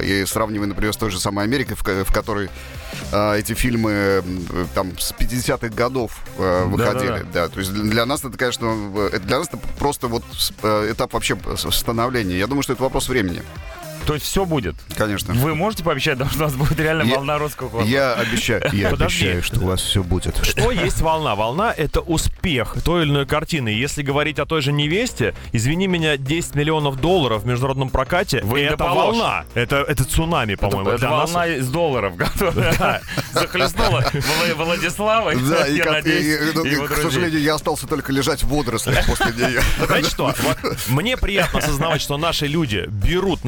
И 0.03 0.25
сравнивая, 0.27 0.69
например, 0.69 0.93
с 0.93 0.97
той 0.97 1.11
же 1.11 1.19
самой 1.21 1.45
Америкой, 1.45 1.77
в, 1.77 1.83
в 1.83 2.13
которой 2.13 2.49
а, 3.13 3.35
эти 3.35 3.55
фильмы 3.55 3.91
м, 3.93 4.47
там 4.75 4.99
с 4.99 5.13
50-х 5.13 5.69
годов 5.69 6.21
выходили. 6.37 7.09
Да-да-да. 7.09 7.31
Да, 7.33 7.49
то 7.49 7.61
есть 7.61 7.73
для 7.73 8.07
нас 8.07 8.25
это, 8.25 8.37
конечно, 8.37 9.11
для 9.11 9.39
нас 9.39 9.49
это 9.49 9.59
просто 9.79 10.09
вот 10.09 10.25
э, 10.63 10.93
этап 10.93 11.13
вообще 11.13 11.37
становления. 11.71 12.39
Я 12.39 12.47
думаю, 12.47 12.63
что 12.63 12.73
это 12.73 12.83
вопрос 12.83 13.09
времени, 13.09 13.43
То 14.09 14.15
есть 14.15 14.27
все 14.27 14.45
будет. 14.45 14.75
конечно. 14.97 15.35
Вы 15.35 15.55
можете 15.55 15.85
пообещать, 15.85 16.15
потому 16.15 16.31
что 16.31 16.41
у 16.41 16.47
нас 16.47 16.55
будет 16.57 16.81
реально 16.81 17.03
Я- 17.03 17.15
волна 17.17 17.39
русского 17.39 17.69
хоррора? 17.71 17.87
Я 17.87 18.15
обещаю, 18.15 18.63
я 18.73 18.89
Подожди. 18.91 19.25
обещаю, 19.27 19.43
что 19.43 19.61
у 19.61 19.67
вас 19.67 19.81
все 19.83 20.03
будет. 20.03 20.37
Что 20.45 20.71
есть 20.71 21.01
волна? 21.01 21.35
Волна— 21.37 21.73
это 21.77 22.01
успех 22.01 22.77
той 22.85 23.03
или 23.03 23.11
иной 23.11 23.27
картины. 23.27 23.69
Если 23.69 24.03
говорить 24.03 24.39
о 24.39 24.47
той 24.47 24.63
же 24.63 24.73
«Невесте», 24.73 25.35
извини 25.53 25.87
меня, 25.87 26.17
10 26.17 26.55
миллионов 26.55 27.01
долларов 27.01 27.43
в 27.43 27.47
международном 27.47 27.91
прокате 27.91 28.41
Вы 28.43 28.63
это 28.63 28.79
доположь. 28.79 29.17
волна. 29.17 29.45
Это, 29.55 29.77
это 29.87 30.05
цунами, 30.05 30.55
по-моему. 30.55 30.89
Это 30.91 31.07
нас. 31.09 31.31
волна 31.31 31.47
из 31.47 31.69
долларов, 31.69 32.15
которая 32.17 33.03
захлестнула 33.33 34.01
Вла- 34.11 34.55
Владислава. 34.55 35.35
Да, 35.35 35.67
и, 35.67 35.83
ну, 36.55 36.87
к 36.87 36.97
сожалению, 36.97 37.41
я 37.43 37.55
остался 37.57 37.87
только 37.87 38.11
лежать 38.13 38.43
в 38.43 38.49
водорослях 38.49 39.07
после 39.07 39.33
нее. 39.33 39.61
Знаете 39.85 40.09
что? 40.11 40.35
Мне 40.89 41.17
приятно 41.17 41.59
осознавать, 41.59 42.01
что 42.01 42.17
наши 42.17 42.47
люди 42.47 42.87
берут 42.89 43.45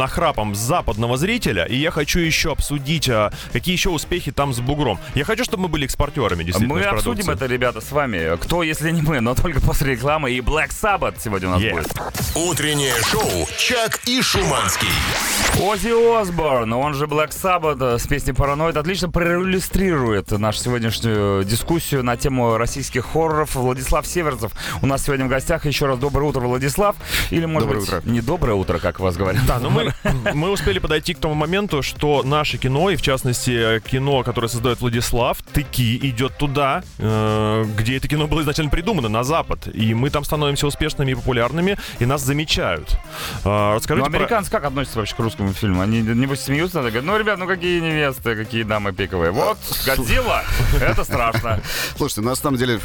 западного 0.54 1.16
зрителя, 1.16 1.64
и 1.64 1.76
я 1.76 1.90
хочу 1.90 2.18
еще 2.20 2.52
обсудить, 2.52 3.08
а, 3.08 3.32
какие 3.52 3.74
еще 3.74 3.90
успехи 3.90 4.32
там 4.32 4.52
с 4.52 4.60
бугром. 4.60 4.98
Я 5.14 5.24
хочу, 5.24 5.44
чтобы 5.44 5.64
мы 5.64 5.68
были 5.68 5.84
экспортерами, 5.84 6.42
действительно, 6.44 6.74
Мы 6.74 6.82
обсудим 6.82 7.24
продукции. 7.24 7.32
это, 7.44 7.52
ребята, 7.52 7.80
с 7.80 7.90
вами. 7.92 8.36
Кто, 8.36 8.62
если 8.62 8.90
не 8.90 9.02
мы, 9.02 9.20
но 9.20 9.34
только 9.34 9.60
после 9.60 9.92
рекламы. 9.92 10.30
И 10.32 10.40
Black 10.40 10.70
Sabbath 10.70 11.14
сегодня 11.22 11.48
у 11.48 11.52
нас 11.52 11.60
Yeah. 11.62 11.72
будет. 11.72 11.88
Утреннее 12.34 12.94
шоу 13.10 13.48
«Чак 13.58 14.00
и 14.06 14.22
Шуманский». 14.22 14.88
Оззи 15.60 16.20
Осборн, 16.20 16.72
он 16.72 16.94
же 16.94 17.06
Black 17.06 17.30
Sabbath 17.30 17.94
э, 17.94 17.98
с 17.98 18.06
песней 18.06 18.32
«Параноид» 18.32 18.76
отлично 18.76 19.08
проиллюстрирует 19.10 20.30
нашу 20.30 20.58
сегодняшнюю 20.60 21.44
дискуссию 21.44 22.02
на 22.04 22.16
тему 22.16 22.56
российских 22.56 23.04
хорроров. 23.12 23.54
Владислав 23.56 24.06
Северцев 24.06 24.52
у 24.80 24.86
нас 24.86 25.04
сегодня 25.04 25.26
в 25.26 25.28
гостях. 25.28 25.66
Еще 25.66 25.86
раз 25.86 25.98
доброе 25.98 26.24
утро, 26.26 26.40
Владислав. 26.40 26.96
Или, 27.30 27.44
может 27.46 27.68
Доброе 27.68 27.80
быть, 27.80 27.88
утро. 27.88 28.02
не 28.04 28.20
доброе 28.20 28.54
утро, 28.54 28.78
как 28.78 29.00
вас 29.00 29.16
говорят. 29.16 29.44
Да, 29.46 29.58
но 29.58 29.70
мы, 29.70 29.92
мы 30.40 30.50
успели 30.50 30.78
подойти 30.78 31.12
к 31.12 31.18
тому 31.18 31.34
моменту, 31.34 31.82
что 31.82 32.22
наше 32.22 32.56
кино, 32.56 32.88
и 32.90 32.96
в 32.96 33.02
частности 33.02 33.76
э, 33.76 33.80
кино, 33.80 34.22
которое 34.22 34.48
создает 34.48 34.80
Владислав, 34.80 35.36
Тыки, 35.52 35.98
идет 36.08 36.38
туда, 36.38 36.82
э, 36.98 37.64
где 37.76 37.98
это 37.98 38.08
кино 38.08 38.26
было 38.26 38.40
изначально 38.40 38.70
придумано, 38.70 39.10
на 39.10 39.22
Запад. 39.22 39.68
И 39.72 39.92
мы 39.92 40.08
там 40.08 40.24
становимся 40.24 40.66
успешными 40.66 41.10
и 41.10 41.14
популярными, 41.14 41.76
и 41.98 42.06
нас 42.06 42.22
замечают. 42.22 42.96
Э, 43.44 43.74
расскажите 43.74 44.06
Ну, 44.06 44.10
про- 44.10 44.16
американцы 44.18 44.50
как 44.50 44.64
относятся 44.64 44.98
вообще 44.98 45.14
к 45.14 45.18
русскому 45.18 45.52
фильму? 45.52 45.82
Они, 45.82 46.00
небось, 46.00 46.40
смеются, 46.40 46.78
говорят, 46.80 47.04
ну, 47.04 47.18
ребят, 47.18 47.38
ну 47.38 47.46
какие 47.46 47.78
невесты, 47.80 48.34
какие 48.34 48.62
дамы 48.62 48.92
пиковые. 48.92 49.32
Вот, 49.32 49.58
Годзилла, 49.84 50.42
это 50.80 51.04
страшно. 51.04 51.60
Слушайте, 51.98 52.22
на 52.22 52.34
самом 52.34 52.56
деле 52.56 52.78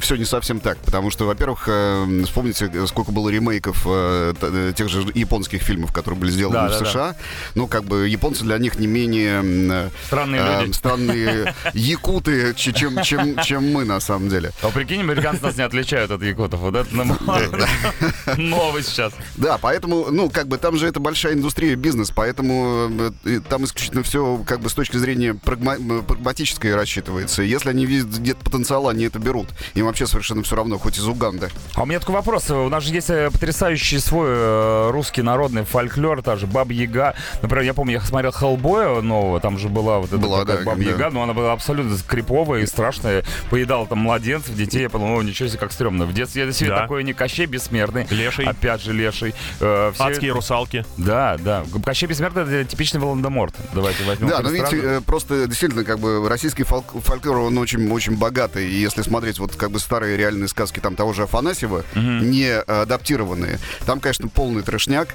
все 0.00 0.16
не 0.16 0.24
совсем 0.24 0.60
так, 0.60 0.78
потому 0.78 1.10
что, 1.10 1.26
во-первых, 1.26 1.64
э, 1.68 2.22
вспомните, 2.24 2.70
э, 2.72 2.86
сколько 2.86 3.12
было 3.12 3.28
ремейков 3.28 3.82
э, 3.86 4.32
э, 4.40 4.72
тех 4.74 4.88
же 4.88 5.04
японских 5.14 5.60
фильмов, 5.62 5.92
которые 5.92 6.18
были 6.18 6.30
сделаны 6.30 6.54
Да, 6.56 6.68
в 6.68 6.70
да, 6.70 6.78
да. 6.78 6.84
США. 6.92 7.14
Ну, 7.54 7.66
как 7.66 7.84
бы 7.84 8.08
японцы 8.08 8.44
для 8.44 8.58
них 8.58 8.78
не 8.78 8.86
менее 8.86 9.90
Странные 10.06 10.40
э, 10.42 10.60
люди. 10.62 10.72
странные 10.72 11.54
якуты, 11.74 12.54
чем, 12.54 13.02
чем, 13.02 13.38
чем 13.42 13.72
мы 13.72 13.84
на 13.84 14.00
самом 14.00 14.28
деле. 14.28 14.52
А 14.62 14.68
прикинь, 14.68 15.00
американцы 15.00 15.42
нас 15.42 15.56
не 15.56 15.62
отличают 15.62 16.10
от 16.10 16.22
якутов. 16.22 16.60
Вот 16.60 16.74
это 16.74 16.88
новость 18.36 18.88
сейчас. 18.88 19.12
Да, 19.36 19.58
поэтому, 19.58 20.06
ну, 20.10 20.30
как 20.30 20.48
бы 20.48 20.58
там 20.58 20.76
же 20.76 20.86
это 20.86 21.00
большая 21.00 21.34
индустрия, 21.34 21.74
бизнес, 21.76 22.10
поэтому 22.10 22.90
э, 23.24 23.40
там 23.48 23.64
исключительно 23.64 24.02
все 24.02 24.42
как 24.46 24.60
бы 24.60 24.68
с 24.68 24.74
точки 24.74 24.96
зрения 24.96 25.34
прагматической 25.34 26.74
рассчитывается. 26.74 27.42
Если 27.42 27.68
они 27.70 27.86
видят 27.86 28.08
где-то 28.08 28.44
потенциал, 28.44 28.88
они 28.88 29.04
это 29.04 29.18
берут. 29.18 29.48
Им 29.74 29.86
вообще 29.86 30.06
совершенно 30.06 30.42
все 30.42 30.56
равно, 30.56 30.78
хоть 30.78 30.98
из 30.98 31.06
Уганды. 31.06 31.50
А 31.74 31.82
у 31.82 31.86
меня 31.86 32.00
такой 32.00 32.14
вопрос. 32.16 32.50
У 32.50 32.68
нас 32.68 32.84
же 32.84 32.92
есть 32.94 33.10
э, 33.10 33.30
потрясающий 33.30 33.98
свой 33.98 34.28
э, 34.30 34.90
русский 34.90 35.22
народный 35.22 35.64
фольклор, 35.64 36.22
та 36.22 36.36
же 36.36 36.46
Баба 36.46 36.72
Яга. 36.82 37.14
Например, 37.42 37.64
я 37.64 37.74
помню, 37.74 37.94
я 37.94 38.00
смотрел 38.00 38.32
Хеллбоя 38.32 39.00
нового, 39.00 39.40
там 39.40 39.58
же 39.58 39.68
была 39.68 39.98
вот 39.98 40.08
эта 40.08 40.18
Была, 40.18 40.44
да, 40.44 40.56
Баба 40.64 40.76
да. 40.82 40.90
Яга, 40.90 41.10
но 41.10 41.22
она 41.22 41.32
была 41.34 41.52
абсолютно 41.52 41.96
криповая 42.06 42.62
и 42.62 42.66
страшная. 42.66 43.24
Поедала 43.50 43.86
там 43.86 43.98
младенцев, 43.98 44.54
детей. 44.54 44.82
Я 44.82 44.90
подумал, 44.90 45.18
о, 45.18 45.22
ничего 45.22 45.48
себе, 45.48 45.58
как 45.58 45.72
стрёмно. 45.72 46.04
В 46.06 46.12
детстве 46.14 46.44
я 46.44 46.52
себе 46.52 46.70
Да. 46.70 46.80
такой 46.82 47.04
не 47.04 47.12
Кощей 47.12 47.46
Бессмертный. 47.46 48.06
Леший. 48.10 48.44
Опять 48.46 48.82
же, 48.82 48.92
Леший. 48.92 49.34
Э, 49.60 49.90
все- 49.94 50.04
Адские 50.04 50.32
русалки. 50.32 50.84
Да, 50.96 51.36
да. 51.38 51.64
Кощей 51.84 52.08
Бессмертный— 52.08 52.42
это 52.60 52.64
типичный 52.64 53.00
Волан-де-Морт. 53.00 53.54
Давайте 53.74 54.04
возьмем. 54.04 54.28
Да, 54.28 54.40
но 54.40 54.50
перестраду. 54.50 54.76
видите, 54.76 54.94
э, 54.96 55.00
просто 55.00 55.46
действительно, 55.46 55.84
как 55.84 55.98
бы 55.98 56.28
российский 56.28 56.64
фольклор, 56.64 57.38
он 57.38 57.58
очень, 57.58 57.90
очень 57.90 58.16
богатый. 58.16 58.68
И 58.68 58.74
если 58.74 59.02
смотреть 59.02 59.38
вот 59.38 59.56
как 59.56 59.70
бы 59.70 59.78
старые 59.78 60.16
реальные 60.16 60.48
сказки 60.48 60.80
там 60.80 60.94
того 60.96 61.12
же 61.12 61.22
Афанасьева, 61.24 61.84
не 61.94 62.52
адаптированные, 62.56 63.58
там, 63.86 64.00
конечно, 64.00 64.28
полный 64.28 64.62
трешняк. 64.62 65.08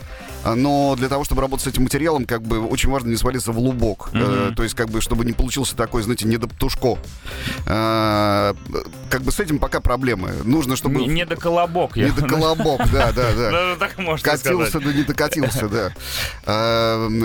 А, 0.47 0.55
Но 0.55 0.95
для 0.95 1.09
того, 1.09 1.23
чтобы 1.23 1.41
работать 1.41 1.65
с 1.65 1.67
этим 1.67 1.83
материалом, 1.83 2.25
как 2.25 2.41
бы 2.41 2.65
очень 2.65 2.89
важно 2.89 3.09
не 3.09 3.17
свалиться 3.17 3.51
в 3.51 3.59
лубок. 3.59 4.09
Э, 4.13 4.51
То 4.55 4.63
есть, 4.63 4.75
как 4.75 4.89
бы, 4.89 5.01
чтобы 5.01 5.25
не 5.25 5.33
получился 5.33 5.75
такой, 5.75 6.01
знаете, 6.03 6.27
недоптушко. 6.27 6.97
Э, 7.65 8.53
как 9.09 9.21
бы 9.21 9.31
с 9.31 9.39
этим 9.39 9.59
пока 9.59 9.79
проблемы. 9.79 10.31
Нужно, 10.43 10.75
чтобы... 10.75 11.01
Не, 11.01 11.07
не 11.07 11.25
до 11.25 11.35
колобок. 11.35 11.95
Не 11.95 12.11
до 12.11 12.27
колобок, 12.27 12.81
да, 12.91 13.11
да, 13.11 13.33
да. 13.35 13.51
Даже 13.51 13.75
так 13.79 13.97
можно 13.97 14.31
Катился, 14.31 14.79
да 14.79 14.93
не 14.93 15.03
докатился, 15.03 15.69
да. 15.69 15.91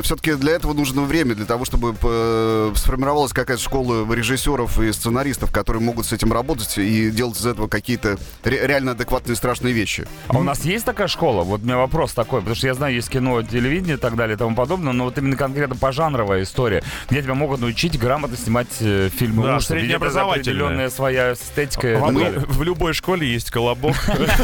Все-таки 0.03 0.35
для 0.35 0.53
этого 0.53 0.73
нужно 0.73 1.03
время, 1.03 1.35
для 1.35 1.47
того, 1.47 1.65
чтобы 1.65 1.95
э, 2.03 2.73
сформировалась 2.77 3.33
какая-то 3.33 3.63
школа 3.63 4.13
режиссеров 4.13 4.79
и 4.81 4.93
сценаристов, 4.93 5.53
которые 5.53 5.83
могут 5.83 6.07
с 6.07 6.13
этим 6.13 6.33
работать 6.33 6.79
и 6.79 7.11
делать 7.11 7.39
из 7.39 7.47
этого 7.47 7.69
какие-то 7.69 8.19
ре- 8.45 8.67
реально 8.67 8.93
адекватные 8.93 9.37
страшные 9.37 9.73
вещи. 9.73 10.07
А 10.29 10.39
у 10.39 10.43
нас 10.43 10.65
есть 10.65 10.85
такая 10.85 11.09
школа? 11.09 11.43
Вот 11.43 11.63
у 11.63 11.65
меня 11.65 11.77
вопрос 11.77 12.13
такой, 12.13 12.41
потому 12.41 12.57
что 12.57 12.67
я 12.67 12.75
знаю, 12.75 12.95
есть 12.95 13.09
кино, 13.13 13.43
телевидение 13.43 13.97
и 13.97 13.99
так 13.99 14.17
далее 14.17 14.35
и 14.37 14.39
тому 14.39 14.57
подобное, 14.57 14.93
но 14.93 15.05
вот 15.05 15.19
именно 15.19 15.37
конкретно 15.37 15.77
пожанровая 15.77 16.43
история, 16.43 16.83
где 17.11 17.23
тебя 17.23 17.35
могут 17.35 17.61
научить 17.61 17.99
грамотно 17.99 18.37
снимать 18.37 18.69
э, 18.81 19.11
фильмы 19.15 19.45
Да, 19.45 19.57
ужасов. 19.57 19.77
Ведь 19.77 19.91
это 19.91 20.23
определенная 20.23 20.89
своя 20.91 21.35
эстетика. 21.35 21.93
и 21.93 21.97
В, 21.97 22.01
так 22.07 22.15
далее. 22.15 22.41
в 22.47 22.63
любой 22.63 22.95
школе 22.95 23.31
есть 23.31 23.51
колобок, 23.51 23.97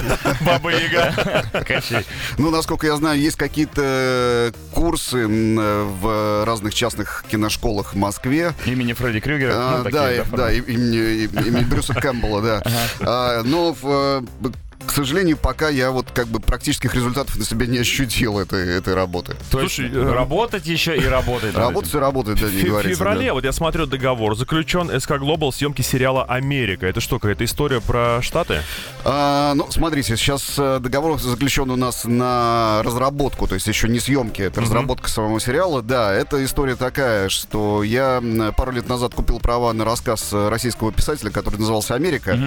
баба 0.42 0.70
Яга. 0.70 1.44
Кощей. 1.66 2.04
Ну, 2.36 2.50
насколько 2.50 2.86
я 2.86 2.96
знаю, 2.96 3.18
есть 3.18 3.36
какие-то 3.36 4.52
курсы 4.72 5.18
м, 5.18 5.58
э, 5.58 5.82
в 5.84 6.44
разных 6.46 6.74
частных 6.74 7.24
киношколах 7.30 7.94
в 7.94 7.96
Москве. 7.96 8.52
Имени 8.66 8.92
Фредди 8.92 9.20
Крюгера. 9.20 9.52
А, 9.54 9.78
ну, 9.78 9.84
такие, 9.84 10.00
да, 10.00 10.12
и- 10.14 10.18
формы. 10.18 10.36
да, 10.36 10.52
и- 10.52 10.60
имени, 10.60 10.96
и- 10.96 11.48
имени 11.48 11.64
Брюса 11.64 11.94
Кэмпбелла, 11.94 12.42
да. 12.42 12.62
А, 13.00 13.42
но, 13.44 13.72
в, 13.72 14.22
э, 14.44 14.48
к 14.86 14.92
сожалению, 14.92 15.36
пока 15.36 15.68
я 15.68 15.90
вот 15.90 16.10
как 16.12 16.28
бы 16.28 16.40
практических 16.40 16.94
результатов 16.94 17.36
на 17.36 17.44
себе 17.44 17.66
не 17.66 17.78
ощутил 17.78 18.38
этой, 18.38 18.68
этой 18.68 18.94
работы. 18.94 19.36
То 19.50 19.60
есть 19.60 19.74
Слушай, 19.74 19.92
э, 19.92 20.12
работать 20.12 20.66
еще 20.66 20.96
и 20.96 21.04
работать. 21.04 21.54
Работать 21.54 21.92
и 21.94 21.98
работать, 21.98 22.40
да, 22.40 22.48
не 22.48 22.62
В 22.62 22.64
говорится. 22.66 22.96
феврале, 22.96 23.26
да. 23.26 23.34
вот 23.34 23.44
я 23.44 23.52
смотрю 23.52 23.86
договор, 23.86 24.36
заключен 24.36 24.88
СК 25.00 25.18
Глобал 25.18 25.52
съемки 25.52 25.82
сериала 25.82 26.24
«Америка». 26.24 26.86
Это 26.86 27.00
что, 27.00 27.18
какая-то 27.18 27.44
история 27.44 27.80
про 27.80 28.20
Штаты? 28.22 28.62
А, 29.04 29.54
ну, 29.54 29.66
смотрите, 29.70 30.16
сейчас 30.16 30.54
э, 30.58 30.78
договор 30.80 31.20
заключен 31.20 31.70
у 31.70 31.76
нас 31.76 32.04
на 32.04 32.80
разработку, 32.84 33.46
то 33.48 33.54
есть 33.54 33.66
еще 33.66 33.88
не 33.88 33.98
съемки, 33.98 34.42
это 34.42 34.60
разработка 34.60 35.08
самого 35.10 35.40
сериала. 35.40 35.82
Да, 35.82 36.12
это 36.12 36.44
история 36.44 36.76
такая, 36.76 37.28
что 37.28 37.82
я 37.82 38.22
пару 38.56 38.72
лет 38.72 38.88
назад 38.88 39.14
купил 39.14 39.40
права 39.40 39.72
на 39.72 39.84
рассказ 39.84 40.30
э, 40.32 40.48
российского 40.48 40.92
писателя, 40.92 41.30
который 41.30 41.58
назывался 41.58 41.94
«Америка». 41.94 42.38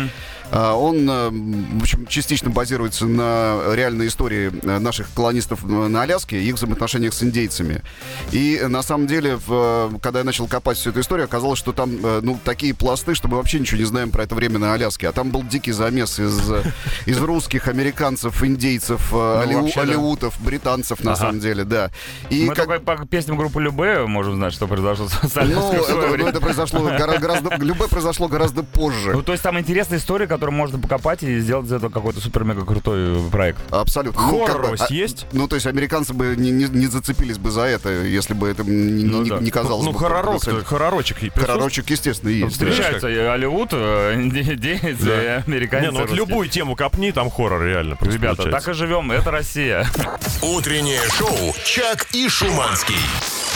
А, 0.54 0.74
Он, 0.76 1.08
в 1.80 1.82
общем, 1.82 2.06
частично 2.22 2.50
базируется 2.52 3.06
на 3.06 3.62
реальной 3.74 4.08
истории 4.08 4.52
э, 4.64 4.80
наших 4.80 5.08
колонистов 5.14 5.64
э, 5.64 5.68
на 5.68 6.04
Аляске 6.04 6.40
и 6.42 6.48
их 6.48 6.56
взаимоотношениях 6.56 7.14
с 7.14 7.24
индейцами. 7.24 7.82
И 8.32 8.58
э, 8.62 8.68
на 8.68 8.84
самом 8.84 9.08
деле, 9.08 9.38
в, 9.46 9.98
когда 10.02 10.20
я 10.20 10.26
начал 10.26 10.48
копать 10.48 10.78
всю 10.78 10.92
эту 10.92 11.00
историю, 11.02 11.26
оказалось, 11.26 11.58
что 11.60 11.72
там 11.74 11.92
ну, 12.22 12.40
такие 12.44 12.74
пласты, 12.74 13.16
что 13.16 13.28
мы 13.28 13.38
вообще 13.38 13.60
ничего 13.60 13.80
не 13.80 13.86
знаем 13.86 14.12
про 14.12 14.24
это 14.24 14.36
время 14.36 14.60
на 14.60 14.74
Аляске. 14.74 15.10
А 15.10 15.12
там 15.12 15.32
был 15.32 15.44
дикий 15.44 15.72
замес 15.72 16.20
из, 16.20 16.40
из 17.06 17.18
русских, 17.20 17.68
американцев, 17.68 18.44
индейцев, 18.44 19.14
алиу- 19.14 19.62
Ну, 19.62 19.72
да. 19.76 19.82
алиутов, 19.82 20.40
британцев, 20.42 21.04
на 21.04 21.12
Ага. 21.14 21.20
самом 21.22 21.40
деле, 21.40 21.64
да. 21.64 21.90
И 22.30 22.46
Мы 22.46 22.54
как- 22.56 22.66
только 22.68 22.80
по 22.84 23.06
песням 23.06 23.38
группы 23.38 23.62
Любе 23.62 24.06
можем 24.06 24.36
знать, 24.36 24.54
что 24.54 24.68
произошло 24.68 25.08
с 25.08 25.36
ну, 25.36 25.42
Аляской 25.42 25.80
это, 25.80 25.92
ну, 25.94 26.10
время. 26.12 26.30
это 26.30 26.40
произошло 26.40 26.80
гора- 26.82 27.18
гораздо... 27.18 27.56
Любое 27.58 27.88
произошло 27.88 28.28
гораздо 28.28 28.64
позже. 28.64 29.12
Ну, 29.14 29.22
то 29.24 29.32
есть 29.32 29.44
там 29.44 29.60
интересная 29.60 30.00
история, 30.00 30.28
которую 30.28 30.56
можно 30.56 30.80
покопать 30.80 31.24
и 31.24 31.40
сделать 31.40 31.68
из 31.68 31.72
этого 31.72 31.90
какой-то 31.92 32.11
супер-мега 32.20 32.66
крутой 32.66 33.22
проект. 33.32 33.60
Абсолютно. 33.72 34.22
Ну, 34.22 34.40
как 34.40 34.48
бы, 34.48 34.54
Хорроровость 34.54 34.84
а- 34.90 34.94
есть? 34.94 35.26
Ну, 35.32 35.48
то 35.48 35.56
есть 35.56 35.68
американцы 35.68 36.14
бы 36.14 36.36
не, 36.38 36.52
не- 36.52 36.66
не 36.70 36.88
зацепились 36.88 37.38
бы 37.38 37.52
за 37.52 37.62
это, 37.62 37.90
если 37.90 38.34
бы 38.34 38.48
это 38.50 38.64
не, 38.64 39.04
Ну 39.06 39.22
не- 39.24 39.30
да. 39.30 39.40
не 39.40 39.52
казалось 39.52 39.86
Ну, 39.86 39.92
бы. 39.94 40.00
хоророк, 40.00 40.34
потенциально. 40.40 40.64
хоророчек. 40.64 41.18
Хоророчек, 41.36 41.90
естественно, 41.90 42.30
есть. 42.30 42.60
да. 42.60 43.34
Алиут, 43.34 43.70
э, 43.74 44.14
индейцы, 44.16 45.08
и 45.08 45.44
американцы. 45.48 45.86
Не, 45.88 45.92
ну 45.92 46.02
вот 46.02 46.12
любую 46.12 46.50
тему 46.50 46.76
копни, 46.76 47.12
там 47.12 47.30
хоррор 47.30 47.64
реально. 47.64 47.98
Ребята, 48.02 48.36
получается. 48.44 48.52
так 48.52 48.68
и 48.70 48.74
живем, 48.74 49.12
это 49.12 49.32
Россия. 49.32 49.88
Утреннее 50.42 51.02
шоу 51.10 51.54
«Чак 51.66 52.08
и 52.14 52.28
Шуманский». 52.28 52.96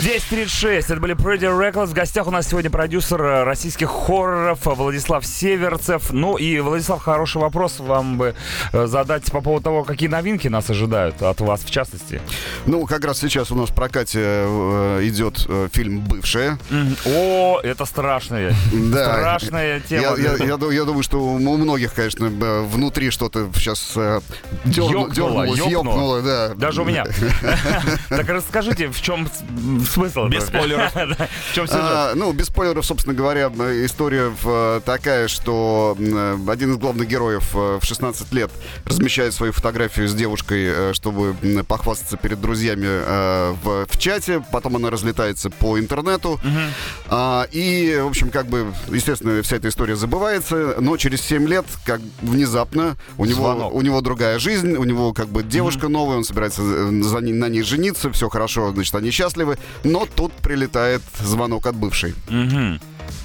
10.36, 0.02 0.86
это 0.92 0.98
были 0.98 1.16
Pretty 1.16 1.40
Reckless. 1.50 1.88
В 1.88 1.94
гостях 1.94 2.28
у 2.28 2.32
нас 2.32 2.48
сегодня 2.48 2.70
продюсер 2.70 3.22
э, 3.24 3.44
российских 3.44 3.90
хорроров 3.90 4.60
Владислав 4.66 5.26
Северцев. 5.26 6.12
Ну 6.12 6.36
и, 6.38 6.60
Владислав, 6.60 7.02
хороший 7.02 7.42
вопрос 7.42 7.80
вам 7.80 8.18
бы 8.18 8.36
э, 8.74 8.86
задать 8.88 9.32
по 9.32 9.42
поводу 9.42 9.64
того, 9.64 9.84
какие 9.84 10.10
новинки 10.10 10.48
нас 10.50 10.70
ожидают 10.70 11.22
от 11.24 11.40
вас, 11.42 11.62
в 11.62 11.72
частности. 11.72 12.22
Ну, 12.66 12.86
как 12.86 13.04
раз 13.06 13.20
сейчас 13.20 13.52
у 13.52 13.56
нас 13.56 13.70
в 13.70 13.74
прокате 13.74 14.20
э, 14.22 15.00
идет 15.04 15.48
фильм 15.72 16.02
«Бывшая». 16.02 16.60
О, 17.06 17.60
это 17.64 17.86
страшная, 17.86 18.54
Да. 18.74 19.06
страшная 19.06 19.80
тема. 19.80 20.18
Я, 20.18 20.34
я- 20.36 20.46
я 20.46 20.56
я 20.76 20.84
думаю, 20.84 21.04
что 21.04 21.20
у 21.20 21.38
многих, 21.40 21.94
конечно, 21.94 22.28
внутри 22.28 23.10
что-то 23.12 23.50
сейчас 23.56 23.94
дернулось, 24.66 25.18
ёкнуло. 25.18 25.56
ёкнуло, 25.56 26.22
да. 26.22 26.50
Даже 26.56 26.82
у 26.82 26.86
меня. 26.86 27.06
Так 28.10 28.30
расскажите, 28.30 28.88
в 28.90 29.02
чем 29.02 29.28
смысл? 29.86 30.28
Без 30.28 30.46
спойлеров. 30.46 30.94
В 30.96 31.54
чем 31.54 31.68
сюжет? 31.68 31.82
А, 31.84 32.14
ну, 32.16 32.32
без 32.34 32.48
спойлеров, 32.48 32.86
собственно 32.86 33.16
говоря, 33.16 33.48
история 33.86 34.32
э, 34.44 34.82
такая, 34.86 35.28
что 35.28 35.96
э, 36.00 36.38
один 36.48 36.74
из 36.74 36.78
главных 36.78 37.08
героев 37.08 37.50
э, 37.56 37.80
в 37.82 37.86
16 37.86 38.32
лет 38.34 38.52
размещает 38.86 39.34
свою 39.34 39.52
фотографию 39.54 40.08
с 40.08 40.14
девушкой, 40.14 40.94
чтобы 40.94 41.36
похвастаться 41.68 42.18
перед 42.18 42.40
друзьями 42.42 42.86
в, 43.64 43.86
в 43.86 43.98
чате. 44.00 44.44
Потом 44.52 44.76
она 44.76 44.90
разлетается 44.90 45.50
по 45.50 45.80
интернету. 45.80 46.40
А, 47.08 47.48
и, 47.52 48.00
в 48.02 48.08
общем, 48.08 48.30
как 48.30 48.48
бы, 48.48 48.74
естественно, 48.90 49.42
вся 49.42 49.58
эта 49.58 49.70
история 49.70 49.96
забывается. 49.96 50.76
Но 50.80 50.98
через 50.98 51.22
7 51.22 51.48
лет, 51.48 51.66
как 51.86 52.02
внезапно, 52.22 52.96
у 53.18 53.26
него, 53.26 53.44
Звонок. 53.44 53.74
у 53.74 53.82
него 53.82 54.02
другая 54.02 54.40
жизнь, 54.40 54.76
у 54.76 54.84
него 54.84 55.14
как 55.14 55.28
бы 55.30 55.44
девушка 55.44 55.88
новая, 55.88 56.18
он 56.18 56.24
собирается 56.24 56.62
за 56.64 57.20
ней- 57.20 57.34
на 57.34 57.50
ней 57.50 57.62
жениться, 57.64 58.12
все 58.12 58.30
хорошо, 58.30 58.72
значит, 58.72 58.94
они 58.96 59.12
счастливы. 59.12 59.58
Но 59.84 60.06
тут 60.06 60.32
прилетает 60.34 61.02
звонок 61.22 61.66
от 61.68 61.76
бывшей. 61.76 62.16
Мгм. 62.30 62.80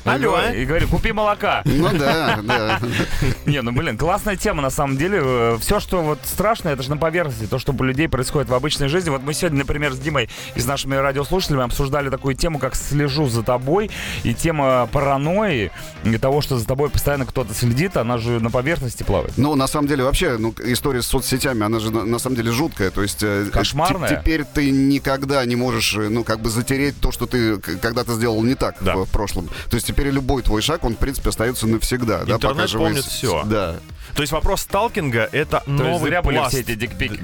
Алло, 0.04 0.34
а? 0.34 0.52
И 0.52 0.64
говорю, 0.64 0.88
купи 0.88 1.12
молока. 1.12 1.62
Ну 1.64 1.88
да, 1.96 2.40
да. 2.42 2.80
Не, 3.46 3.62
ну 3.62 3.72
блин, 3.72 3.98
классная 3.98 4.36
тема 4.36 4.62
на 4.62 4.70
самом 4.70 4.96
деле. 4.96 5.56
Все, 5.60 5.78
что 5.80 6.00
вот 6.02 6.18
страшное, 6.24 6.72
это 6.72 6.82
же 6.82 6.90
на 6.90 6.96
поверхности. 6.96 7.46
То, 7.46 7.58
что 7.58 7.72
у 7.72 7.82
людей 7.82 8.08
происходит 8.08 8.48
в 8.48 8.54
обычной 8.54 8.88
жизни. 8.88 9.10
Вот 9.10 9.22
мы 9.22 9.34
сегодня, 9.34 9.58
например, 9.58 9.92
с 9.92 9.98
Димой 9.98 10.28
и 10.54 10.60
с 10.60 10.66
нашими 10.66 10.94
радиослушателями 10.96 11.64
обсуждали 11.64 12.08
такую 12.08 12.34
тему, 12.34 12.58
как 12.58 12.74
«Слежу 12.74 13.28
за 13.28 13.42
тобой». 13.42 13.90
И 14.24 14.34
тема 14.34 14.88
паранойи, 14.92 15.70
и 16.04 16.18
того, 16.18 16.40
что 16.40 16.58
за 16.58 16.66
тобой 16.66 16.90
постоянно 16.90 17.26
кто-то 17.26 17.54
следит, 17.54 17.96
она 17.96 18.18
же 18.18 18.40
на 18.40 18.50
поверхности 18.50 19.02
плавает. 19.02 19.32
Ну, 19.36 19.54
на 19.54 19.66
самом 19.66 19.88
деле, 19.88 20.04
вообще, 20.04 20.36
ну, 20.38 20.54
история 20.64 21.02
с 21.02 21.06
соцсетями, 21.06 21.62
она 21.64 21.78
же 21.78 21.90
на, 21.90 22.04
на 22.04 22.18
самом 22.18 22.36
деле 22.36 22.50
жуткая. 22.52 22.90
То 22.90 23.02
есть... 23.02 23.22
э, 23.22 23.46
Кошмарная. 23.52 24.08
те- 24.08 24.16
Теперь 24.20 24.44
ты 24.44 24.70
никогда 24.70 25.44
не 25.44 25.56
можешь, 25.56 25.94
э, 25.96 26.08
ну, 26.08 26.24
как 26.24 26.40
бы 26.40 26.50
затереть 26.50 26.98
то, 27.00 27.10
что 27.12 27.26
ты 27.26 27.58
когда-то 27.58 28.14
сделал 28.14 28.42
не 28.42 28.54
так 28.54 28.76
Да. 28.80 28.96
в, 28.96 29.04
в 29.06 29.10
прошлом. 29.10 29.48
То 29.70 29.76
есть 29.76 29.86
теперь 29.86 30.08
любой 30.08 30.42
твой 30.42 30.62
шаг, 30.62 30.84
он, 30.84 30.94
в 30.94 30.98
принципе, 30.98 31.28
остается 31.28 31.66
навсегда. 31.66 32.24
да, 32.24 32.34
Интернет 32.34 32.56
пока 32.56 32.66
живой 32.66 32.86
помнит 32.88 33.04
всё. 33.04 33.42
Да. 33.44 33.76
То 34.16 34.22
есть 34.22 34.32
вопрос 34.32 34.62
сталкинга— 34.62 35.28
это 35.32 35.62
То 35.64 35.70
есть 35.70 35.78
новый 35.84 36.10
зря 36.10 36.20
были 36.22 36.36
пласт. 36.38 36.50
все 36.50 36.60
эти 36.62 36.74
дикпики. 36.74 37.20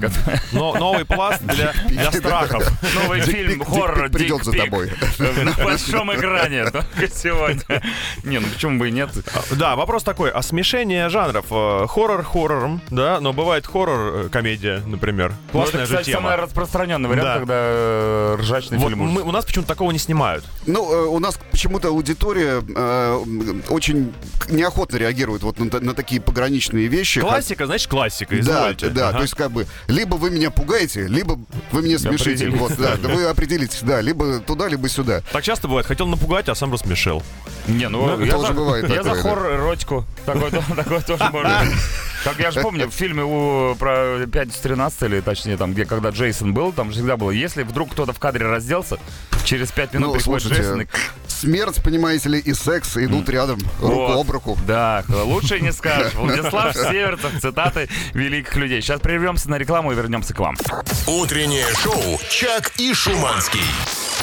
Но- 0.53 0.73
новый 0.75 1.03
пласт 1.03 1.43
для, 1.43 1.73
для 1.89 2.09
страхов. 2.13 2.63
Новый 2.95 3.19
Дикпик- 3.19 3.31
фильм 3.35 3.49
дикпик 3.59 3.67
хоррор 3.67 4.09
придет 4.09 4.45
за 4.45 4.53
тобой. 4.53 4.93
На 5.19 5.51
большом 5.65 6.15
экране 6.15 6.71
только 6.71 7.09
сегодня. 7.13 7.81
Не, 8.23 8.39
ну 8.39 8.47
почему 8.47 8.79
бы 8.79 8.87
и 8.87 8.91
нет? 8.91 9.09
Да, 9.51 9.75
вопрос 9.75 10.03
такой, 10.03 10.31
а 10.31 10.41
смешение 10.41 11.09
жанров, 11.09 11.47
э, 11.51 11.87
хоррор 11.89 12.23
хоррором, 12.23 12.81
да, 12.89 13.19
но 13.19 13.33
бывает 13.33 13.67
хоррор, 13.67 14.29
э, 14.33 14.81
например. 14.85 15.31
Ну, 15.31 15.35
это, 15.35 15.51
Классная 15.51 15.85
же 15.85 15.93
кстати, 15.97 16.11
самый 16.11 16.31
тема. 16.31 16.37
распространенный 16.37 17.09
вариант, 17.09 17.27
Да. 17.27 17.33
когда 17.39 17.53
э, 17.57 18.37
ржачный 18.39 18.77
Вот 18.77 18.87
фильм 18.93 19.17
у 19.17 19.31
нас 19.33 19.43
почему-то 19.43 19.67
такого 19.67 19.91
не 19.91 19.99
снимают. 19.99 20.45
Ну, 20.65 20.83
у 20.83 21.19
нас 21.19 21.37
почему-то 21.51 21.89
аудитория 21.89 22.36
э, 22.43 22.61
м, 23.25 23.63
очень 23.69 24.13
неохотно 24.49 24.97
реагирует 24.97 25.43
вот 25.43 25.59
на, 25.59 25.79
на 25.79 25.93
такие 25.93 26.21
пограничные 26.21 26.87
вещи. 26.87 27.21
Классика, 27.21 27.65
значит, 27.65 27.89
классика, 27.89 28.35
Да, 28.35 28.39
извольте. 28.41 28.89
да, 28.89 29.09
Ага. 29.09 29.17
то 29.17 29.21
есть 29.23 29.35
как 29.35 29.51
бы 29.51 29.65
либо 29.87 30.15
вы 30.15 30.29
меня 30.31 30.51
пугаете, 30.51 31.07
либо 31.07 31.39
вы 31.71 31.81
меня 31.81 31.99
смешите. 31.99 32.49
Вот, 32.49 32.75
да, 32.77 32.95
да, 32.97 33.09
вы 33.09 33.25
определитесь, 33.25 33.79
да, 33.81 34.01
либо 34.01 34.39
туда, 34.39 34.67
либо 34.67 34.87
сюда. 34.89 35.21
Так 35.31 35.43
часто 35.43 35.67
бывает, 35.67 35.85
хотел 35.87 36.07
напугать, 36.07 36.49
а 36.49 36.55
сам 36.55 36.71
рассмешил. 36.71 37.23
Не, 37.67 37.89
ну, 37.89 38.17
Ну, 38.17 38.23
я 38.25 38.31
тоже 38.31 38.47
за, 38.47 38.53
бывает 38.53 38.83
я 38.89 38.95
такое, 38.97 39.15
за 39.15 39.23
да. 39.23 39.29
хоррор 39.29 39.53
эротику. 39.55 40.05
Такое, 40.25 40.51
то- 40.51 40.63
такое 40.75 41.01
тоже 41.01 41.23
можно. 41.31 41.59
быть. 41.65 41.73
Как 42.27 42.39
я 42.39 42.51
же 42.51 42.61
помню, 42.61 42.89
в 42.89 42.93
фильме 42.93 43.23
у, 43.23 43.73
про 43.75 44.27
«Пятницу 44.27 44.59
13 44.61 45.03
или 45.03 45.21
точнее 45.21 45.55
там, 45.55 45.71
где 45.71 45.85
когда 45.85 46.09
Джейсон 46.09 46.53
был, 46.53 46.73
там 46.73 46.89
же 46.89 46.95
всегда 46.95 47.15
было, 47.15 47.31
если 47.31 47.63
вдруг 47.63 47.91
кто-то 47.91 48.11
в 48.11 48.19
кадре 48.19 48.45
разделся, 48.45 48.97
через 49.45 49.71
пять 49.71 49.93
минут 49.93 50.07
Ну, 50.07 50.13
приходит 50.15 50.41
слушайте, 50.41 50.61
Джейсон 50.61 50.81
и... 50.81 50.87
Смерть, 51.27 51.81
понимаете 51.81 52.27
ли, 52.27 52.39
и 52.39 52.53
секс 52.53 52.97
идут 52.97 53.29
рядом, 53.29 53.59
руку 53.79 53.95
Вот. 53.95 54.19
об 54.19 54.31
руку. 54.31 54.59
Да, 54.67 55.05
лучше 55.07 55.61
не 55.61 55.71
скажешь. 55.71 56.13
Владислав 56.15 56.75
Северцев, 56.75 57.31
цитаты 57.39 57.87
великих 58.13 58.55
людей. 58.57 58.81
Сейчас 58.81 58.99
прервемся 58.99 59.49
на 59.49 59.57
рекламу 59.57 59.93
и 59.93 59.95
вернемся 59.95 60.33
к 60.33 60.39
вам. 60.39 60.57
Утреннее 61.05 61.67
шоу 61.75 62.19
«Чак 62.29 62.73
и 62.77 62.93
Шуманский». 62.93 63.61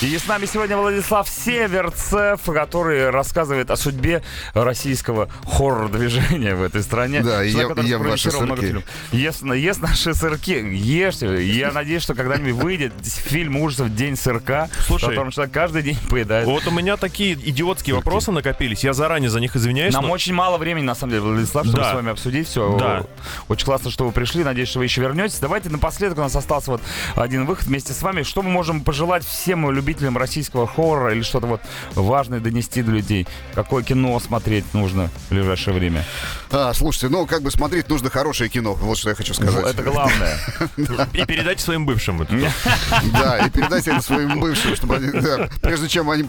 И 0.03 0.19
с 0.19 0.27
нами 0.27 0.45
сегодня 0.45 0.77
Владислав 0.77 1.27
Северцев, 1.29 2.41
который 2.45 3.09
рассказывает 3.11 3.71
о 3.71 3.77
судьбе 3.77 4.23
российского 4.53 5.31
хоррор-движения 5.47 6.55
в 6.57 6.63
этой 6.63 6.83
стране. 6.83 7.21
Да, 7.21 7.37
Человек, 7.49 7.55
я- 7.57 7.69
который 7.69 7.87
я 7.89 7.99
ваши 7.99 8.31
сырки. 8.31 8.83
Ест, 9.13 9.43
ест 9.45 9.81
наши 9.81 10.13
сырки, 10.13 10.51
ешьте. 10.51 11.43
Я 11.47 11.71
надеюсь, 11.73 12.03
что 12.03 12.15
когда-нибудь 12.15 12.53
выйдет 12.63 12.93
фильм 13.03 13.57
ужасов 13.57 13.95
«День 13.95 14.17
сырка», 14.17 14.69
Слушай. 14.87 15.07
в 15.07 15.09
котором 15.11 15.31
человек 15.31 15.55
каждый 15.55 15.83
день 15.83 15.97
поедает. 16.11 16.45
Вот 16.47 16.67
у 16.67 16.71
меня 16.71 16.99
такие 16.99 17.33
идиотские 17.35 17.95
вопросы 17.95 18.31
накопились. 18.31 18.85
Я 18.85 18.93
заранее 18.93 19.31
за 19.31 19.41
них 19.41 19.57
извиняюсь. 19.57 19.95
Нам 19.95 20.07
но- 20.09 20.13
очень 20.13 20.35
мало 20.35 20.59
времени, 20.59 20.85
на 20.85 20.95
самом 20.97 21.13
деле, 21.13 21.23
Владислав, 21.23 21.65
чтобы 21.65 21.79
Да. 21.83 21.93
с 21.93 21.95
вами 21.95 22.11
обсудить 22.11 22.47
все. 22.49 22.77
Да. 22.79 23.07
Очень 23.49 23.65
классно, 23.65 23.91
что 23.91 24.05
вы 24.05 24.13
пришли. 24.13 24.45
Надеюсь, 24.45 24.69
что 24.69 24.81
вы 24.81 24.85
еще 24.85 25.01
вернетесь. 25.01 25.39
Давайте 25.39 25.71
напоследок, 25.71 26.19
у 26.19 26.23
нас 26.23 26.37
остался 26.37 26.73
вот 26.73 26.83
один 27.15 27.47
выход 27.47 27.67
вместе 27.69 27.95
с 27.95 28.03
вами. 28.03 28.23
Что 28.23 28.43
мы 28.43 28.51
можем 28.51 28.83
пожелать 28.83 29.25
всем 29.25 29.61
любителям 29.85 30.17
российского 30.17 30.67
хоррора 30.67 31.13
или 31.13 31.23
что-то 31.23 31.47
вот 31.47 31.61
важное 31.95 32.41
донести 32.41 32.83
до 32.83 32.91
людей? 32.91 33.27
Какое 33.55 33.83
кино 33.83 34.19
смотреть 34.19 34.73
нужно 34.73 35.11
в 35.29 35.31
ближайшее 35.31 35.75
время? 35.75 36.05
А, 36.51 36.73
слушайте, 36.73 37.09
ну, 37.09 37.27
как 37.27 37.43
бы 37.43 37.51
смотреть 37.51 37.89
нужно 37.89 38.09
хорошее 38.09 38.49
кино. 38.49 38.75
Вот 38.75 38.97
что 38.97 39.11
я 39.11 39.15
хочу 39.15 39.35
сказать. 39.35 39.67
Это 39.67 39.83
главное. 39.83 40.39
И 41.13 41.25
передайте 41.27 41.63
своим 41.63 41.85
бывшим. 41.85 42.23
это. 42.23 42.35
Да, 43.13 43.39
и 43.39 43.51
передайте 43.51 43.91
это 43.91 44.01
своим 44.01 44.41
бывшим, 44.41 44.75
чтобы 44.77 44.97
они, 44.97 45.11
прежде 45.61 45.89
чем 45.89 46.11
они 46.11 46.29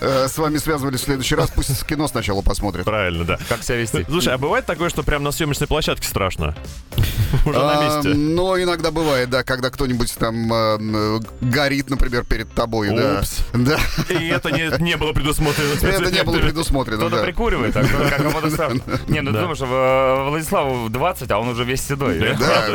э, 0.00 0.28
с 0.28 0.38
вами 0.38 0.56
связывались 0.58 1.00
в 1.00 1.04
следующий 1.04 1.34
раз, 1.34 1.50
пусть 1.50 1.84
кино 1.86 2.08
сначала 2.08 2.42
посмотрят. 2.42 2.84
Правильно, 2.84 3.24
да. 3.24 3.38
Как 3.48 3.62
себя 3.62 3.76
вести? 3.76 4.04
Слушай, 4.08 4.34
а 4.34 4.38
бывает 4.38 4.66
такое, 4.66 4.88
что 4.88 5.02
прям 5.02 5.22
на 5.22 5.32
съемочной 5.32 5.66
площадке 5.66 6.06
страшно? 6.06 6.56
Уже 7.44 7.58
на 7.58 7.82
месте. 7.82 8.14
Но 8.14 8.60
иногда 8.60 8.90
бывает, 8.90 9.30
да, 9.30 9.42
когда 9.42 9.70
кто-нибудь 9.70 10.14
там 10.18 10.52
э, 10.52 11.20
горит, 11.40 11.90
например, 11.90 12.24
перед 12.24 12.52
тобой, 12.52 12.85
да. 12.94 13.18
Упс. 13.20 13.42
Да, 13.52 13.78
И 14.08 14.28
это 14.28 14.50
не, 14.50 14.82
не 14.82 14.96
было 14.96 15.12
предусмотрено. 15.12 15.72
это 15.74 16.10
не 16.10 16.22
было 16.22 16.38
предусмотрено, 16.38 16.98
Кто-то 16.98 17.16
да. 17.16 17.22
прикуривает, 17.24 17.76
а 17.76 17.82
кто-то 17.84 18.10
как 18.10 18.50
страшно. 18.50 18.80
Не, 19.08 19.20
ну 19.20 19.30
ты 19.30 19.36
Да. 19.36 19.42
думаешь, 19.42 19.58
э, 19.60 20.28
Владиславу 20.30 20.88
20, 20.88 21.30
а 21.30 21.38
он 21.38 21.48
уже 21.48 21.64
весь 21.64 21.82
седой. 21.82 22.18
Да. 22.18 22.34
Да, 22.34 22.66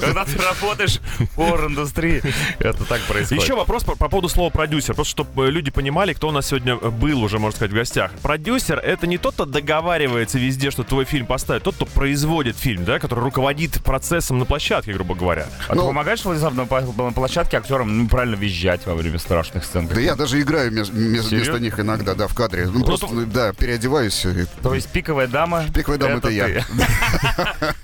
Когда 0.00 0.24
ты 0.24 0.38
работаешь 0.38 1.00
в 1.18 1.36
хоррор-индустрии, 1.36 2.22
это 2.58 2.84
так 2.84 3.00
происходит. 3.02 3.42
Еще 3.42 3.54
вопрос 3.54 3.84
по, 3.84 3.96
по 3.96 4.08
поводу 4.08 4.28
слова 4.28 4.50
продюсер, 4.50 4.94
просто 4.94 5.10
чтобы 5.12 5.50
люди 5.50 5.70
понимали, 5.70 6.12
кто 6.12 6.28
у 6.28 6.32
нас 6.32 6.46
сегодня 6.48 6.76
был 6.76 7.22
уже, 7.22 7.38
можно 7.38 7.56
сказать, 7.56 7.72
в 7.72 7.74
гостях. 7.74 8.12
Продюсер— 8.22 8.78
это 8.82 9.06
не 9.06 9.18
тот, 9.18 9.34
кто 9.34 9.44
договаривается 9.44 10.38
везде, 10.38 10.70
что 10.70 10.82
твой 10.84 11.04
фильм 11.04 11.26
поставят, 11.26 11.62
тот, 11.62 11.74
кто 11.76 11.86
производит 11.86 12.56
фильм, 12.56 12.84
да, 12.84 12.98
который 12.98 13.20
руководит 13.20 13.82
процессом 13.82 14.38
на 14.38 14.44
площадке, 14.44 14.92
грубо 14.92 15.14
говоря. 15.14 15.46
А 15.68 15.72
ты 15.72 15.76
Ну- 15.78 15.86
помогаешь, 15.86 16.24
Владислав, 16.24 16.54
на, 16.54 16.66
площадке 17.12 17.56
актерам 17.58 17.98
ну, 17.98 18.08
правильно 18.08 18.34
визжать 18.36 18.86
во 18.86 18.94
время 18.94 19.18
страшных 19.42 19.64
сцен? 19.64 19.88
Да 19.88 20.00
я 20.00 20.14
даже 20.14 20.40
играю 20.40 20.70
вместо 20.70 21.58
них 21.58 21.78
иногда, 21.78 22.14
да, 22.14 22.28
в 22.28 22.34
кадре. 22.34 22.66
Ну, 22.66 22.84
просто, 22.84 23.08
да, 23.26 23.52
переодеваюсь. 23.52 24.24
и- 24.24 24.46
То 24.62 24.74
есть 24.74 24.88
пиковая 24.88 25.26
дама... 25.26 25.64
Пиковая 25.74 25.98
дама— 25.98 26.16
это 26.18 26.28
я. 26.28 26.64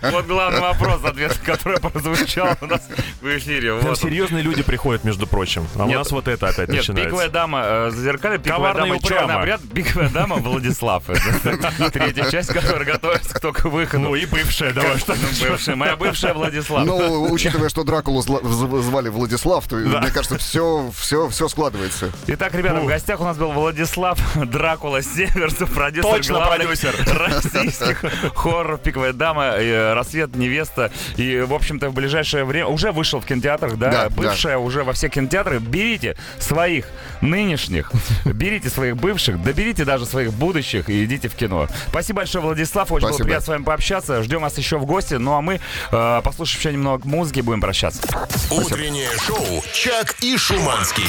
Вот 0.01 0.27
главный 0.27 0.61
вопрос, 0.61 1.01
ответ, 1.05 1.37
который 1.45 1.81
прозвучал 1.81 2.57
у 2.61 2.67
нас 2.67 2.83
в 3.21 3.37
эфире. 3.37 3.81
Серьезные 3.97 4.43
люди 4.43 4.63
приходят, 4.63 5.05
между 5.05 5.27
прочим. 5.27 5.67
А 5.77 5.85
у 5.85 5.89
Нет. 5.89 5.99
нас 5.99 6.11
вот 6.13 6.29
это 6.29 6.49
опять 6.49 6.69
Нет, 6.69 6.79
начинается. 6.79 7.05
пиковая 7.05 7.29
дама 7.29 7.63
э, 7.65 7.91
зазеркали, 7.91 8.39
пиковая 8.39 8.73
Коварно 8.73 8.95
и 8.95 8.99
дама 8.99 9.03
черный 9.03 9.35
обряд, 9.35 9.61
пиковая 9.75 10.09
дама 10.11 10.37
Владислав. 10.37 11.05
Третья 11.93 12.31
часть, 12.31 12.53
которая 12.53 12.85
готовится 12.85 13.35
к 13.35 13.41
только 13.41 13.69
выходу. 13.69 14.05
Ну 14.05 14.15
и 14.15 14.27
бывшая, 14.27 14.73
давай 14.73 14.99
что 14.99 15.15
бывшая, 15.41 15.77
моя 15.77 15.97
бывшая 15.97 16.35
Владислав. 16.35 16.85
Ну, 16.85 17.31
учитывая, 17.33 17.69
что 17.69 17.83
Дракулу 17.85 18.23
звали 18.23 19.09
Владислав, 19.09 19.67
то, 19.67 19.77
мне 19.77 20.11
кажется, 20.11 20.39
все, 20.39 20.91
все, 20.97 21.29
все 21.29 21.47
складывается. 21.49 22.11
Итак, 22.26 22.55
ребята, 22.55 22.80
в 22.80 22.86
гостях 22.86 23.20
у 23.20 23.24
нас 23.24 23.36
был 23.36 23.53
Владислав 23.53 24.18
Дракула 24.46 25.03
Северцев, 25.03 25.72
продюсер 25.72 26.11
Точно, 26.11 26.40
продюсер. 26.40 26.94
российских 27.14 28.05
хорроров 28.34 28.80
«Пиковая 28.80 29.12
дама», 29.12 29.55
э, 29.57 29.94
«Рассвет 29.94 30.34
невеста». 30.36 30.90
И, 31.16 31.40
в 31.40 31.55
общем-то, 31.55 31.90
в 31.90 31.94
ближайшее 31.94 32.44
время 32.44 32.66
уже 32.66 32.92
вышел 32.92 33.20
в 33.20 33.26
кинотеатрах, 33.26 33.76
да? 33.76 33.90
Да, 33.90 34.09
Бывшая 34.11 34.59
уже 34.59 34.84
во 34.84 34.92
все 34.92 35.09
кинотеатры. 35.09 35.59
Берите 35.59 36.16
своих 36.38 36.86
нынешних, 37.20 37.92
берите 38.24 38.68
своих 38.70 38.96
бывших, 38.96 39.42
доберите 39.42 39.84
даже 39.84 40.07
своих 40.07 40.32
будущих 40.32 40.88
и 40.88 41.05
идите 41.05 41.28
в 41.28 41.34
кино. 41.34 41.68
Спасибо 41.88 42.18
большое, 42.18 42.44
Владислав. 42.44 42.90
Очень 42.92 43.07
было 43.07 43.12
Спасибо. 43.12 43.24
приятно 43.24 43.44
с 43.44 43.49
вами 43.49 43.62
пообщаться. 43.64 44.22
Ждем 44.22 44.42
вас 44.42 44.59
еще 44.59 44.78
в 44.78 44.86
гости. 44.86 45.14
Ну 45.14 45.32
а 45.34 45.40
мы, 45.40 45.61
э, 45.90 46.20
послушав 46.22 46.59
еще 46.59 46.72
немного 46.72 47.07
музыки, 47.07 47.40
будем 47.40 47.61
прощаться. 47.61 48.03
Утреннее 48.51 49.11
шоу 49.26 49.62
«Чак 49.72 50.16
и 50.20 50.36
Шуманский». 50.36 51.05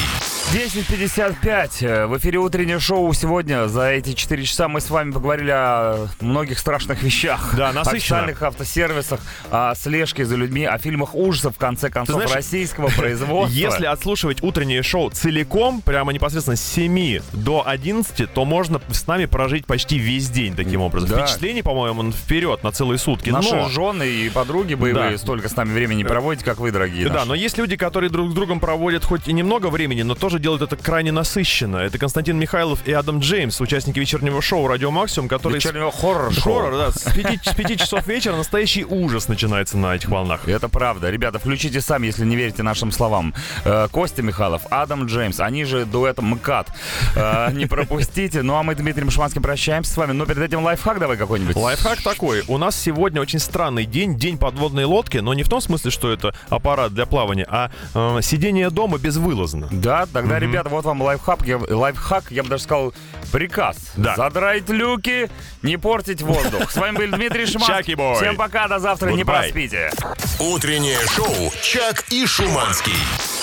10.55. 0.53 1.85
Э, 1.85 2.05
В 2.07 2.17
эфире 2.17 2.39
утреннее 2.39 2.79
шоу. 2.79 3.13
Сегодня 3.13 3.67
за 3.67 3.89
эти 3.91 4.13
4 4.13 4.43
часа 4.45 4.67
мы 4.67 4.81
с 4.81 4.89
вами 4.89 5.11
поговорили 5.11 5.51
о 5.51 6.07
многих 6.21 6.57
страшных 6.57 7.03
вещах. 7.03 7.53
Да, 7.55 7.69
О 7.69 7.73
насыщенно. 7.73 7.97
официальных 7.97 8.41
автосервисах, 8.41 9.19
о 9.51 9.75
слежке 9.75 10.25
за 10.25 10.35
людьми, 10.35 10.65
о 10.65 10.79
фильмах 10.79 11.13
ужасов, 11.13 11.53
в 11.55 11.59
конце 11.59 11.91
концов, 11.91 12.15
знаешь, 12.15 12.31
российского 12.33 12.87
производства. 12.97 13.55
Если 13.55 13.85
отслушивать 13.85 14.41
утреннее 14.41 14.81
шоу 14.81 15.11
целиком, 15.11 15.81
прямо 15.83 16.13
непосредственно 16.13 16.57
с 16.57 16.61
7 16.63 17.19
до 17.33 17.67
11, 17.67 18.33
то 18.33 18.43
можно 18.43 18.81
с 18.91 19.05
нами 19.05 19.25
прожить 19.25 19.67
почти 19.67 19.99
весь 19.99 20.31
день 20.31 20.55
таким 20.55 20.81
образом. 20.81 21.09
Да. 21.09 21.27
Впечатлений, 21.27 21.61
по-моему, 21.61 22.11
вперед 22.11 22.63
на 22.63 22.71
целые 22.71 22.97
сутки. 22.97 23.29
Наши 23.29 23.53
но... 23.55 23.69
жены 23.69 24.07
и 24.07 24.29
подруги 24.29 24.73
боевые 24.73 25.11
Да. 25.11 25.17
столько 25.19 25.47
с 25.47 25.55
нами 25.55 25.73
времени 25.73 26.01
проводите, 26.03 26.43
как 26.43 26.57
вы, 26.57 26.71
дорогие 26.71 27.05
Да, 27.07 27.13
наши. 27.13 27.27
но 27.27 27.35
есть 27.35 27.57
люди, 27.59 27.75
которые 27.75 28.09
друг 28.09 28.31
с 28.31 28.33
другом 28.33 28.59
проводят 28.59 29.03
хоть 29.05 29.27
и 29.27 29.33
немного 29.33 29.67
времени, 29.67 30.01
но 30.01 30.15
тоже 30.15 30.38
делают 30.39 30.61
это 30.61 30.75
крайне 30.75 31.11
насыщенно. 31.11 31.77
Это 31.77 31.97
Константин 31.97 32.37
Михайлов 32.39 32.85
и 32.87 32.91
Адам 32.91 33.19
Джеймс, 33.19 33.59
участники 33.61 33.99
вечернего 33.99 34.41
шоу 34.41 34.67
«Радио 34.67 34.91
Максимум», 34.91 35.27
которые... 35.29 35.59
с- 35.59 35.65
Вечернего 35.65 35.91
хоррор-шоу. 35.91 36.41
Хоррор, 36.43 36.71
да. 36.77 36.91
С 36.91 37.03
5, 37.13 37.45
с 37.47 37.53
пяти 37.55 37.77
часов 37.77 38.07
вечера 38.07 38.35
настоящий 38.35 38.83
ужас 38.85 39.27
начинается 39.27 39.77
на 39.77 39.95
этих 39.95 40.09
волнах. 40.09 40.47
Это 40.47 40.69
правда. 40.69 41.09
Ребята, 41.09 41.39
включите 41.39 41.81
сами, 41.81 42.07
если 42.07 42.25
не 42.25 42.35
верите 42.35 42.63
нашим 42.63 42.91
словам. 42.91 43.33
Э, 43.65 43.87
Костя 43.91 44.21
Михайлов, 44.23 44.63
Адам 44.71 45.05
Джеймс, 45.05 45.39
они 45.39 45.63
же 45.65 45.85
дуэтом 45.85 46.25
МКАД. 46.31 46.67
Э, 47.15 47.51
Не 47.51 47.65
пропустите. 47.65 48.41
Ну 48.41 48.55
а 48.55 48.63
мы, 48.63 48.75
Дмитрий 48.75 49.03
Мшманский, 49.03 49.41
прощаемся 49.41 49.91
с 49.93 49.97
вами. 49.97 50.11
Но 50.13 50.25
перед 50.25 50.39
этим 50.43 50.63
лайфхак 50.63 50.99
давай 50.99 51.17
какой-нибудь. 51.17 51.55
Лайфхак 51.55 52.01
такой. 52.01 52.43
У 52.47 52.57
нас 52.57 52.75
сегодня 52.75 53.21
очень 53.21 53.39
странный 53.39 53.85
день, 53.85 54.17
день 54.17 54.37
подводной 54.37 54.85
лодки, 54.85 55.17
но 55.17 55.33
не 55.33 55.43
в 55.43 55.49
том 55.49 55.61
смысле, 55.61 55.91
что 55.91 56.11
это 56.11 56.33
аппарат 56.49 56.93
для 56.93 57.05
плавания, 57.05 57.45
а 57.49 57.71
э, 57.93 58.19
сидение 58.21 58.69
дома 58.69 58.97
безвылазно. 58.97 59.67
Да, 59.71 60.05
тогда, 60.11 60.28
ребята, 60.37 60.69
вот 60.69 60.85
вам 60.85 61.01
лайфхак, 61.01 61.45
я, 61.45 61.57
лайфхак, 61.57 62.31
я 62.31 62.43
бы 62.43 62.49
даже 62.49 62.63
сказал, 62.63 62.93
приказ. 63.31 63.77
Да. 63.97 64.15
Задрать 64.15 64.69
люки, 64.69 65.29
не 65.61 65.77
портить 65.77 66.21
воздух. 66.21 66.69
С 66.71 66.75
вами 66.75 66.97
был 66.97 67.17
Дмитрий 67.17 67.45
Шиманский. 67.45 67.75
Чаки-бой. 67.75 68.15
Всем 68.15 68.35
пока, 68.35 68.67
до 68.67 68.79
завтра, 68.79 69.09
не 69.11 69.23
проспите. 69.23 69.91
Утреннее 70.39 70.99
шоу 71.07 71.51
«Чак 71.61 72.05
и 72.09 72.25
Шуманский». 72.25 73.38